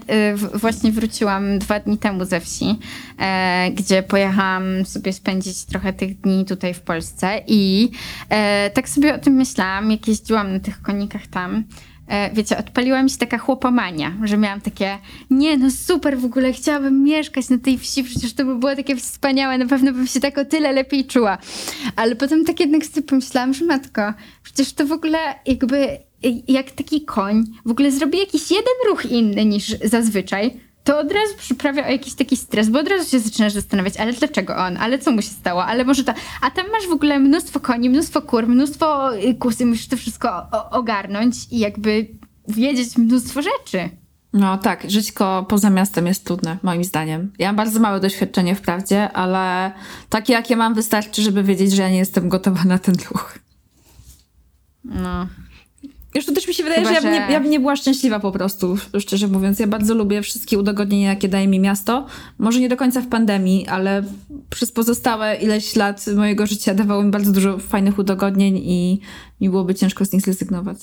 y, 0.54 0.59
właśnie 0.59 0.92
wróciłam 0.92 1.59
dwa 1.59 1.80
dni 1.80 1.98
temu 1.98 2.24
ze 2.24 2.40
wsi, 2.40 2.78
e, 3.18 3.70
gdzie 3.70 4.02
pojechałam 4.02 4.85
sobie 4.85 5.12
spędzić 5.12 5.64
trochę 5.64 5.92
tych 5.92 6.20
dni 6.20 6.44
tutaj 6.44 6.74
w 6.74 6.80
Polsce 6.80 7.40
i 7.46 7.90
e, 8.28 8.70
tak 8.70 8.88
sobie 8.88 9.14
o 9.14 9.18
tym 9.18 9.35
myślałam, 9.35 9.90
jak 9.90 10.09
jeździłam 10.09 10.52
na 10.52 10.61
tych 10.61 10.82
konikach 10.82 11.26
tam. 11.26 11.64
E, 12.09 12.30
wiecie, 12.35 12.59
odpaliła 12.59 13.02
mi 13.02 13.11
się 13.11 13.18
taka 13.18 13.38
chłopomania, 13.38 14.12
że 14.24 14.37
miałam 14.37 14.61
takie, 14.61 14.98
nie 15.30 15.59
no 15.59 15.70
super 15.70 16.18
w 16.18 16.24
ogóle, 16.24 16.52
chciałabym 16.52 17.02
mieszkać 17.04 17.48
na 17.48 17.59
tej 17.59 17.78
wsi, 17.78 18.04
przecież 18.04 18.35
to 18.35 18.44
by 18.44 18.56
było 18.56 18.76
takie 18.76 18.96
wspaniałe, 18.96 19.59
na 19.59 19.66
pewno 19.66 19.92
bym 19.92 20.06
się 20.06 20.20
tak 20.20 20.38
o 20.38 20.44
tyle 20.44 20.72
lepiej 20.72 21.06
czuła. 21.06 21.38
Ale 21.96 22.16
potem 22.16 22.44
tak 22.44 22.61
jednak 22.61 22.85
sobie 22.87 23.06
pomyślałam, 23.06 23.54
że 23.54 23.64
matko, 23.64 24.12
przecież 24.42 24.72
to 24.72 24.87
w 24.87 24.92
ogóle 24.92 25.18
jakby 25.46 26.06
jak 26.48 26.70
taki 26.70 27.05
koń 27.05 27.44
w 27.64 27.70
ogóle 27.70 27.92
zrobi 27.92 28.18
jakiś 28.18 28.50
jeden 28.50 28.74
ruch 28.88 29.07
inny 29.07 29.44
niż 29.44 29.79
zazwyczaj, 29.85 30.61
to 30.87 30.98
od 30.98 31.12
razu 31.12 31.35
przyprawia 31.38 31.87
o 31.87 31.90
jakiś 31.90 32.14
taki 32.14 32.37
stres, 32.37 32.68
bo 32.68 32.79
od 32.79 32.88
razu 32.88 33.11
się 33.11 33.20
zaczynasz 33.20 33.52
zastanawiać, 33.52 33.96
ale 33.96 34.12
dlaczego 34.12 34.57
on, 34.57 34.76
ale 34.76 34.98
co 34.98 35.11
mu 35.12 35.22
się 35.22 35.31
stało, 35.31 35.64
ale 35.64 35.85
może 35.85 36.05
to... 36.05 36.14
A 36.42 36.50
tam 36.50 36.66
masz 36.72 36.87
w 36.88 36.92
ogóle 36.92 37.18
mnóstwo 37.18 37.61
koni, 37.61 37.90
mnóstwo 37.90 38.22
kur, 38.22 38.46
mnóstwo 38.46 39.16
y, 39.16 39.35
kusy, 39.35 39.66
musisz 39.66 39.88
to 39.88 39.96
wszystko 39.96 40.46
ogarnąć 40.70 41.37
i 41.50 41.59
jakby 41.59 42.07
wiedzieć 42.48 42.96
mnóstwo 42.96 43.42
rzeczy. 43.42 43.90
No 44.33 44.59
tak, 44.59 44.90
żyćko 44.90 45.46
poza 45.48 45.70
miastem 45.70 46.07
jest 46.07 46.24
trudne, 46.24 46.59
moim 46.62 46.85
zdaniem. 46.85 47.33
Ja 47.38 47.48
mam 47.48 47.57
bardzo 47.57 47.81
małe 47.81 48.00
doświadczenie 48.00 48.55
wprawdzie, 48.55 49.12
ale 49.12 49.72
takie 50.09 50.33
jakie 50.33 50.57
mam 50.57 50.74
wystarczy, 50.74 51.22
żeby 51.22 51.42
wiedzieć, 51.42 51.72
że 51.72 51.83
ja 51.83 51.90
nie 51.90 51.98
jestem 51.98 52.29
gotowa 52.29 52.64
na 52.64 52.79
ten 52.79 52.94
ruch. 53.11 53.38
No. 54.85 55.26
Już 56.16 56.26
to 56.26 56.33
też 56.33 56.48
mi 56.48 56.55
się 56.55 56.62
wydaje, 56.62 56.81
Chyba, 56.83 56.90
że, 56.90 56.94
ja 56.94 57.02
bym, 57.02 57.11
że- 57.20 57.26
nie, 57.26 57.33
ja 57.33 57.40
bym 57.40 57.50
nie 57.50 57.61
była 57.61 57.76
szczęśliwa 57.76 58.20
po 58.20 58.33
prostu, 58.33 58.79
szczerze 59.00 59.29
mówiąc. 59.29 59.59
Ja 59.59 59.66
bardzo 59.66 59.94
lubię 59.94 60.22
wszystkie 60.22 60.59
udogodnienia, 60.59 61.09
jakie 61.11 61.29
daje 61.29 61.48
mi 61.48 61.61
miasto. 61.61 62.07
Może 62.38 62.61
nie 62.61 62.68
do 62.68 62.76
końca 62.76 63.00
w 63.00 63.07
pandemii, 63.09 63.66
ale 63.66 64.02
przez 64.50 64.72
pozostałe 64.72 65.35
ileś 65.37 65.76
lat 65.76 66.05
mojego 66.16 66.46
życia 66.46 66.74
dawało 66.74 67.02
mi 67.02 67.11
bardzo 67.11 67.33
dużo 67.33 67.59
fajnych 67.59 67.98
udogodnień 67.98 68.57
i 68.57 69.00
mi 69.40 69.50
byłoby 69.50 69.74
ciężko 69.74 70.05
z 70.05 70.12
nich 70.12 70.22
zrezygnować. 70.22 70.79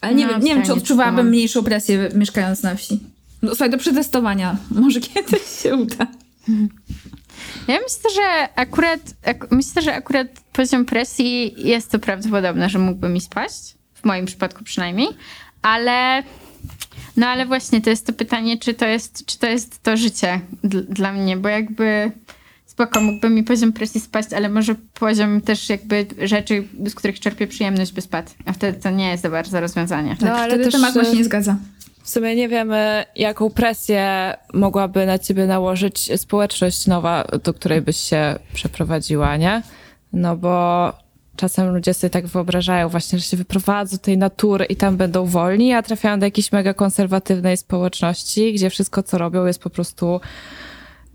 Ale 0.00 0.14
nie, 0.14 0.26
No, 0.26 0.32
wiem, 0.32 0.42
nie 0.42 0.54
wiem, 0.54 0.64
czy 0.64 0.72
odczuwałabym 0.72 1.28
mniejszą 1.28 1.62
presję 1.64 2.08
mieszkając 2.14 2.62
na 2.62 2.74
wsi. 2.74 3.00
No, 3.42 3.48
słuchaj, 3.48 3.70
do 3.70 3.78
przetestowania. 3.78 4.56
Może 4.70 5.00
kiedyś 5.00 5.42
się 5.62 5.76
uda. 5.76 6.06
Ja 7.68 7.74
myślę, 7.74 8.10
że 8.14 8.48
akurat, 8.54 9.00
ak, 9.24 9.46
myślę, 9.50 9.82
że 9.82 9.94
akurat 9.94 10.26
poziom 10.52 10.84
presji 10.84 11.54
jest 11.68 11.90
to 11.90 11.98
prawdopodobne, 11.98 12.68
że 12.70 12.78
mógłby 12.78 13.08
mi 13.08 13.20
spaść, 13.20 13.74
w 13.94 14.04
moim 14.04 14.26
przypadku 14.26 14.64
przynajmniej, 14.64 15.08
ale 15.62 16.22
no 17.16 17.26
ale 17.26 17.46
właśnie 17.46 17.80
to 17.80 17.90
jest 17.90 18.06
to 18.06 18.12
pytanie, 18.12 18.58
czy 18.58 18.74
to 18.74 18.86
jest, 18.86 19.26
czy 19.26 19.38
to, 19.38 19.46
jest 19.46 19.82
to 19.82 19.96
życie 19.96 20.40
dl- 20.64 20.86
dla 20.88 21.12
mnie, 21.12 21.36
bo 21.36 21.48
jakby 21.48 22.12
spoko, 22.66 23.00
mógłby 23.00 23.30
mi 23.30 23.42
poziom 23.42 23.72
presji 23.72 24.00
spaść, 24.00 24.32
ale 24.32 24.48
może 24.48 24.74
poziom 24.94 25.40
też 25.40 25.68
jakby 25.68 26.06
rzeczy, 26.22 26.64
z 26.86 26.94
których 26.94 27.20
czerpię 27.20 27.46
przyjemność 27.46 27.92
by 27.92 28.00
spadł, 28.00 28.30
a 28.46 28.52
wtedy 28.52 28.80
to 28.80 28.90
nie 28.90 29.10
jest 29.10 29.22
za 29.22 29.30
bardzo 29.30 29.60
rozwiązanie. 29.60 30.10
Tak, 30.10 30.20
No, 30.20 30.32
ale 30.32 30.48
wtedy 30.48 30.64
też, 30.64 30.72
temat 30.72 30.94
właśnie 30.94 31.12
e, 31.12 31.16
nie 31.16 31.24
zgadza. 31.24 31.56
W 32.08 32.10
sumie 32.10 32.36
nie 32.36 32.48
wiemy, 32.48 33.04
jaką 33.16 33.50
presję 33.50 34.34
mogłaby 34.54 35.06
na 35.06 35.18
ciebie 35.18 35.46
nałożyć 35.46 36.20
społeczność 36.20 36.86
nowa, 36.86 37.24
do 37.44 37.54
której 37.54 37.80
byś 37.80 37.96
się 37.96 38.38
przeprowadziła, 38.54 39.36
nie? 39.36 39.62
No 40.12 40.36
bo 40.36 40.92
czasem 41.36 41.74
ludzie 41.74 41.94
sobie 41.94 42.10
tak 42.10 42.26
wyobrażają 42.26 42.88
właśnie, 42.88 43.18
że 43.18 43.24
się 43.24 43.36
wyprowadzą 43.36 43.96
do 43.96 44.02
tej 44.02 44.18
natury 44.18 44.64
i 44.64 44.76
tam 44.76 44.96
będą 44.96 45.26
wolni, 45.26 45.72
a 45.72 45.82
trafiają 45.82 46.18
do 46.18 46.26
jakiejś 46.26 46.52
mega 46.52 46.74
konserwatywnej 46.74 47.56
społeczności, 47.56 48.54
gdzie 48.54 48.70
wszystko, 48.70 49.02
co 49.02 49.18
robią, 49.18 49.46
jest 49.46 49.62
po 49.62 49.70
prostu 49.70 50.20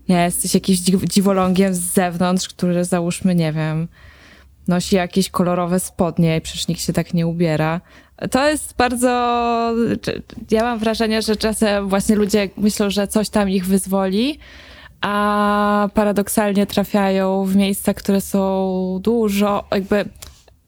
nie, 0.08 0.24
jesteś 0.24 0.54
jakimś 0.54 0.78
dziw- 0.78 1.08
dziwolągiem 1.08 1.74
z 1.74 1.80
zewnątrz, 1.80 2.48
który 2.48 2.84
załóżmy, 2.84 3.34
nie 3.34 3.52
wiem, 3.52 3.88
nosi 4.68 4.96
jakieś 4.96 5.30
kolorowe 5.30 5.80
spodnie 5.80 6.36
i 6.36 6.40
przecież 6.40 6.68
nikt 6.68 6.80
się 6.80 6.92
tak 6.92 7.14
nie 7.14 7.26
ubiera. 7.26 7.80
To 8.30 8.48
jest 8.48 8.74
bardzo. 8.76 9.08
Ja 10.50 10.62
mam 10.62 10.78
wrażenie, 10.78 11.22
że 11.22 11.36
czasem 11.36 11.88
właśnie 11.88 12.16
ludzie 12.16 12.48
myślą, 12.56 12.90
że 12.90 13.08
coś 13.08 13.28
tam 13.28 13.50
ich 13.50 13.66
wyzwoli, 13.66 14.38
a 15.00 15.88
paradoksalnie 15.94 16.66
trafiają 16.66 17.44
w 17.44 17.56
miejsca, 17.56 17.94
które 17.94 18.20
są 18.20 19.00
dużo, 19.02 19.64
jakby 19.72 20.04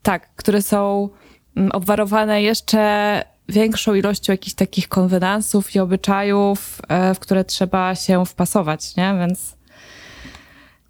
tak, 0.03 0.35
które 0.37 0.63
są 0.63 1.09
mm, 1.57 1.73
obwarowane 1.73 2.43
jeszcze 2.43 3.23
większą 3.49 3.95
ilością 3.95 4.33
jakichś 4.33 4.55
takich 4.55 4.89
konwenansów 4.89 5.75
i 5.75 5.79
obyczajów, 5.79 6.81
e, 6.89 7.15
w 7.15 7.19
które 7.19 7.45
trzeba 7.45 7.95
się 7.95 8.27
wpasować, 8.27 8.97
nie? 8.97 9.15
Więc. 9.19 9.57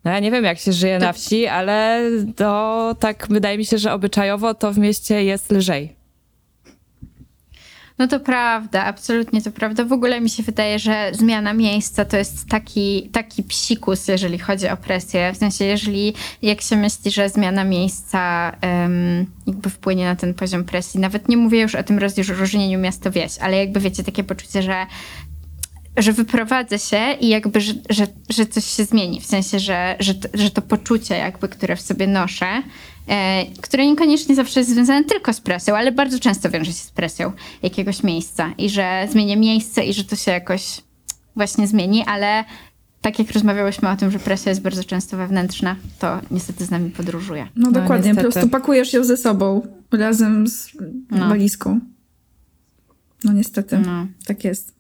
No 0.05 0.11
ja 0.13 0.19
nie 0.19 0.31
wiem, 0.31 0.45
jak 0.45 0.59
się 0.59 0.73
żyje 0.73 0.99
na 0.99 1.13
wsi, 1.13 1.47
ale 1.47 2.03
to 2.37 2.95
tak 3.01 3.27
wydaje 3.31 3.59
mi 3.59 3.65
się, 3.65 3.79
że 3.79 3.93
obyczajowo 3.93 4.55
to 4.55 4.73
w 4.73 4.79
mieście 4.79 5.25
jest 5.25 5.53
lżej. 5.53 5.96
No 7.99 8.09
to 8.09 8.21
prawda, 8.21 8.85
absolutnie 8.85 9.43
to 9.43 9.51
prawda. 9.51 9.85
W 9.85 9.93
ogóle 9.93 10.21
mi 10.21 10.31
się 10.31 10.43
wydaje, 10.43 10.79
że 10.79 11.11
zmiana 11.15 11.53
miejsca 11.53 12.05
to 12.05 12.17
jest 12.17 12.49
taki, 12.49 13.09
taki 13.13 13.43
psikus, 13.43 14.09
jeżeli 14.09 14.39
chodzi 14.39 14.69
o 14.69 14.77
presję. 14.77 15.33
W 15.33 15.37
sensie, 15.37 15.65
jeżeli 15.65 16.15
jak 16.43 16.61
się 16.61 16.77
myśli, 16.77 17.11
że 17.11 17.29
zmiana 17.29 17.65
miejsca 17.65 18.53
em, 18.61 19.27
jakby 19.47 19.71
wpłynie 19.71 20.05
na 20.05 20.17
ten 20.17 20.35
poziom 20.35 20.65
presji, 20.65 21.01
nawet 21.01 21.29
nie 21.29 21.37
mówię 21.37 21.61
już 21.61 21.75
o 21.75 21.83
tym 21.83 21.99
rozróżnieniu 21.99 22.79
miasto-wieś, 22.79 23.39
ale 23.39 23.57
jakby 23.57 23.81
wiecie, 23.81 24.05
takie 24.05 24.25
poczucie, 24.25 24.63
że 24.63 24.87
że 25.97 26.13
wyprowadzę 26.13 26.79
się 26.79 27.17
i 27.21 27.29
jakby, 27.29 27.61
że, 27.61 27.73
że, 27.91 28.07
że 28.31 28.47
coś 28.47 28.65
się 28.65 28.85
zmieni. 28.85 29.21
W 29.21 29.27
sensie, 29.27 29.59
że, 29.59 29.97
że, 30.01 30.15
że 30.35 30.51
to 30.51 30.63
poczucie 30.63 31.15
jakby, 31.15 31.49
które 31.49 31.77
w 31.77 31.81
sobie 31.81 32.07
noszę, 32.07 32.63
które 33.63 33.87
niekoniecznie 33.87 34.35
zawsze 34.35 34.61
jest 34.61 34.71
związane 34.71 35.05
tylko 35.05 35.33
z 35.33 35.41
presją, 35.41 35.77
ale 35.77 35.93
bardzo 35.93 36.19
często 36.19 36.51
wiąże 36.51 36.73
się 36.73 36.79
z 36.79 36.91
presją 36.91 37.33
jakiegoś 37.63 38.03
miejsca 38.03 38.51
i 38.59 38.71
że 38.71 39.09
zmienię 39.11 39.37
miejsce 39.37 39.85
i 39.85 39.93
że 39.93 40.05
to 40.05 40.17
się 40.17 40.31
jakoś 40.31 40.81
właśnie 41.37 41.67
zmieni, 41.67 42.05
ale 42.07 42.45
tak 43.01 43.19
jak 43.19 43.31
rozmawiałyśmy 43.31 43.89
o 43.91 43.97
tym, 43.97 44.11
że 44.11 44.19
presja 44.19 44.51
jest 44.51 44.63
bardzo 44.63 44.85
często 44.85 45.17
wewnętrzna, 45.17 45.77
to 45.99 46.21
niestety 46.31 46.65
z 46.65 46.71
nami 46.71 46.91
podróżuje. 46.91 47.49
No, 47.57 47.71
No, 47.71 47.81
dokładnie, 47.81 48.15
po 48.15 48.21
niestety. 48.23 48.33
prostu 48.33 48.49
pakujesz 48.49 48.93
ją 48.93 49.05
ze 49.05 49.17
sobą 49.17 49.67
razem 49.93 50.47
z 50.49 50.73
No. 51.11 51.29
walizką. 51.29 51.81
No 53.25 53.33
niestety, 53.33 53.79
No. 53.79 54.07
tak 54.27 54.45
jest. 54.45 54.75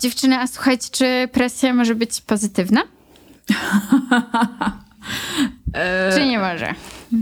Dziewczyny, 0.00 0.38
a 0.38 0.46
słuchajcie, 0.46 0.88
czy 0.92 1.28
presja 1.32 1.74
może 1.74 1.94
być 1.94 2.20
pozytywna? 2.20 2.82
Czy 6.14 6.26
nie 6.26 6.38
może? 6.38 6.74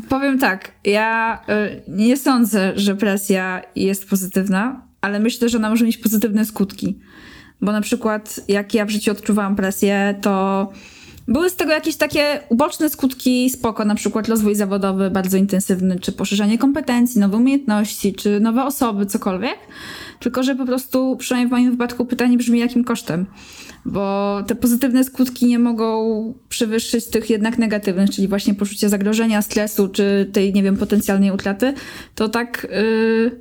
Powiem 0.08 0.38
tak, 0.38 0.72
ja 0.84 1.40
y, 1.48 1.82
nie 1.88 2.16
sądzę, 2.16 2.72
że 2.76 2.96
presja 2.96 3.62
jest 3.76 4.08
pozytywna, 4.08 4.82
ale 5.00 5.20
myślę, 5.20 5.48
że 5.48 5.58
ona 5.58 5.70
może 5.70 5.84
mieć 5.84 5.96
pozytywne 5.96 6.44
skutki. 6.44 6.98
Bo 7.60 7.72
na 7.72 7.80
przykład, 7.80 8.40
jak 8.48 8.74
ja 8.74 8.84
w 8.84 8.90
życiu 8.90 9.10
odczuwałam 9.10 9.56
presję, 9.56 10.14
to 10.22 10.68
były 11.28 11.50
z 11.50 11.56
tego 11.56 11.72
jakieś 11.72 11.96
takie 11.96 12.40
uboczne 12.48 12.90
skutki 12.90 13.50
spoko, 13.50 13.84
na 13.84 13.94
przykład 13.94 14.28
rozwój 14.28 14.54
zawodowy 14.54 15.10
bardzo 15.10 15.36
intensywny, 15.36 16.00
czy 16.00 16.12
poszerzanie 16.12 16.58
kompetencji, 16.58 17.20
nowe 17.20 17.36
umiejętności, 17.36 18.14
czy 18.14 18.40
nowe 18.40 18.64
osoby, 18.64 19.06
cokolwiek. 19.06 19.58
Tylko, 20.20 20.42
że 20.42 20.54
po 20.54 20.66
prostu, 20.66 21.16
przynajmniej 21.16 21.48
w 21.48 21.50
moim 21.50 21.70
wypadku, 21.70 22.04
pytanie 22.04 22.36
brzmi, 22.36 22.58
jakim 22.58 22.84
kosztem? 22.84 23.26
Bo 23.84 24.36
te 24.46 24.54
pozytywne 24.54 25.04
skutki 25.04 25.46
nie 25.46 25.58
mogą 25.58 26.34
przewyższyć 26.48 27.06
tych 27.06 27.30
jednak 27.30 27.58
negatywnych, 27.58 28.10
czyli 28.10 28.28
właśnie 28.28 28.54
poczucia 28.54 28.88
zagrożenia, 28.88 29.42
stresu, 29.42 29.88
czy 29.88 30.30
tej, 30.32 30.52
nie 30.52 30.62
wiem, 30.62 30.76
potencjalnej 30.76 31.30
utraty. 31.30 31.74
To 32.14 32.28
tak, 32.28 32.66
yy, 32.70 33.40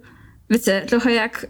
wiecie, 0.49 0.83
trochę 0.87 1.11
jak 1.11 1.47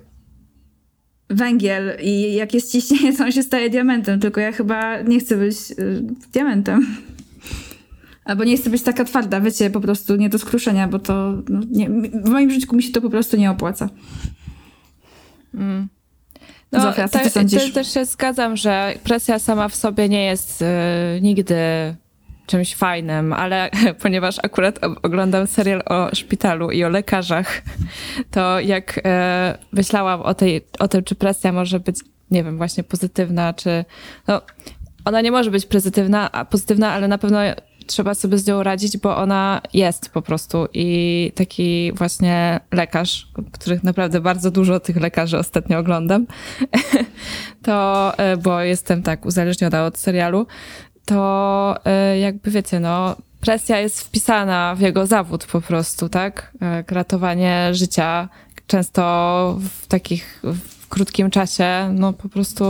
węgiel 1.29 1.97
i 2.03 2.33
jak 2.33 2.53
jest 2.53 2.71
ciśnienie, 2.71 3.17
to 3.17 3.23
on 3.23 3.31
się 3.31 3.43
staje 3.43 3.69
diamentem, 3.69 4.19
tylko 4.19 4.41
ja 4.41 4.51
chyba 4.51 5.01
nie 5.01 5.19
chcę 5.19 5.37
być 5.37 5.55
y, 5.71 6.03
diamentem. 6.33 6.85
Albo 8.25 8.43
nie 8.43 8.57
chcę 8.57 8.69
być 8.69 8.81
taka 8.81 9.03
twarda, 9.03 9.41
wiecie, 9.41 9.69
po 9.69 9.81
prostu 9.81 10.15
nie 10.15 10.29
do 10.29 10.39
skruszenia, 10.39 10.87
bo 10.87 10.99
to 10.99 11.41
no, 11.49 11.61
nie, 11.71 11.89
w 12.23 12.29
moim 12.29 12.51
życiu 12.51 12.75
mi 12.75 12.83
się 12.83 12.91
to 12.91 13.01
po 13.01 13.09
prostu 13.09 13.37
nie 13.37 13.51
opłaca. 13.51 13.89
Zofia, 16.71 17.07
co 17.07 17.19
ty 17.19 17.29
sądzisz? 17.29 17.73
też 17.73 17.93
się 17.93 18.05
zgadzam, 18.05 18.57
że 18.57 18.93
presja 19.03 19.39
sama 19.39 19.69
w 19.69 19.75
sobie 19.75 20.09
nie 20.09 20.25
jest 20.25 20.61
y, 20.61 20.65
nigdy 21.21 21.55
czymś 22.45 22.75
fajnym, 22.75 23.33
ale 23.33 23.69
ponieważ 24.01 24.35
akurat 24.43 24.79
oglądam 25.03 25.47
serial 25.47 25.83
o 25.85 26.15
szpitalu 26.15 26.71
i 26.71 26.83
o 26.83 26.89
lekarzach, 26.89 27.61
to 28.31 28.59
jak 28.59 29.01
e, 29.05 29.57
myślałam 29.71 30.21
o, 30.21 30.33
tej, 30.33 30.65
o 30.79 30.87
tym, 30.87 31.03
czy 31.03 31.15
presja 31.15 31.51
może 31.51 31.79
być, 31.79 31.95
nie 32.31 32.43
wiem, 32.43 32.57
właśnie 32.57 32.83
pozytywna, 32.83 33.53
czy 33.53 33.85
no, 34.27 34.41
ona 35.05 35.21
nie 35.21 35.31
może 35.31 35.51
być 35.51 35.65
pozytywna, 35.65 36.31
a 36.31 36.45
pozytywna, 36.45 36.91
ale 36.91 37.07
na 37.07 37.17
pewno 37.17 37.39
trzeba 37.87 38.13
sobie 38.13 38.37
z 38.37 38.47
nią 38.47 38.63
radzić, 38.63 38.97
bo 38.97 39.17
ona 39.17 39.61
jest 39.73 40.09
po 40.09 40.21
prostu 40.21 40.67
i 40.73 41.31
taki 41.35 41.91
właśnie 41.93 42.59
lekarz, 42.71 43.27
których 43.51 43.83
naprawdę 43.83 44.21
bardzo 44.21 44.51
dużo 44.51 44.79
tych 44.79 44.95
lekarzy 44.95 45.37
ostatnio 45.37 45.79
oglądam, 45.79 46.27
to, 47.65 48.11
e, 48.17 48.37
bo 48.37 48.61
jestem 48.61 49.03
tak 49.03 49.25
uzależniona 49.25 49.85
od 49.85 49.97
serialu, 49.97 50.47
to 51.05 51.75
e, 51.85 52.19
jakby 52.19 52.51
wiecie, 52.51 52.79
no 52.79 53.15
presja 53.41 53.79
jest 53.79 54.01
wpisana 54.01 54.75
w 54.75 54.79
jego 54.79 55.07
zawód 55.07 55.45
po 55.45 55.61
prostu, 55.61 56.09
tak? 56.09 56.51
E, 56.61 56.83
Ratowanie 56.87 57.69
życia 57.71 58.29
często 58.67 59.57
w 59.61 59.87
takich 59.87 60.41
w 60.43 60.87
krótkim 60.87 61.29
czasie, 61.29 61.93
no 61.93 62.13
po 62.13 62.29
prostu 62.29 62.65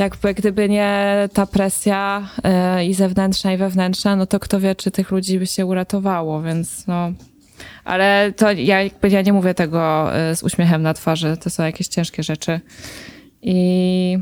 jakby 0.00 0.34
gdyby 0.34 0.68
nie 0.68 1.28
ta 1.32 1.46
presja 1.46 2.28
e, 2.44 2.84
i 2.84 2.94
zewnętrzna 2.94 3.52
i 3.52 3.56
wewnętrzna, 3.56 4.16
no 4.16 4.26
to 4.26 4.40
kto 4.40 4.60
wie, 4.60 4.74
czy 4.74 4.90
tych 4.90 5.10
ludzi 5.10 5.38
by 5.38 5.46
się 5.46 5.66
uratowało, 5.66 6.42
więc 6.42 6.86
no. 6.86 7.12
Ale 7.84 8.32
to 8.36 8.52
ja, 8.52 8.82
jakby 8.82 9.08
ja 9.08 9.22
nie 9.22 9.32
mówię 9.32 9.54
tego 9.54 10.14
e, 10.16 10.36
z 10.36 10.42
uśmiechem 10.42 10.82
na 10.82 10.94
twarzy, 10.94 11.36
to 11.36 11.50
są 11.50 11.62
jakieś 11.62 11.88
ciężkie 11.88 12.22
rzeczy. 12.22 12.60
I 13.42 14.18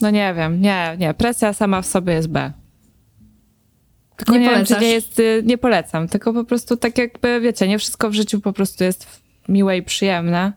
no 0.00 0.10
nie 0.10 0.34
wiem, 0.34 0.60
nie, 0.60 0.96
nie, 0.98 1.14
presja 1.14 1.52
sama 1.52 1.82
w 1.82 1.86
sobie 1.86 2.12
jest 2.12 2.28
B. 2.28 2.52
Tylko 4.16 4.32
Nie 4.32 4.38
nie, 4.38 4.50
wiem, 4.50 4.64
czy 4.64 4.74
polecasz? 4.74 4.82
nie 4.82 4.92
jest, 4.92 5.18
y, 5.18 5.42
nie 5.44 5.58
polecam, 5.58 6.08
tylko 6.08 6.32
po 6.32 6.44
prostu 6.44 6.76
tak 6.76 6.98
jakby, 6.98 7.40
wiecie, 7.40 7.68
nie 7.68 7.78
wszystko 7.78 8.10
w 8.10 8.14
życiu 8.14 8.40
po 8.40 8.52
prostu 8.52 8.84
jest 8.84 9.22
miłe 9.48 9.76
i 9.76 9.82
przyjemne. 9.82 10.52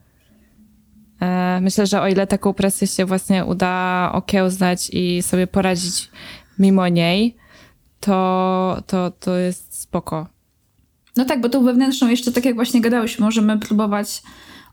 E, 1.26 1.60
Myślę, 1.62 1.88
że 1.88 2.02
o 2.02 2.08
ile 2.08 2.28
taką 2.28 2.54
presję 2.54 2.88
się 2.88 3.06
właśnie 3.06 3.46
uda 3.46 4.10
okiełznać 4.14 4.90
i 4.94 5.24
sobie 5.24 5.48
poradzić 5.48 6.10
mimo 6.60 6.88
niej, 6.88 7.36
to, 8.00 8.84
to, 8.88 9.12
to 9.12 9.38
jest 9.38 9.82
spoko. 9.82 10.28
No 11.18 11.26
tak, 11.26 11.42
bo 11.42 11.50
tą 11.50 11.64
wewnętrzną 11.64 12.08
jeszcze, 12.08 12.32
tak 12.32 12.46
jak 12.46 12.56
właśnie 12.56 12.82
gadałyśmy, 12.82 13.26
możemy 13.26 13.60
próbować 13.60 14.22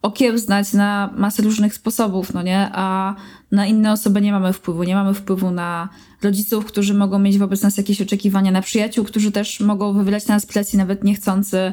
okiełznać 0.02 0.72
na 0.72 1.10
masę 1.16 1.42
różnych 1.42 1.74
sposobów, 1.74 2.34
no 2.34 2.42
nie? 2.42 2.70
A 2.72 3.14
na 3.52 3.66
inne 3.66 3.92
osoby 3.92 4.20
nie 4.20 4.32
mamy 4.32 4.52
wpływu. 4.52 4.82
Nie 4.82 4.94
mamy 4.94 5.14
wpływu 5.14 5.50
na 5.50 5.88
rodziców, 6.22 6.64
którzy 6.64 6.94
mogą 6.94 7.18
mieć 7.18 7.38
wobec 7.38 7.62
nas 7.62 7.76
jakieś 7.76 8.02
oczekiwania, 8.02 8.50
na 8.50 8.62
przyjaciół, 8.62 9.04
którzy 9.04 9.32
też 9.32 9.60
mogą 9.60 9.92
wywierać 9.92 10.26
na 10.26 10.34
nas 10.34 10.46
presję 10.46 10.78
nawet 10.78 11.04
niechcący, 11.04 11.72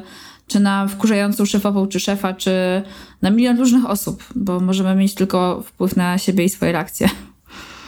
czy 0.50 0.60
na 0.60 0.86
wkurzającą 0.88 1.44
szefową, 1.44 1.86
czy 1.86 2.00
szefa, 2.00 2.34
czy 2.34 2.52
na 3.22 3.30
milion 3.30 3.58
różnych 3.58 3.86
osób, 3.86 4.24
bo 4.34 4.60
możemy 4.60 4.94
mieć 4.94 5.14
tylko 5.14 5.62
wpływ 5.62 5.96
na 5.96 6.18
siebie 6.18 6.44
i 6.44 6.48
swoje 6.48 6.72
reakcje. 6.72 7.08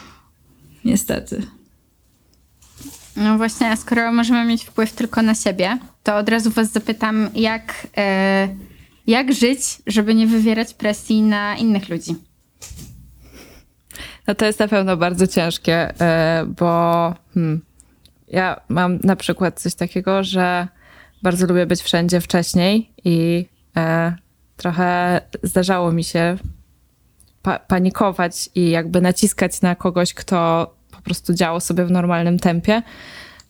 Niestety. 0.84 1.42
No 3.16 3.36
właśnie, 3.36 3.70
a 3.70 3.76
skoro 3.76 4.12
możemy 4.12 4.44
mieć 4.44 4.64
wpływ 4.64 4.92
tylko 4.92 5.22
na 5.22 5.34
siebie, 5.34 5.78
to 6.02 6.16
od 6.16 6.28
razu 6.28 6.50
was 6.50 6.72
zapytam, 6.72 7.28
jak, 7.34 7.86
e, 7.96 8.48
jak 9.06 9.32
żyć, 9.32 9.60
żeby 9.86 10.14
nie 10.14 10.26
wywierać 10.26 10.74
presji 10.74 11.22
na 11.22 11.56
innych 11.56 11.88
ludzi? 11.88 12.14
No 14.26 14.34
to 14.34 14.46
jest 14.46 14.58
na 14.58 14.68
pewno 14.68 14.96
bardzo 14.96 15.26
ciężkie, 15.26 16.00
e, 16.00 16.44
bo 16.58 17.14
hmm, 17.34 17.60
ja 18.28 18.60
mam 18.68 18.98
na 19.04 19.16
przykład 19.16 19.60
coś 19.60 19.74
takiego, 19.74 20.24
że 20.24 20.68
bardzo 21.22 21.46
lubię 21.46 21.66
być 21.66 21.82
wszędzie 21.82 22.20
wcześniej 22.20 22.92
i 23.04 23.46
e, 23.76 24.14
trochę 24.56 25.20
zdarzało 25.42 25.92
mi 25.92 26.04
się 26.04 26.36
pa- 27.42 27.58
panikować 27.58 28.50
i 28.54 28.70
jakby 28.70 29.00
naciskać 29.00 29.60
na 29.60 29.74
kogoś, 29.74 30.14
kto 30.14 30.70
po 30.90 31.02
prostu 31.02 31.34
działał 31.34 31.60
sobie 31.60 31.84
w 31.84 31.90
normalnym 31.90 32.38
tempie, 32.38 32.82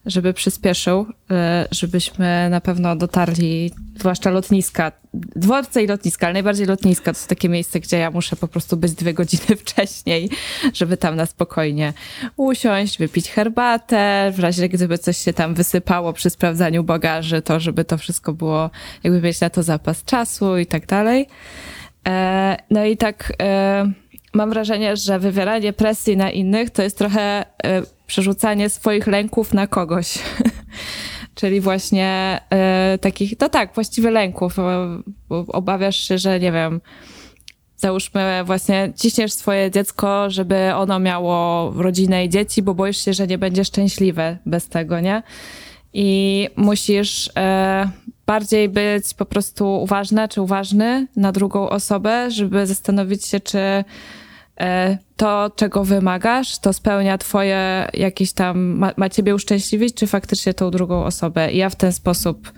żeby 0.07 0.33
przyspieszył, 0.33 1.07
e, 1.31 1.69
żebyśmy 1.71 2.51
na 2.51 2.61
pewno 2.61 2.97
dotarli, 2.97 3.71
zwłaszcza 3.99 4.31
lotniska, 4.31 4.93
dworce 5.15 5.83
i 5.83 5.87
lotniska, 5.87 6.27
ale 6.27 6.33
najbardziej 6.33 6.67
lotniska 6.67 7.05
to 7.05 7.19
jest 7.19 7.29
takie 7.29 7.49
miejsce, 7.49 7.81
gdzie 7.81 7.99
ja 7.99 8.11
muszę 8.11 8.37
po 8.37 8.49
prostu 8.49 8.77
być 8.77 8.93
dwie 8.93 9.15
godziny 9.15 9.57
wcześniej, 9.65 10.31
żeby 10.75 10.97
tam 10.97 11.17
na 11.17 11.27
spokojnie 11.27 11.93
usiąść, 12.37 12.99
wypić 12.99 13.31
herbatę, 13.31 14.33
w 14.35 14.41
razie 14.41 14.69
gdyby 14.69 14.99
coś 14.99 15.17
się 15.17 15.33
tam 15.33 15.55
wysypało 15.55 16.13
przy 16.13 16.31
sprawdzaniu 16.31 16.85
bagaży, 16.85 17.43
to 17.43 17.61
żeby 17.61 17.85
to 17.85 17.99
wszystko 17.99 18.33
było, 18.33 18.71
jakby 19.05 19.21
mieć 19.21 19.41
na 19.41 19.51
to 19.51 19.63
zapas 19.63 20.05
czasu 20.05 20.59
i 20.59 20.67
tak 20.67 20.87
dalej. 20.87 21.27
E, 22.09 22.57
No 22.71 22.85
i 22.85 22.97
tak 22.97 23.33
e, 23.43 23.93
mam 24.33 24.51
wrażenie, 24.51 24.97
że 24.97 25.19
wywieranie 25.19 25.73
presji 25.73 26.17
na 26.17 26.31
innych 26.31 26.71
to 26.71 26.83
jest 26.83 26.99
trochę 26.99 27.45
e, 27.65 27.83
przerzucanie 28.07 28.69
swoich 28.69 29.07
lęków 29.07 29.55
na 29.55 29.67
kogoś. 29.67 30.19
Czyli 31.35 31.61
właśnie 31.61 32.41
e, 32.51 32.99
takich, 33.01 33.35
no 33.41 33.49
tak, 33.49 33.75
właściwie 33.75 34.11
lęków. 34.11 34.59
E, 34.59 34.99
Obawiasz 35.29 35.97
się, 35.97 36.19
że 36.19 36.41
nie 36.41 36.53
wiem, 36.53 36.81
załóżmy 37.77 38.43
właśnie 38.45 38.93
ciśniesz 38.97 39.33
swoje 39.33 39.71
dziecko, 39.71 40.31
żeby 40.31 40.75
ono 40.75 40.99
miało 40.99 41.71
rodzinę 41.77 42.25
i 42.25 42.29
dzieci, 42.29 42.63
bo 42.63 42.75
boisz 42.75 43.05
się, 43.05 43.13
że 43.13 43.27
nie 43.27 43.39
będzie 43.39 43.65
szczęśliwe 43.65 44.39
bez 44.47 44.69
tego, 44.69 45.01
nie? 45.01 45.23
I 45.93 46.49
musisz 46.57 47.31
e, 47.37 47.91
bardziej 48.27 48.69
być 48.69 49.15
po 49.15 49.25
prostu 49.25 49.83
uważna 49.83 50.29
czy 50.29 50.43
uważny 50.43 51.07
na 51.17 51.33
drugą 51.33 51.69
osobę, 51.69 52.31
żeby 52.31 52.67
zastanowić 52.67 53.27
się, 53.27 53.41
czy 53.41 53.85
to, 55.17 55.51
czego 55.57 55.85
wymagasz, 55.85 56.59
to 56.59 56.73
spełnia 56.73 57.19
twoje 57.19 57.89
jakieś 57.95 58.33
tam, 58.33 58.59
ma, 58.61 58.93
ma 58.97 59.09
ciebie 59.09 59.35
uszczęśliwić, 59.35 59.95
czy 59.95 60.07
faktycznie 60.07 60.55
tą 60.55 60.71
drugą 60.71 61.05
osobę. 61.05 61.53
I 61.53 61.57
ja 61.57 61.71
w 61.71 61.77
ten 61.77 61.93
sposób 61.93 62.53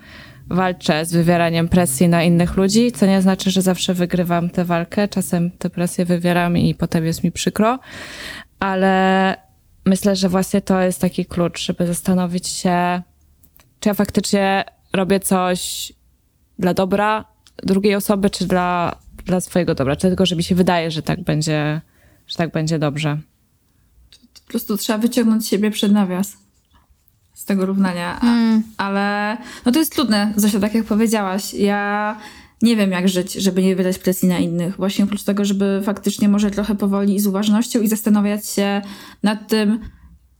walczę 0.49 1.05
z 1.05 1.11
wywieraniem 1.13 1.67
presji 1.67 2.07
na 2.07 2.23
innych 2.23 2.57
ludzi, 2.57 2.91
co 2.91 3.05
nie 3.05 3.21
znaczy, 3.21 3.51
że 3.51 3.61
zawsze 3.61 3.93
wygrywam 3.93 4.49
tę 4.49 4.65
walkę. 4.65 5.07
Czasem 5.07 5.51
tę 5.51 5.69
presję 5.69 6.05
wywieram 6.05 6.57
i 6.57 6.75
potem 6.75 7.05
jest 7.05 7.23
mi 7.23 7.31
przykro, 7.31 7.79
ale 8.59 9.35
myślę, 9.85 10.15
że 10.15 10.29
właśnie 10.29 10.61
to 10.61 10.81
jest 10.81 11.01
taki 11.01 11.25
klucz, 11.25 11.65
żeby 11.65 11.87
zastanowić 11.87 12.47
się, 12.47 13.01
czy 13.79 13.89
ja 13.89 13.93
faktycznie 13.93 14.65
robię 14.93 15.19
coś 15.19 15.93
dla 16.59 16.73
dobra 16.73 17.25
drugiej 17.63 17.95
osoby, 17.95 18.29
czy 18.29 18.47
dla, 18.47 18.95
dla 19.25 19.41
swojego 19.41 19.75
dobra, 19.75 19.95
tylko, 19.95 20.25
że 20.25 20.35
mi 20.35 20.43
się 20.43 20.55
wydaje, 20.55 20.91
że 20.91 21.01
tak 21.01 21.23
będzie, 21.23 21.81
że 22.27 22.35
tak 22.35 22.51
będzie 22.51 22.79
dobrze. 22.79 23.17
Po 24.45 24.49
prostu 24.49 24.77
trzeba 24.77 24.99
wyciągnąć 24.99 25.47
siebie 25.47 25.71
przed 25.71 25.91
nawias 25.91 26.37
z 27.33 27.45
tego 27.45 27.65
równania. 27.65 28.19
A, 28.21 28.35
Ale 28.77 29.37
no 29.65 29.71
to 29.71 29.79
jest 29.79 29.93
trudne, 29.93 30.33
Zosia, 30.35 30.59
tak 30.59 30.73
jak 30.73 30.85
powiedziałaś. 30.85 31.53
Ja 31.53 32.17
nie 32.61 32.75
wiem, 32.75 32.91
jak 32.91 33.09
żyć, 33.09 33.33
żeby 33.33 33.63
nie 33.63 33.75
wydać 33.75 33.99
presji 33.99 34.29
na 34.29 34.39
innych. 34.39 34.77
Właśnie 34.77 35.05
oprócz 35.05 35.23
tego, 35.23 35.45
żeby 35.45 35.81
faktycznie 35.83 36.29
może 36.29 36.51
trochę 36.51 36.75
powoli 36.75 37.15
i 37.15 37.19
z 37.19 37.27
uważnością 37.27 37.81
i 37.81 37.87
zastanawiać 37.87 38.47
się 38.47 38.81
nad 39.23 39.47
tym, 39.47 39.79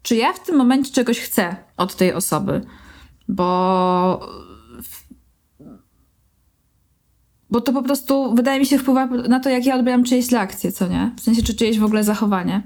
czy 0.02 0.16
ja 0.16 0.34
w 0.34 0.46
tym 0.46 0.56
momencie 0.56 0.92
czegoś 0.92 1.20
chcę 1.20 1.56
od 1.78 1.96
tej 1.96 2.14
osoby. 2.14 2.62
Bo 3.28 4.30
bo 7.52 7.62
to 7.62 7.74
po 7.74 7.84
prostu, 7.84 8.36
wydaje 8.36 8.60
mi 8.60 8.66
się, 8.66 8.78
wpływa 8.78 9.06
na 9.06 9.40
to, 9.40 9.50
jak 9.50 9.66
ja 9.66 9.76
odbieram 9.76 10.04
czyjeś 10.04 10.32
reakcje, 10.32 10.72
co 10.72 10.88
nie? 10.88 11.12
W 11.18 11.22
sensie, 11.22 11.44
czy 11.44 11.54
czyjeś 11.54 11.80
w 11.80 11.84
ogóle 11.84 12.04
zachowanie. 12.04 12.64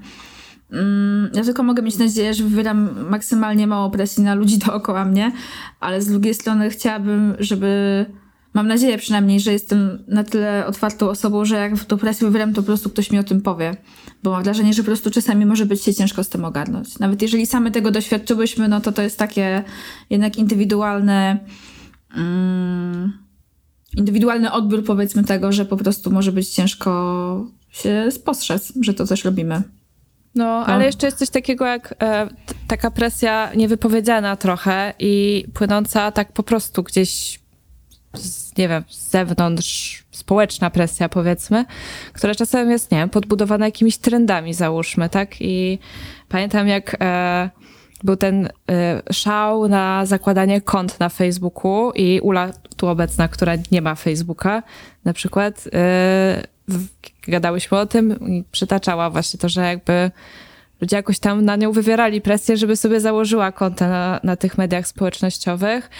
Mm, 0.72 1.30
Ja 1.34 1.44
tylko 1.44 1.62
mogę 1.62 1.82
mieć 1.82 1.98
nadzieję, 1.98 2.34
że 2.34 2.44
wywieram 2.44 3.08
maksymalnie 3.10 3.66
mało 3.66 3.90
presji 3.90 4.22
na 4.24 4.34
ludzi 4.34 4.58
dookoła 4.66 5.04
mnie, 5.04 5.32
ale 5.80 6.02
z 6.02 6.06
drugiej 6.06 6.34
strony 6.34 6.70
chciałabym, 6.70 7.34
żeby. 7.38 8.06
Mam 8.54 8.68
nadzieję 8.68 8.98
przynajmniej, 8.98 9.40
że 9.40 9.52
jestem 9.52 10.04
na 10.08 10.24
tyle 10.24 10.66
otwartą 10.66 11.08
osobą, 11.08 11.44
że 11.44 11.56
jak 11.56 11.84
tą 11.84 11.98
presję 11.98 12.26
wywieram, 12.26 12.52
to 12.54 12.62
po 12.62 12.66
prostu 12.66 12.90
ktoś 12.90 13.10
mi 13.10 13.18
o 13.18 13.24
tym 13.24 13.40
powie. 13.42 13.76
Bo 14.22 14.30
mam 14.30 14.42
wrażenie, 14.42 14.72
że 14.72 14.82
po 14.82 14.86
prostu 14.86 15.10
czasami 15.10 15.46
może 15.46 15.66
być 15.66 15.84
się 15.84 15.94
ciężko 15.94 16.24
z 16.24 16.28
tym 16.28 16.44
ogarnąć. 16.44 16.98
Nawet 16.98 17.22
jeżeli 17.22 17.46
same 17.46 17.70
tego 17.70 17.90
doświadczyłyśmy, 17.90 18.68
no 18.68 18.80
to 18.80 18.92
to 18.92 19.02
jest 19.02 19.18
takie 19.18 19.64
jednak 20.10 20.36
indywidualne. 20.38 21.38
Mm, 22.16 23.12
indywidualny 23.96 24.52
odbiór, 24.52 24.84
powiedzmy, 24.84 25.24
tego, 25.24 25.52
że 25.52 25.64
po 25.64 25.76
prostu 25.76 26.10
może 26.10 26.32
być 26.32 26.48
ciężko 26.48 27.46
się 27.70 28.10
spostrzec, 28.10 28.72
że 28.80 28.94
to 28.94 29.06
coś 29.06 29.24
robimy. 29.24 29.62
No, 30.34 30.66
ale 30.66 30.86
jeszcze 30.86 31.06
jest 31.06 31.18
coś 31.18 31.30
takiego 31.30 31.66
jak 31.66 31.94
e, 32.02 32.28
taka 32.68 32.90
presja 32.90 33.54
niewypowiedziana 33.54 34.36
trochę 34.36 34.94
i 34.98 35.44
płynąca 35.54 36.12
tak 36.12 36.32
po 36.32 36.42
prostu 36.42 36.82
gdzieś, 36.82 37.40
z, 38.14 38.56
nie 38.56 38.68
wiem, 38.68 38.84
z 38.88 39.10
zewnątrz, 39.10 40.04
społeczna 40.10 40.70
presja 40.70 41.08
powiedzmy, 41.08 41.64
która 42.12 42.34
czasem 42.34 42.70
jest, 42.70 42.92
nie 42.92 42.98
wiem, 42.98 43.10
podbudowana 43.10 43.66
jakimiś 43.66 43.98
trendami 43.98 44.54
załóżmy, 44.54 45.08
tak? 45.08 45.34
I 45.40 45.78
pamiętam 46.28 46.68
jak 46.68 46.96
e, 47.00 47.50
był 48.04 48.16
ten 48.16 48.46
y, 48.46 48.50
szał 49.12 49.68
na 49.68 50.06
zakładanie 50.06 50.60
kont 50.60 51.00
na 51.00 51.08
Facebooku 51.08 51.92
i 51.94 52.20
Ula 52.20 52.50
tu 52.80 52.88
obecna, 52.88 53.28
która 53.28 53.52
nie 53.70 53.82
ma 53.82 53.94
Facebooka 53.94 54.62
na 55.04 55.12
przykład, 55.12 55.66
y, 55.66 55.70
gadałyśmy 57.28 57.78
o 57.78 57.86
tym 57.86 58.28
i 58.28 58.44
przytaczała 58.52 59.10
właśnie 59.10 59.40
to, 59.40 59.48
że 59.48 59.60
jakby 59.60 60.10
ludzie 60.80 60.96
jakoś 60.96 61.18
tam 61.18 61.44
na 61.44 61.56
nią 61.56 61.72
wywierali 61.72 62.20
presję, 62.20 62.56
żeby 62.56 62.76
sobie 62.76 63.00
założyła 63.00 63.52
konto 63.52 63.88
na, 63.88 64.20
na 64.24 64.36
tych 64.36 64.58
mediach 64.58 64.86
społecznościowych, 64.86 65.90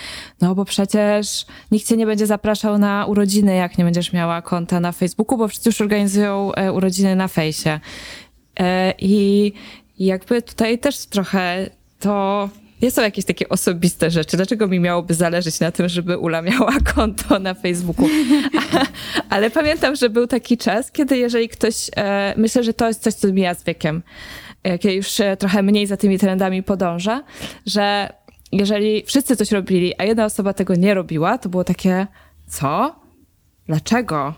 no 0.41 0.55
bo 0.55 0.65
przecież 0.65 1.47
nikt 1.71 1.87
cię 1.87 1.97
nie 1.97 2.07
będzie 2.07 2.27
zapraszał 2.27 2.79
na 2.79 3.07
urodziny, 3.07 3.55
jak 3.55 3.79
nie 3.79 3.85
będziesz 3.85 4.13
miała 4.13 4.43
konta 4.43 4.81
na 4.81 4.93
Facebooku, 4.93 5.39
bo 5.39 5.49
przecież 5.49 5.81
organizują 5.81 6.53
e, 6.55 6.73
urodziny 6.73 7.17
na 7.17 7.29
fejsie. 7.29 7.81
E, 8.61 8.95
i 8.99 9.53
jakby 9.99 10.43
tutaj 10.43 10.79
też 10.79 11.07
trochę 11.07 11.71
to 11.99 12.49
nie 12.83 12.91
są 12.91 13.03
jakieś 13.03 13.25
takie 13.25 13.49
osobiste 13.49 14.11
rzeczy. 14.11 14.37
Dlaczego 14.37 14.67
mi 14.69 14.81
miałoby 14.81 15.15
zależeć 15.15 15.61
na 15.61 15.73
tym, 15.73 15.89
żeby 15.89 16.19
Ula 16.19 16.43
miała 16.43 16.73
konto 16.95 17.39
na 17.39 17.55
Facebooku? 17.55 18.09
Ale 19.31 19.51
pamiętam, 19.51 19.97
że 19.97 20.11
był 20.11 20.27
taki 20.27 20.59
czas, 20.59 20.93
kiedy 20.93 21.19
jeżeli 21.19 21.49
ktoś, 21.49 21.91
e, 21.97 22.35
myślę, 22.37 22.63
że 22.65 22.75
to 22.75 22.89
jest 22.89 23.03
coś, 23.03 23.15
co 23.15 23.33
mija 23.33 23.55
z 23.55 23.65
wiekiem, 23.65 24.03
e, 24.63 24.79
kiedy 24.79 24.95
już 24.95 25.09
trochę 25.39 25.63
mniej 25.63 25.87
za 25.87 25.97
tymi 25.97 26.19
trendami 26.19 26.63
podąża, 26.63 27.23
że 27.67 28.13
jeżeli 28.53 29.03
wszyscy 29.07 29.37
coś 29.37 29.53
robili, 29.53 29.95
a 29.99 30.05
jedna 30.05 30.25
osoba 30.25 30.53
tego 30.53 30.75
nie 30.75 30.95
robiła, 30.95 31.39
to 31.39 31.49
było 31.49 31.65
takie, 31.65 32.07
co? 32.47 33.01
Dlaczego? 33.67 34.35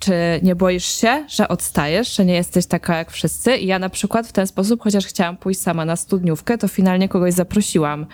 Czy 0.00 0.12
nie 0.42 0.54
boisz 0.54 0.84
się, 0.84 1.24
że 1.28 1.48
odstajesz, 1.48 2.16
że 2.16 2.24
nie 2.24 2.34
jesteś 2.34 2.66
taka 2.66 2.96
jak 2.96 3.10
wszyscy? 3.10 3.56
I 3.56 3.66
ja 3.66 3.78
na 3.78 3.88
przykład 3.88 4.26
w 4.26 4.32
ten 4.32 4.46
sposób, 4.46 4.82
chociaż 4.82 5.06
chciałam 5.06 5.36
pójść 5.36 5.60
sama 5.60 5.84
na 5.84 5.96
studniówkę, 5.96 6.58
to 6.58 6.68
finalnie 6.68 7.08
kogoś 7.08 7.34
zaprosiłam 7.34 8.06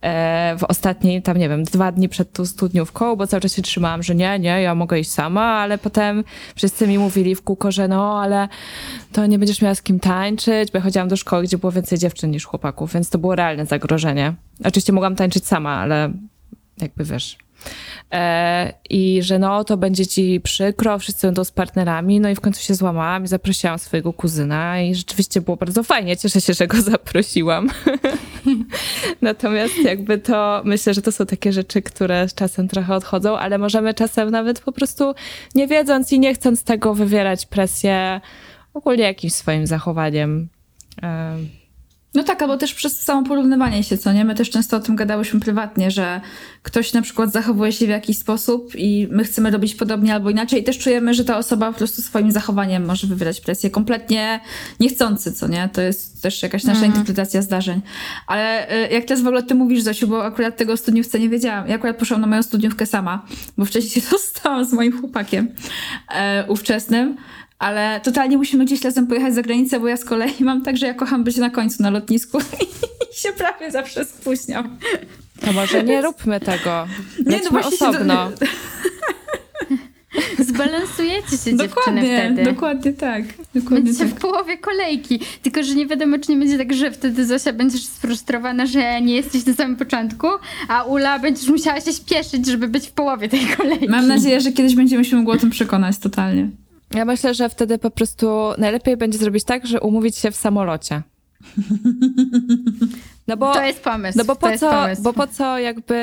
e, 0.00 0.56
w 0.58 0.64
ostatniej, 0.64 1.22
tam 1.22 1.36
nie 1.38 1.48
wiem, 1.48 1.64
dwa 1.64 1.92
dni 1.92 2.08
przed 2.08 2.32
tą 2.32 2.46
studniówką, 2.46 3.16
bo 3.16 3.26
cały 3.26 3.40
czas 3.40 3.54
się 3.54 3.62
trzymałam, 3.62 4.02
że 4.02 4.14
nie, 4.14 4.38
nie, 4.38 4.62
ja 4.62 4.74
mogę 4.74 5.00
iść 5.00 5.10
sama, 5.10 5.42
ale 5.42 5.78
potem 5.78 6.24
wszyscy 6.54 6.86
mi 6.86 6.98
mówili 6.98 7.34
w 7.34 7.42
kółko, 7.42 7.72
że 7.72 7.88
no, 7.88 8.20
ale 8.22 8.48
to 9.12 9.26
nie 9.26 9.38
będziesz 9.38 9.62
miała 9.62 9.74
z 9.74 9.82
kim 9.82 10.00
tańczyć, 10.00 10.70
bo 10.72 10.78
ja 10.78 10.82
chodziłam 10.84 11.08
do 11.08 11.16
szkoły, 11.16 11.42
gdzie 11.42 11.58
było 11.58 11.72
więcej 11.72 11.98
dziewczyn 11.98 12.30
niż 12.30 12.44
chłopaków, 12.44 12.92
więc 12.92 13.10
to 13.10 13.18
było 13.18 13.34
realne 13.34 13.66
zagrożenie. 13.66 14.34
Oczywiście 14.64 14.92
mogłam 14.92 15.16
tańczyć 15.16 15.46
sama, 15.46 15.70
ale 15.70 16.12
jakby 16.80 17.04
wiesz, 17.04 17.38
E, 18.12 18.72
I 18.90 19.22
że 19.22 19.38
no, 19.38 19.64
to 19.64 19.76
będzie 19.76 20.06
ci 20.06 20.40
przykro, 20.40 20.98
wszyscy 20.98 21.26
będą 21.26 21.44
z 21.44 21.50
partnerami. 21.50 22.20
No 22.20 22.28
i 22.28 22.34
w 22.34 22.40
końcu 22.40 22.62
się 22.62 22.74
złamałam 22.74 23.24
i 23.24 23.26
zaprosiłam 23.26 23.78
swojego 23.78 24.12
kuzyna 24.12 24.80
i 24.80 24.94
rzeczywiście 24.94 25.40
było 25.40 25.56
bardzo 25.56 25.82
fajnie. 25.82 26.16
Cieszę 26.16 26.40
się, 26.40 26.54
że 26.54 26.66
go 26.66 26.82
zaprosiłam. 26.92 27.70
Natomiast 29.22 29.78
jakby 29.84 30.18
to, 30.18 30.62
myślę, 30.64 30.94
że 30.94 31.02
to 31.02 31.12
są 31.12 31.26
takie 31.26 31.52
rzeczy, 31.52 31.82
które 31.82 32.28
z 32.28 32.34
czasem 32.34 32.68
trochę 32.68 32.94
odchodzą, 32.94 33.38
ale 33.38 33.58
możemy 33.58 33.94
czasem 33.94 34.30
nawet 34.30 34.60
po 34.60 34.72
prostu 34.72 35.14
nie 35.54 35.66
wiedząc 35.66 36.12
i 36.12 36.20
nie 36.20 36.34
chcąc 36.34 36.64
tego 36.64 36.94
wywierać 36.94 37.46
presję 37.46 38.20
ogólnie 38.74 39.04
jakimś 39.04 39.32
swoim 39.32 39.66
zachowaniem. 39.66 40.48
E, 41.02 41.36
No 42.18 42.24
tak, 42.24 42.42
albo 42.42 42.56
też 42.56 42.74
przez 42.74 43.02
samo 43.02 43.22
porównywanie 43.22 43.82
się, 43.84 43.98
co 43.98 44.12
nie? 44.12 44.24
My 44.24 44.34
też 44.34 44.50
często 44.50 44.76
o 44.76 44.80
tym 44.80 44.96
gadałyśmy 44.96 45.40
prywatnie, 45.40 45.90
że 45.90 46.20
ktoś 46.62 46.92
na 46.92 47.02
przykład 47.02 47.32
zachowuje 47.32 47.72
się 47.72 47.86
w 47.86 47.88
jakiś 47.88 48.18
sposób 48.18 48.72
i 48.74 49.08
my 49.10 49.24
chcemy 49.24 49.50
robić 49.50 49.74
podobnie 49.74 50.14
albo 50.14 50.30
inaczej 50.30 50.60
i 50.60 50.64
też 50.64 50.78
czujemy, 50.78 51.14
że 51.14 51.24
ta 51.24 51.38
osoba 51.38 51.72
po 51.72 51.78
prostu 51.78 52.02
swoim 52.02 52.32
zachowaniem 52.32 52.86
może 52.86 53.06
wywierać 53.06 53.40
presję 53.40 53.70
kompletnie 53.70 54.40
niechcący, 54.80 55.32
co 55.32 55.48
nie? 55.48 55.68
To 55.72 55.80
jest 55.80 56.22
też 56.22 56.42
jakaś 56.42 56.64
nasza 56.64 56.86
interpretacja 56.86 57.42
zdarzeń. 57.42 57.80
Ale 58.26 58.72
y, 58.86 58.88
jak 58.92 59.04
teraz 59.04 59.22
w 59.22 59.26
ogóle 59.26 59.42
ty 59.42 59.54
mówisz, 59.54 59.82
Zosiu, 59.82 60.08
bo 60.08 60.24
akurat 60.24 60.56
tego 60.56 60.72
o 60.72 60.76
studniówce 60.76 61.20
nie 61.20 61.28
wiedziałam. 61.28 61.68
Ja 61.68 61.74
akurat 61.74 61.96
poszłam 61.96 62.20
na 62.20 62.26
moją 62.26 62.42
studniówkę 62.42 62.86
sama, 62.86 63.26
bo 63.58 63.64
wcześniej 63.64 63.90
się 63.90 64.10
dostałam 64.10 64.64
z 64.64 64.72
moim 64.72 65.00
chłopakiem 65.00 65.48
e, 66.08 66.44
ówczesnym. 66.48 67.16
Ale 67.58 68.00
totalnie 68.04 68.36
musimy 68.36 68.64
gdzieś 68.64 68.82
razem 68.82 69.06
pojechać 69.06 69.34
za 69.34 69.42
granicę, 69.42 69.80
bo 69.80 69.88
ja 69.88 69.96
z 69.96 70.04
kolei 70.04 70.34
mam 70.40 70.62
tak, 70.62 70.76
że 70.76 70.86
ja 70.86 70.94
kocham 70.94 71.24
być 71.24 71.36
na 71.36 71.50
końcu 71.50 71.82
na 71.82 71.90
lotnisku 71.90 72.38
i 73.12 73.16
się 73.16 73.32
prawie 73.32 73.70
zawsze 73.70 74.04
spóźniam. 74.04 74.78
to 75.40 75.52
może 75.52 75.84
nie 75.84 76.02
róbmy 76.02 76.40
tego. 76.40 76.86
Nie, 77.26 77.40
no 77.44 77.50
właśnie 77.50 77.76
się 77.78 77.84
do- 77.84 77.90
osobno. 77.90 78.30
Zbalansujecie 80.38 81.30
się 81.30 81.36
dziewczyny 81.36 81.56
Dokładnie, 81.68 82.02
wtedy. 82.32 82.44
dokładnie 82.52 82.92
tak. 82.92 83.22
Dokładnie 83.54 83.84
Będziecie 83.84 84.04
tak. 84.04 84.14
w 84.18 84.20
połowie 84.20 84.58
kolejki. 84.58 85.20
Tylko, 85.42 85.62
że 85.62 85.74
nie 85.74 85.86
wiadomo, 85.86 86.18
czy 86.18 86.32
nie 86.32 86.38
będzie 86.38 86.58
tak, 86.58 86.72
że 86.74 86.90
wtedy 86.90 87.26
Zosia 87.26 87.52
będziesz 87.52 87.84
sfrustrowana, 87.84 88.66
że 88.66 89.00
nie 89.00 89.14
jesteś 89.16 89.46
na 89.46 89.54
samym 89.54 89.76
początku, 89.76 90.26
a 90.68 90.82
Ula 90.84 91.18
będziesz 91.18 91.48
musiała 91.48 91.80
się 91.80 91.92
śpieszyć, 91.92 92.46
żeby 92.46 92.68
być 92.68 92.86
w 92.88 92.92
połowie 92.92 93.28
tej 93.28 93.46
kolejki. 93.46 93.88
Mam 93.88 94.06
nadzieję, 94.08 94.40
że 94.40 94.52
kiedyś 94.52 94.74
będziemy 94.74 95.04
się 95.04 95.16
mogły 95.16 95.34
o 95.34 95.36
tym 95.38 95.50
przekonać 95.50 95.98
totalnie. 95.98 96.48
Ja 96.94 97.04
myślę, 97.04 97.34
że 97.34 97.48
wtedy 97.48 97.78
po 97.78 97.90
prostu 97.90 98.28
najlepiej 98.58 98.96
będzie 98.96 99.18
zrobić 99.18 99.44
tak, 99.44 99.66
że 99.66 99.80
umówić 99.80 100.16
się 100.16 100.30
w 100.30 100.36
samolocie. 100.36 101.02
No 103.28 103.36
bo, 103.36 103.52
To 103.54 103.62
jest 103.62 103.80
pomysł. 103.80 104.18
no 104.18 104.24
bo 104.24 104.34
to 104.34 104.40
po 104.40 104.48
jest 104.50 104.60
co, 104.60 104.70
pomysł. 104.70 105.02
bo 105.02 105.12
po 105.12 105.26
co 105.26 105.58
jakby 105.58 105.94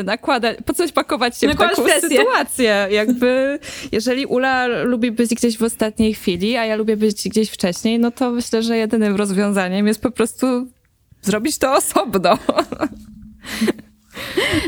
y, 0.00 0.04
nakładać, 0.04 0.58
po 0.66 0.74
coś 0.74 0.92
pakować 0.92 1.38
się 1.38 1.48
w 1.48 1.56
taką 1.56 1.82
presję. 1.82 2.08
sytuację? 2.18 2.86
Jakby, 2.90 3.58
jeżeli 3.92 4.26
Ula 4.26 4.66
lubi 4.66 5.12
być 5.12 5.34
gdzieś 5.34 5.58
w 5.58 5.62
ostatniej 5.62 6.14
chwili, 6.14 6.56
a 6.56 6.64
ja 6.64 6.76
lubię 6.76 6.96
być 6.96 7.28
gdzieś 7.28 7.50
wcześniej, 7.50 7.98
no 7.98 8.10
to 8.10 8.30
myślę, 8.30 8.62
że 8.62 8.76
jedynym 8.76 9.16
rozwiązaniem 9.16 9.86
jest 9.86 10.00
po 10.02 10.10
prostu 10.10 10.46
zrobić 11.22 11.58
to 11.58 11.72
osobno. 11.76 12.38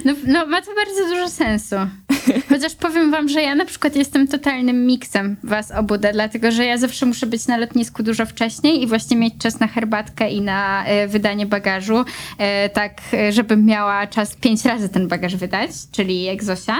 No, 0.04 0.12
no 0.26 0.46
ma 0.46 0.62
to 0.62 0.70
bardzo 0.74 1.08
dużo 1.14 1.28
sensu. 1.28 1.76
Chociaż 2.48 2.74
powiem 2.74 3.10
wam, 3.10 3.28
że 3.28 3.42
ja 3.42 3.54
na 3.54 3.64
przykład 3.64 3.96
jestem 3.96 4.28
totalnym 4.28 4.86
miksem 4.86 5.36
was 5.42 5.70
obu, 5.70 5.98
dlatego 5.98 6.52
że 6.52 6.64
ja 6.64 6.78
zawsze 6.78 7.06
muszę 7.06 7.26
być 7.26 7.46
na 7.46 7.56
lotnisku 7.56 8.02
dużo 8.02 8.26
wcześniej 8.26 8.82
i 8.82 8.86
właśnie 8.86 9.16
mieć 9.16 9.34
czas 9.38 9.60
na 9.60 9.66
herbatkę 9.66 10.30
i 10.30 10.40
na 10.40 10.84
e, 10.84 11.08
wydanie 11.08 11.46
bagażu, 11.46 12.04
e, 12.38 12.68
tak 12.68 13.00
e, 13.12 13.32
żebym 13.32 13.64
miała 13.66 14.06
czas 14.06 14.36
pięć 14.36 14.64
razy 14.64 14.88
ten 14.88 15.08
bagaż 15.08 15.36
wydać, 15.36 15.70
czyli 15.92 16.22
jak 16.22 16.44
Zosia. 16.44 16.76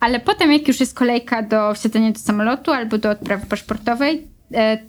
Ale 0.00 0.20
potem 0.20 0.52
jak 0.52 0.68
już 0.68 0.80
jest 0.80 0.94
kolejka 0.94 1.42
do 1.42 1.74
wsiadania 1.74 2.12
do 2.12 2.18
samolotu 2.18 2.72
albo 2.72 2.98
do 2.98 3.10
odprawy 3.10 3.46
paszportowej, 3.46 4.35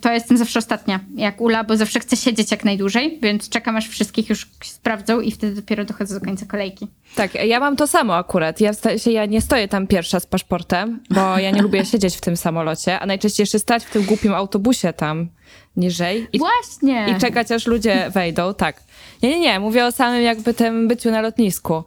to 0.00 0.12
jestem 0.12 0.36
zawsze 0.36 0.58
ostatnia, 0.58 1.00
jak 1.14 1.40
Ula, 1.40 1.64
bo 1.64 1.76
zawsze 1.76 2.00
chcę 2.00 2.16
siedzieć 2.16 2.50
jak 2.50 2.64
najdłużej, 2.64 3.18
więc 3.22 3.48
czekam 3.48 3.76
aż 3.76 3.88
wszystkich 3.88 4.28
już 4.28 4.48
sprawdzą 4.64 5.20
i 5.20 5.30
wtedy 5.30 5.54
dopiero 5.54 5.84
dochodzę 5.84 6.20
do 6.20 6.26
końca 6.26 6.46
kolejki. 6.46 6.88
Tak, 7.14 7.34
ja 7.34 7.60
mam 7.60 7.76
to 7.76 7.86
samo 7.86 8.16
akurat. 8.16 8.60
Ja, 8.60 8.72
się, 8.98 9.10
ja 9.10 9.26
nie 9.26 9.40
stoję 9.40 9.68
tam 9.68 9.86
pierwsza 9.86 10.20
z 10.20 10.26
paszportem, 10.26 11.00
bo 11.10 11.38
ja 11.38 11.50
nie 11.50 11.62
lubię 11.62 11.84
siedzieć 11.84 12.16
w 12.16 12.20
tym 12.20 12.36
samolocie, 12.36 13.00
a 13.00 13.06
najczęściej 13.06 13.42
jeszcze 13.42 13.58
stać 13.58 13.84
w 13.84 13.90
tym 13.90 14.02
głupim 14.02 14.34
autobusie 14.34 14.92
tam 14.92 15.28
niżej 15.76 16.26
i, 16.32 16.38
Właśnie! 16.38 17.06
i 17.16 17.20
czekać, 17.20 17.52
aż 17.52 17.66
ludzie 17.66 18.10
wejdą. 18.10 18.54
Tak. 18.54 18.82
Nie, 19.22 19.30
nie, 19.30 19.40
nie. 19.40 19.60
Mówię 19.60 19.86
o 19.86 19.92
samym 19.92 20.22
jakby 20.22 20.54
tym 20.54 20.88
byciu 20.88 21.10
na 21.10 21.20
lotnisku. 21.20 21.84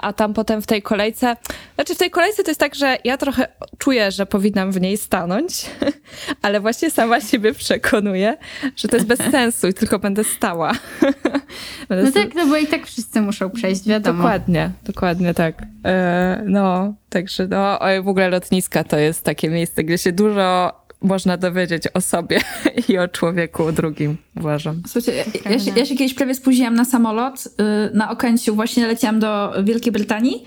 A 0.00 0.12
tam 0.16 0.34
potem 0.34 0.62
w 0.62 0.66
tej 0.66 0.82
kolejce, 0.82 1.36
znaczy 1.74 1.94
w 1.94 1.98
tej 1.98 2.10
kolejce 2.10 2.42
to 2.42 2.50
jest 2.50 2.60
tak, 2.60 2.74
że 2.74 2.96
ja 3.04 3.16
trochę 3.16 3.48
czuję, 3.78 4.10
że 4.10 4.26
powinnam 4.26 4.72
w 4.72 4.80
niej 4.80 4.96
stanąć, 4.96 5.66
ale 6.42 6.60
właśnie 6.60 6.90
sama 6.90 7.20
siebie 7.20 7.54
przekonuję, 7.54 8.36
że 8.76 8.88
to 8.88 8.96
jest 8.96 9.08
bez 9.08 9.18
sensu 9.32 9.68
i 9.68 9.74
tylko 9.74 9.98
będę 9.98 10.24
stała. 10.24 10.72
Będę 11.88 12.04
No 12.04 12.12
tak, 12.12 12.34
no 12.34 12.46
bo 12.46 12.56
i 12.56 12.66
tak 12.66 12.86
wszyscy 12.86 13.20
muszą 13.20 13.50
przejść, 13.50 13.88
wiadomo. 13.88 14.22
Dokładnie, 14.22 14.70
dokładnie 14.84 15.34
tak. 15.34 15.62
E, 15.84 16.42
no, 16.46 16.94
także 17.08 17.46
no, 17.46 17.78
w 18.02 18.08
ogóle 18.08 18.28
lotniska 18.28 18.84
to 18.84 18.98
jest 18.98 19.24
takie 19.24 19.50
miejsce, 19.50 19.84
gdzie 19.84 19.98
się 19.98 20.12
dużo 20.12 20.72
można 21.02 21.36
dowiedzieć 21.36 21.82
o 21.94 22.00
sobie 22.00 22.40
i 22.88 22.98
o 22.98 23.08
człowieku 23.08 23.72
drugim, 23.72 24.16
uważam. 24.36 24.82
Słuchajcie, 24.86 25.24
ja, 25.44 25.50
ja, 25.50 25.58
się, 25.58 25.70
ja 25.76 25.86
się 25.86 25.94
kiedyś 25.96 26.14
prawie 26.14 26.34
spóźniłam 26.34 26.74
na 26.74 26.84
samolot. 26.84 27.46
y, 27.46 27.96
Na 27.96 28.10
Okęciu 28.10 28.54
właśnie 28.54 28.86
leciałam 28.86 29.20
do 29.20 29.52
Wielkiej 29.64 29.92
Brytanii 29.92 30.44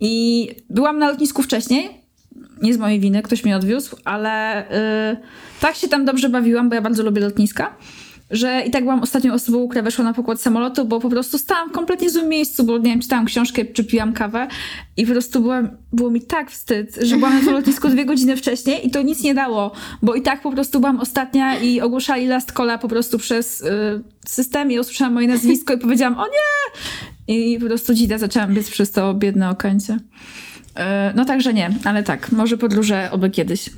i 0.00 0.48
byłam 0.70 0.98
na 0.98 1.10
lotnisku 1.10 1.42
wcześniej. 1.42 1.90
Nie 2.62 2.74
z 2.74 2.78
mojej 2.78 3.00
winy, 3.00 3.22
ktoś 3.22 3.44
mnie 3.44 3.56
odwiózł, 3.56 3.96
ale 4.04 4.62
y, 5.12 5.16
tak 5.60 5.74
się 5.76 5.88
tam 5.88 6.04
dobrze 6.04 6.28
bawiłam, 6.28 6.68
bo 6.68 6.74
ja 6.74 6.80
bardzo 6.80 7.02
lubię 7.02 7.20
lotniska, 7.20 7.74
że 8.30 8.62
i 8.66 8.70
tak 8.70 8.82
byłam 8.82 9.02
ostatnią 9.02 9.32
osobą, 9.32 9.68
która 9.68 9.82
weszła 9.82 10.04
na 10.04 10.14
pokład 10.14 10.40
samolotu, 10.40 10.84
bo 10.84 11.00
po 11.00 11.10
prostu 11.10 11.38
stałam 11.38 11.70
w 11.70 11.72
kompletnie 11.72 12.10
złym 12.10 12.28
miejscu, 12.28 12.64
bo 12.64 12.78
nie 12.78 12.90
wiem, 12.90 13.00
czytałam 13.00 13.24
książkę 13.24 13.64
czy 13.64 13.84
piłam 13.84 14.12
kawę 14.12 14.48
i 14.96 15.06
po 15.06 15.12
prostu 15.12 15.40
byłam, 15.40 15.70
było 15.92 16.10
mi 16.10 16.20
tak 16.20 16.50
wstyd, 16.50 16.98
że 17.02 17.16
byłam 17.16 17.44
na 17.44 17.52
lotnisku 17.52 17.88
dwie 17.88 18.04
godziny 18.04 18.36
wcześniej 18.36 18.86
i 18.86 18.90
to 18.90 19.02
nic 19.02 19.22
nie 19.22 19.34
dało, 19.34 19.72
bo 20.02 20.14
i 20.14 20.22
tak 20.22 20.42
po 20.42 20.52
prostu 20.52 20.80
byłam 20.80 21.00
ostatnia 21.00 21.58
i 21.58 21.80
ogłuszali 21.80 22.26
last 22.26 22.52
cola 22.52 22.78
po 22.78 22.88
prostu 22.88 23.18
przez 23.18 23.60
y, 23.60 23.64
system 24.26 24.72
i 24.72 24.78
usłyszałam 24.78 25.14
moje 25.14 25.28
nazwisko 25.28 25.74
i 25.74 25.78
powiedziałam 25.78 26.18
o 26.18 26.24
nie! 26.26 26.78
I 27.28 27.58
po 27.58 27.66
prostu 27.66 27.94
dzida 27.94 28.18
zaczęłam 28.18 28.54
biec 28.54 28.70
przez 28.70 28.90
to 28.90 29.14
biedne 29.14 29.50
okęcie. 29.50 29.92
Y, 29.92 30.82
no 31.14 31.24
także 31.24 31.54
nie, 31.54 31.70
ale 31.84 32.02
tak, 32.02 32.32
może 32.32 32.58
podróże 32.58 33.08
oby 33.12 33.30
kiedyś. 33.30 33.70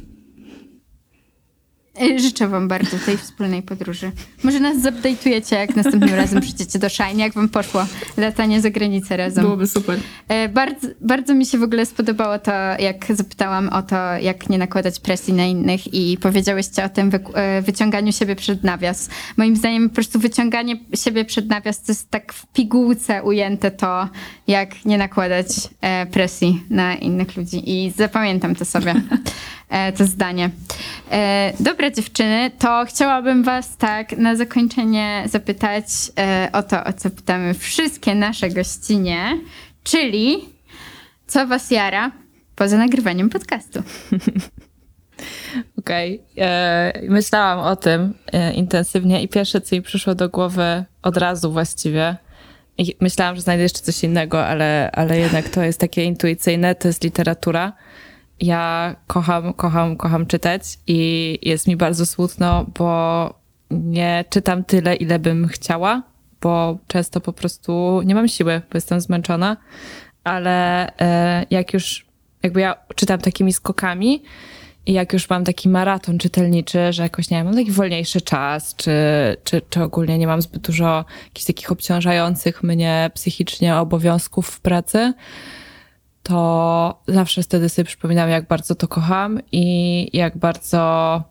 E, 2.03 2.19
Życzę 2.19 2.49
wam 2.49 2.69
bardzo 2.69 2.97
tej 3.07 3.17
wspólnej 3.17 3.63
podróży. 3.63 4.13
Może 4.45 4.61
nas 4.61 4.77
zupdate'ujecie, 4.77 5.55
jak 5.57 5.77
następnym 5.77 6.15
razem 6.15 6.41
przyjdziecie 6.41 6.79
do 6.79 6.89
Shine, 6.89 7.19
jak 7.23 7.33
wam 7.33 7.49
poszło 7.49 7.87
latanie 8.17 8.61
za 8.61 8.71
granicę 8.71 9.17
razem. 9.17 9.45
Byłoby 9.45 9.67
super. 9.67 9.99
E, 10.29 10.49
Bardzo, 10.49 10.89
bardzo 11.01 11.35
mi 11.35 11.47
się 11.47 11.59
w 11.59 11.63
ogóle 11.63 11.87
spodobało 11.87 12.39
to, 12.39 12.53
jak 12.79 13.07
zapytałam 13.11 13.69
o 13.69 13.83
to, 13.83 13.97
jak 14.21 14.49
nie 14.51 14.59
nakładać 14.59 15.01
presji 15.01 15.35
na 15.35 15.45
innych 15.45 15.95
i 15.95 16.19
powiedziałyście 16.19 16.85
o 16.85 16.89
tym 16.89 17.11
wyku- 17.11 17.33
e, 17.35 17.63
wyciąganiu 17.63 18.13
siebie 18.13 18.37
przed 18.37 18.65
nawias. 18.65 19.09
Moim 19.37 19.57
zdaniem 19.57 19.89
po 19.89 19.95
prostu 19.95 20.19
wyciąganie 20.19 20.77
siebie 20.95 21.25
przed 21.25 21.49
nawias 21.49 21.83
to 21.83 21.93
jest 21.93 22.11
tak 22.11 22.33
w 22.33 22.47
pigułce 22.47 23.23
ujęte 23.23 23.71
to, 23.71 24.09
jak 24.47 24.85
nie 24.85 24.99
nakładać 24.99 25.47
presji 26.13 26.63
na 26.71 26.95
innych 26.95 27.37
ludzi 27.37 27.71
i 27.71 27.91
zapamiętam 27.91 28.55
to 28.55 28.65
sobie, 28.65 28.95
to 29.97 30.05
zdanie. 30.05 30.51
E, 31.11 31.53
Dobra 31.61 31.91
dziewczyny, 31.91 32.51
to 32.59 32.85
chciałabym 32.89 33.43
was 33.43 33.77
tak 33.77 34.13
na 34.19 34.37
zakończenie 34.37 35.23
zapytać 35.27 35.85
e, 36.19 36.49
o 36.53 36.63
to, 36.63 36.85
o 36.85 36.93
co 36.93 37.11
pytamy 37.11 37.55
wszystkie 37.55 38.15
nasze 38.15 38.51
gościnie, 38.51 39.39
czyli 39.83 40.39
co 41.27 41.47
was 41.47 41.71
jara 41.71 42.11
poza 42.57 42.77
nagrywaniem 42.77 43.31
podcastu? 43.31 43.83
Okej. 45.79 46.23
E, 46.39 46.93
Myślałam 47.09 47.59
o 47.59 47.77
tym 47.77 48.15
e, 48.33 48.53
intensywnie 48.53 49.23
i 49.23 49.29
pierwsze, 49.29 49.61
co 49.61 49.77
mi 49.77 49.83
przyszło 49.83 50.15
do 50.15 50.29
głowy 50.29 50.85
od 51.03 51.17
razu 51.17 51.53
właściwie, 51.53 52.17
i 52.79 52.97
myślałam, 53.01 53.37
że 53.37 53.43
znajdę 53.43 53.63
jeszcze 53.63 53.81
coś 53.81 54.05
innego, 54.05 54.47
ale, 54.47 54.91
ale 54.93 55.19
jednak 55.19 55.49
to 55.49 55.63
jest 55.63 55.81
takie 55.81 56.05
intuicyjne, 56.05 56.75
to 56.75 56.89
jest 56.89 57.05
literatura. 57.05 57.73
Ja 58.41 58.97
kocham, 59.07 59.53
kocham, 59.53 59.97
kocham 59.97 60.27
czytać 60.27 60.63
i 60.87 61.39
jest 61.43 61.69
mi 61.69 61.77
bardzo 61.77 62.07
smutno, 62.07 62.67
bo 62.79 63.35
nie 63.71 64.25
czytam 64.31 64.65
tyle, 64.65 64.97
ile 64.97 65.19
bym 65.19 65.49
chciała, 65.49 66.03
bo 66.41 66.79
często 66.87 67.21
po 67.21 67.33
prostu 67.33 68.03
nie 68.05 68.15
mam 68.15 68.29
siły, 68.29 68.63
bo 68.71 68.77
jestem 68.77 69.01
zmęczona, 69.01 69.57
ale 70.25 70.87
e, 70.99 71.47
jak 71.51 71.75
już 71.75 72.07
jakby 72.43 72.61
ja 72.61 72.77
czytam 72.95 73.21
takimi 73.21 73.53
skokami 73.53 74.23
i 74.87 74.93
jak 74.93 75.13
już 75.13 75.31
mam 75.31 75.45
taki 75.45 75.69
maraton 75.69 76.19
czytelniczy, 76.19 76.93
że 76.93 77.03
jakoś, 77.03 77.31
nie 77.31 77.37
wiem, 77.37 77.47
mam 77.47 77.55
taki 77.55 77.71
wolniejszy 77.71 78.21
czas, 78.21 78.77
czy, 78.77 78.93
czy, 79.45 79.63
czy 79.71 79.83
ogólnie 79.83 80.19
nie 80.19 80.27
mam 80.27 80.43
zbyt 80.43 80.63
dużo 80.63 81.05
jakichś 81.25 81.47
takich 81.47 81.73
obciążających 81.73 82.63
mnie 82.63 83.11
psychicznie 83.15 83.77
obowiązków 83.77 84.49
w 84.49 84.61
pracy, 84.61 85.13
to 86.23 87.03
zawsze 87.09 87.43
wtedy 87.43 87.69
sobie 87.69 87.87
przypominam, 87.87 88.31
jak 88.31 88.49
bardzo 88.49 88.75
to 88.75 88.89
kocham 88.89 89.41
i 89.53 90.17
jak 90.17 90.39
bardzo 90.39 91.23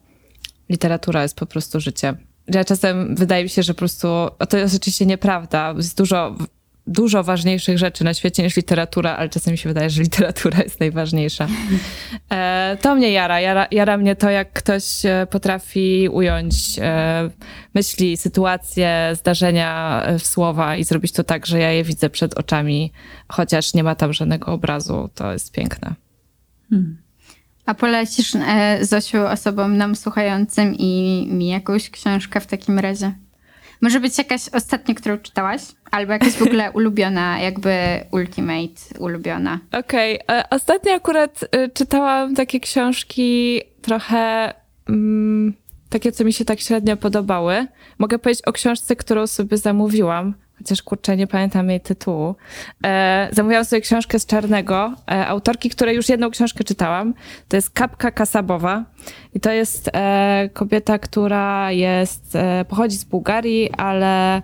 literatura 0.70 1.24
jest 1.24 1.36
po 1.36 1.46
prostu 1.46 1.80
życiem. 1.80 2.18
Ja 2.48 2.64
czasem 2.64 3.16
wydaje 3.16 3.44
mi 3.44 3.50
się, 3.50 3.64
że 3.64 3.74
po 3.74 3.78
prostu, 3.78 4.08
a 4.40 4.46
to 4.46 4.58
jest 4.58 4.76
oczywiście 4.76 5.06
nieprawda, 5.06 5.74
jest 5.78 5.98
dużo, 5.98 6.36
dużo 6.90 7.24
ważniejszych 7.24 7.78
rzeczy 7.78 8.04
na 8.04 8.14
świecie 8.14 8.44
niż 8.44 8.56
literatura, 8.56 9.16
ale 9.18 9.30
czasem 9.30 9.52
mi 9.52 9.58
się 9.58 9.70
wydaje, 9.70 9.90
że 9.90 10.02
literatura 10.02 10.64
jest 10.64 10.80
najważniejsza. 10.80 11.48
E, 12.32 12.78
to 12.82 12.96
mnie 12.96 13.12
jara. 13.12 13.40
jara. 13.42 13.68
Jara 13.72 13.98
mnie 13.98 14.16
to, 14.16 14.30
jak 14.30 14.54
ktoś 14.54 15.06
e, 15.06 15.28
potrafi 15.30 16.10
ująć 16.12 16.80
e, 16.80 17.30
myśli, 17.74 18.18
sytuacje, 18.18 19.12
zdarzenia 19.14 20.02
e, 20.06 20.20
w 20.20 20.28
słowa 20.28 20.76
i 20.76 20.84
zrobić 20.84 21.12
to 21.12 21.24
tak, 21.24 21.46
że 21.46 21.60
ja 21.60 21.72
je 21.72 21.84
widzę 21.84 22.10
przed 22.10 22.34
oczami, 22.34 22.92
chociaż 23.28 23.74
nie 23.74 23.84
ma 23.84 23.96
tam 23.96 24.14
żadnego 24.14 24.52
obrazu. 24.52 25.10
To 25.16 25.34
jest 25.34 25.52
piękne. 25.52 25.94
A 27.66 27.74
polecisz, 27.74 28.36
e, 28.36 28.80
Zosiu, 28.86 29.26
osobom 29.26 29.78
nam 29.78 29.96
słuchającym 29.96 30.76
i 30.80 31.28
mi 31.32 31.48
jakąś 31.48 31.90
książkę 31.90 32.40
w 32.40 32.48
takim 32.48 32.80
razie? 32.80 33.14
Może 33.82 34.00
być 34.00 34.18
jakaś 34.18 34.50
ostatnia, 34.50 34.96
którą 34.96 35.18
czytałaś? 35.18 35.62
Albo 35.92 36.14
jakaś 36.14 36.34
w 36.34 36.42
ogóle 36.42 36.72
ulubiona, 36.72 37.40
jakby 37.40 37.72
ultimate 38.12 39.00
ulubiona. 39.00 39.60
Okej, 39.72 40.20
e, 40.32 40.44
ostatnio 40.50 40.94
akurat 40.94 41.44
y, 41.44 41.70
czytałam 41.74 42.36
takie 42.36 42.60
książki 42.60 43.62
trochę 43.82 44.54
mm, 44.90 45.54
takie, 45.90 46.12
co 46.12 46.24
mi 46.24 46.34
się 46.34 46.46
tak 46.46 46.60
średnio 46.60 46.98
podobały. 46.98 47.68
Mogę 47.98 48.20
powiedzieć 48.20 48.46
o 48.46 48.54
książce, 48.54 48.96
którą 48.96 49.28
sobie 49.28 49.58
zamówiłam, 49.58 50.34
chociaż 50.60 50.84
kurczę, 50.84 51.18
nie 51.18 51.28
pamiętam 51.28 51.70
jej 51.70 51.82
tytułu. 51.82 52.36
E, 52.86 53.30
zamówiłam 53.32 53.66
sobie 53.66 53.82
książkę 53.82 54.20
z 54.20 54.26
Czarnego, 54.26 54.94
e, 55.12 55.28
autorki, 55.28 55.70
której 55.70 55.96
już 55.96 56.10
jedną 56.10 56.30
książkę 56.30 56.64
czytałam. 56.64 57.14
To 57.48 57.58
jest 57.58 57.70
Kapka 57.70 58.12
Kasabowa 58.12 58.86
i 59.34 59.40
to 59.40 59.52
jest 59.52 59.90
e, 59.94 60.50
kobieta, 60.54 61.00
która 61.00 61.72
jest, 61.72 62.36
e, 62.36 62.66
pochodzi 62.66 62.98
z 62.98 63.04
Bułgarii, 63.04 63.72
ale 63.72 64.42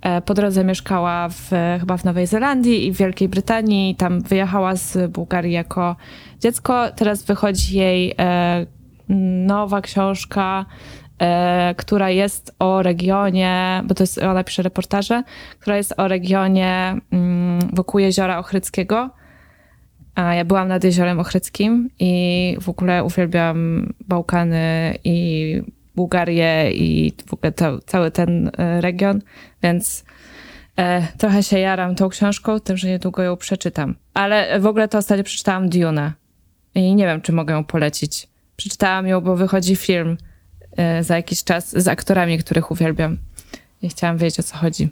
e, 0.00 0.22
po 0.22 0.34
drodze 0.34 0.64
mieszkała 0.64 1.28
w, 1.28 1.50
chyba 1.80 1.96
w 1.96 2.04
Nowej 2.04 2.26
Zelandii 2.26 2.86
i 2.86 2.92
w 2.92 2.96
Wielkiej 2.96 3.28
Brytanii. 3.28 3.94
Tam 3.94 4.20
wyjechała 4.20 4.76
z 4.76 5.10
Bułgarii 5.10 5.52
jako 5.52 5.96
dziecko. 6.40 6.84
Teraz 6.96 7.22
wychodzi 7.22 7.76
jej 7.76 8.14
e, 8.18 8.66
nowa 9.46 9.80
książka, 9.80 10.66
która 11.76 12.10
jest 12.10 12.54
o 12.58 12.82
regionie, 12.82 13.82
bo 13.84 13.94
to 13.94 14.02
jest, 14.02 14.18
ona 14.18 14.44
pisze 14.44 14.62
reportaże, 14.62 15.22
która 15.60 15.76
jest 15.76 15.94
o 15.96 16.08
regionie 16.08 16.96
mm, 17.12 17.58
wokół 17.72 18.00
jeziora 18.00 18.38
Ochryckiego. 18.38 19.10
Ja 20.16 20.44
byłam 20.44 20.68
nad 20.68 20.84
jeziorem 20.84 21.20
Ochryckim 21.20 21.90
i 21.98 22.56
w 22.60 22.68
ogóle 22.68 23.04
uwielbiam 23.04 23.88
Bałkany 24.08 24.98
i 25.04 25.62
Bułgarię 25.98 26.72
i 26.72 27.12
w 27.26 27.34
ogóle 27.34 27.52
to, 27.52 27.78
cały 27.78 28.10
ten 28.10 28.50
e, 28.58 28.80
region, 28.80 29.20
więc 29.62 30.04
e, 30.76 31.02
trochę 31.18 31.42
się 31.42 31.58
jaram 31.58 31.94
tą 31.94 32.08
książką, 32.08 32.60
tym, 32.60 32.76
że 32.76 32.88
niedługo 32.88 33.22
ją 33.22 33.36
przeczytam. 33.36 33.94
Ale 34.14 34.60
w 34.60 34.66
ogóle 34.66 34.88
to 34.88 34.98
ostatnio 34.98 35.24
przeczytałam 35.24 35.68
Dune 35.68 36.12
i 36.74 36.94
nie 36.94 37.06
wiem, 37.06 37.20
czy 37.20 37.32
mogę 37.32 37.54
ją 37.54 37.64
polecić. 37.64 38.28
Przeczytałam 38.56 39.06
ją, 39.06 39.20
bo 39.20 39.36
wychodzi 39.36 39.76
film 39.76 40.10
e, 40.10 40.27
za 41.00 41.16
jakiś 41.16 41.44
czas 41.44 41.70
z 41.82 41.88
aktorami, 41.88 42.38
których 42.38 42.70
uwielbiam. 42.70 43.18
I 43.82 43.88
chciałam 43.88 44.18
wiedzieć, 44.18 44.40
o 44.40 44.42
co 44.42 44.56
chodzi. 44.56 44.88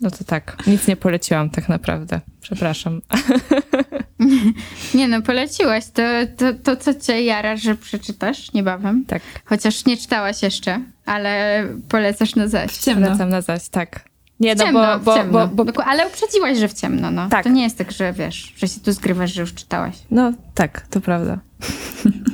No 0.00 0.10
to 0.10 0.24
tak, 0.24 0.56
nic 0.66 0.88
nie 0.88 0.96
poleciłam 0.96 1.50
tak 1.50 1.68
naprawdę. 1.68 2.20
Przepraszam. 2.40 3.00
Nie 4.94 5.08
no, 5.08 5.22
poleciłaś. 5.22 5.84
To, 5.92 6.02
to, 6.36 6.54
to 6.54 6.76
co 6.76 6.94
cię 6.94 7.22
jara, 7.24 7.56
że 7.56 7.74
przeczytasz 7.74 8.52
niebawem? 8.52 9.04
Tak, 9.04 9.22
Chociaż 9.44 9.84
nie 9.84 9.96
czytałaś 9.96 10.42
jeszcze, 10.42 10.80
ale 11.06 11.64
polecasz 11.88 12.34
na 12.34 12.48
zaś. 12.48 12.70
W 12.70 12.84
ciemno. 12.84 13.06
wracam 13.06 13.28
na 13.28 13.40
zaś, 13.40 13.68
tak. 13.68 14.04
Nie, 14.40 14.54
W 14.54 14.58
no 14.58 14.64
ciemno, 14.64 14.98
bo, 14.98 15.04
bo, 15.04 15.16
ciemno. 15.16 15.48
bo, 15.48 15.64
bo, 15.64 15.84
Ale 15.84 16.08
uprzedziłaś, 16.08 16.58
że 16.58 16.68
w 16.68 16.72
ciemno, 16.74 17.10
no. 17.10 17.28
Tak. 17.28 17.44
To 17.44 17.50
nie 17.50 17.62
jest 17.62 17.78
tak, 17.78 17.92
że 17.92 18.12
wiesz, 18.12 18.52
że 18.56 18.68
się 18.68 18.80
tu 18.80 18.92
zgrywasz, 18.92 19.32
że 19.32 19.40
już 19.40 19.54
czytałaś. 19.54 19.94
No 20.10 20.32
tak, 20.54 20.86
to 20.90 21.00
prawda. 21.00 21.38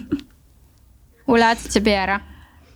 Ula, 1.28 1.56
co 1.56 1.68
ciebie 1.68 1.92
jara? 1.92 2.20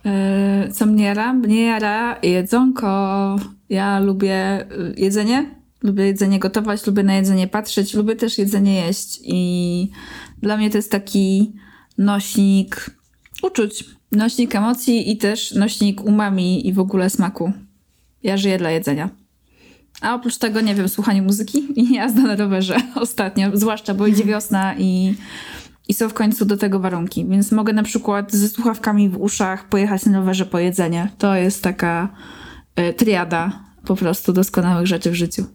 E, 0.05 0.69
Co 0.73 0.85
mnie 0.85 1.03
jara? 1.03 1.33
Mnie 1.33 1.61
jara 1.61 2.19
jedzonko. 2.23 3.35
Ja 3.69 3.99
lubię 3.99 4.61
y, 4.71 4.93
jedzenie. 4.97 5.55
Lubię 5.83 6.05
jedzenie 6.05 6.39
gotować, 6.39 6.87
lubię 6.87 7.03
na 7.03 7.15
jedzenie 7.15 7.47
patrzeć, 7.47 7.93
lubię 7.93 8.15
też 8.15 8.37
jedzenie 8.37 8.75
jeść. 8.75 9.19
I 9.23 9.91
dla 10.41 10.57
mnie 10.57 10.69
to 10.69 10.77
jest 10.77 10.91
taki 10.91 11.53
nośnik 11.97 12.89
uczuć, 13.41 13.83
nośnik 14.11 14.55
emocji 14.55 15.11
i 15.11 15.17
też 15.17 15.51
nośnik 15.51 16.03
umami 16.03 16.67
i 16.67 16.73
w 16.73 16.79
ogóle 16.79 17.09
smaku. 17.09 17.51
Ja 18.23 18.37
żyję 18.37 18.57
dla 18.57 18.71
jedzenia. 18.71 19.09
A 20.01 20.15
oprócz 20.15 20.37
tego, 20.37 20.61
nie 20.61 20.75
wiem, 20.75 20.89
słuchanie 20.89 21.21
muzyki 21.21 21.79
i 21.79 21.93
jazda 21.93 22.21
na 22.21 22.35
rowerze 22.35 22.77
ostatnio, 22.95 23.49
zwłaszcza, 23.53 23.93
bo 23.93 24.07
idzie 24.07 24.23
wiosna 24.23 24.75
i 24.77 25.15
i 25.87 25.93
są 25.93 26.09
w 26.09 26.13
końcu 26.13 26.45
do 26.45 26.57
tego 26.57 26.79
warunki. 26.79 27.25
Więc 27.25 27.51
mogę 27.51 27.73
na 27.73 27.83
przykład 27.83 28.31
ze 28.31 28.49
słuchawkami 28.49 29.09
w 29.09 29.21
uszach 29.21 29.67
pojechać 29.67 30.05
na 30.05 30.17
rowerze 30.17 30.45
po 30.45 30.59
jedzenie. 30.59 31.09
To 31.17 31.35
jest 31.35 31.63
taka 31.63 32.09
e, 32.75 32.93
triada 32.93 33.59
po 33.85 33.95
prostu 33.95 34.33
doskonałych 34.33 34.87
rzeczy 34.87 35.11
w 35.11 35.15
życiu. 35.15 35.45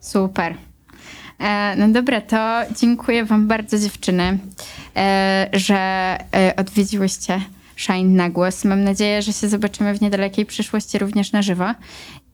Super. 0.00 0.54
E, 1.38 1.76
no 1.76 1.88
dobra, 1.88 2.20
to 2.20 2.60
dziękuję 2.80 3.24
wam 3.24 3.48
bardzo 3.48 3.78
dziewczyny, 3.78 4.38
e, 4.96 5.48
że 5.52 5.76
e, 6.34 6.56
odwiedziłyście 6.56 7.40
Shine 7.76 8.16
na 8.16 8.30
głos. 8.30 8.64
Mam 8.64 8.84
nadzieję, 8.84 9.22
że 9.22 9.32
się 9.32 9.48
zobaczymy 9.48 9.94
w 9.94 10.00
niedalekiej 10.00 10.46
przyszłości 10.46 10.98
również 10.98 11.32
na 11.32 11.42
żywo. 11.42 11.74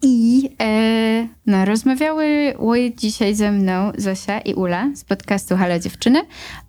I 0.03 0.49
e, 0.61 1.29
no, 1.47 1.65
rozmawiały 1.65 2.55
dzisiaj 2.97 3.35
ze 3.35 3.53
mną 3.53 3.93
Zosia 3.99 4.41
i 4.41 4.55
Ula 4.55 4.91
z 4.95 5.05
podcastu 5.05 5.57
Halo 5.57 5.79
Dziewczyny 5.79 6.21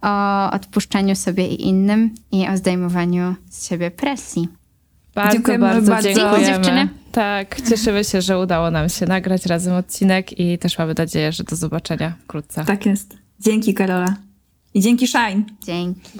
o 0.02 0.52
odpuszczaniu 0.52 1.16
sobie 1.16 1.48
i 1.48 1.68
innym 1.68 2.16
i 2.32 2.48
o 2.48 2.58
zdejmowaniu 2.58 3.36
z 3.50 3.68
siebie 3.70 3.92
presji. 3.92 4.48
Bardzo, 5.16 5.34
Dziękujemy 5.34 5.66
bardzo, 5.66 5.92
bardzo. 5.92 6.08
dziękujemy. 6.08 6.38
Dziękuję, 6.38 6.56
dziewczyny. 6.56 6.88
Tak, 7.12 7.62
cieszymy 7.70 8.04
się, 8.04 8.22
że 8.22 8.40
udało 8.40 8.72
nam 8.72 8.90
się 8.90 9.06
nagrać 9.06 9.46
razem 9.46 9.74
odcinek 9.74 10.40
i 10.40 10.58
też 10.58 10.78
mamy 10.78 10.94
nadzieję, 10.98 11.32
że 11.32 11.44
do 11.44 11.56
zobaczenia 11.56 12.14
wkrótce. 12.24 12.66
Tak 12.66 12.86
jest. 12.86 13.18
Dzięki 13.40 13.74
Karola. 13.74 14.16
I 14.74 14.82
dzięki 14.82 15.08
Shine. 15.08 15.44
Dzięki. 15.66 16.20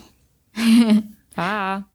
Pa! 1.36 1.84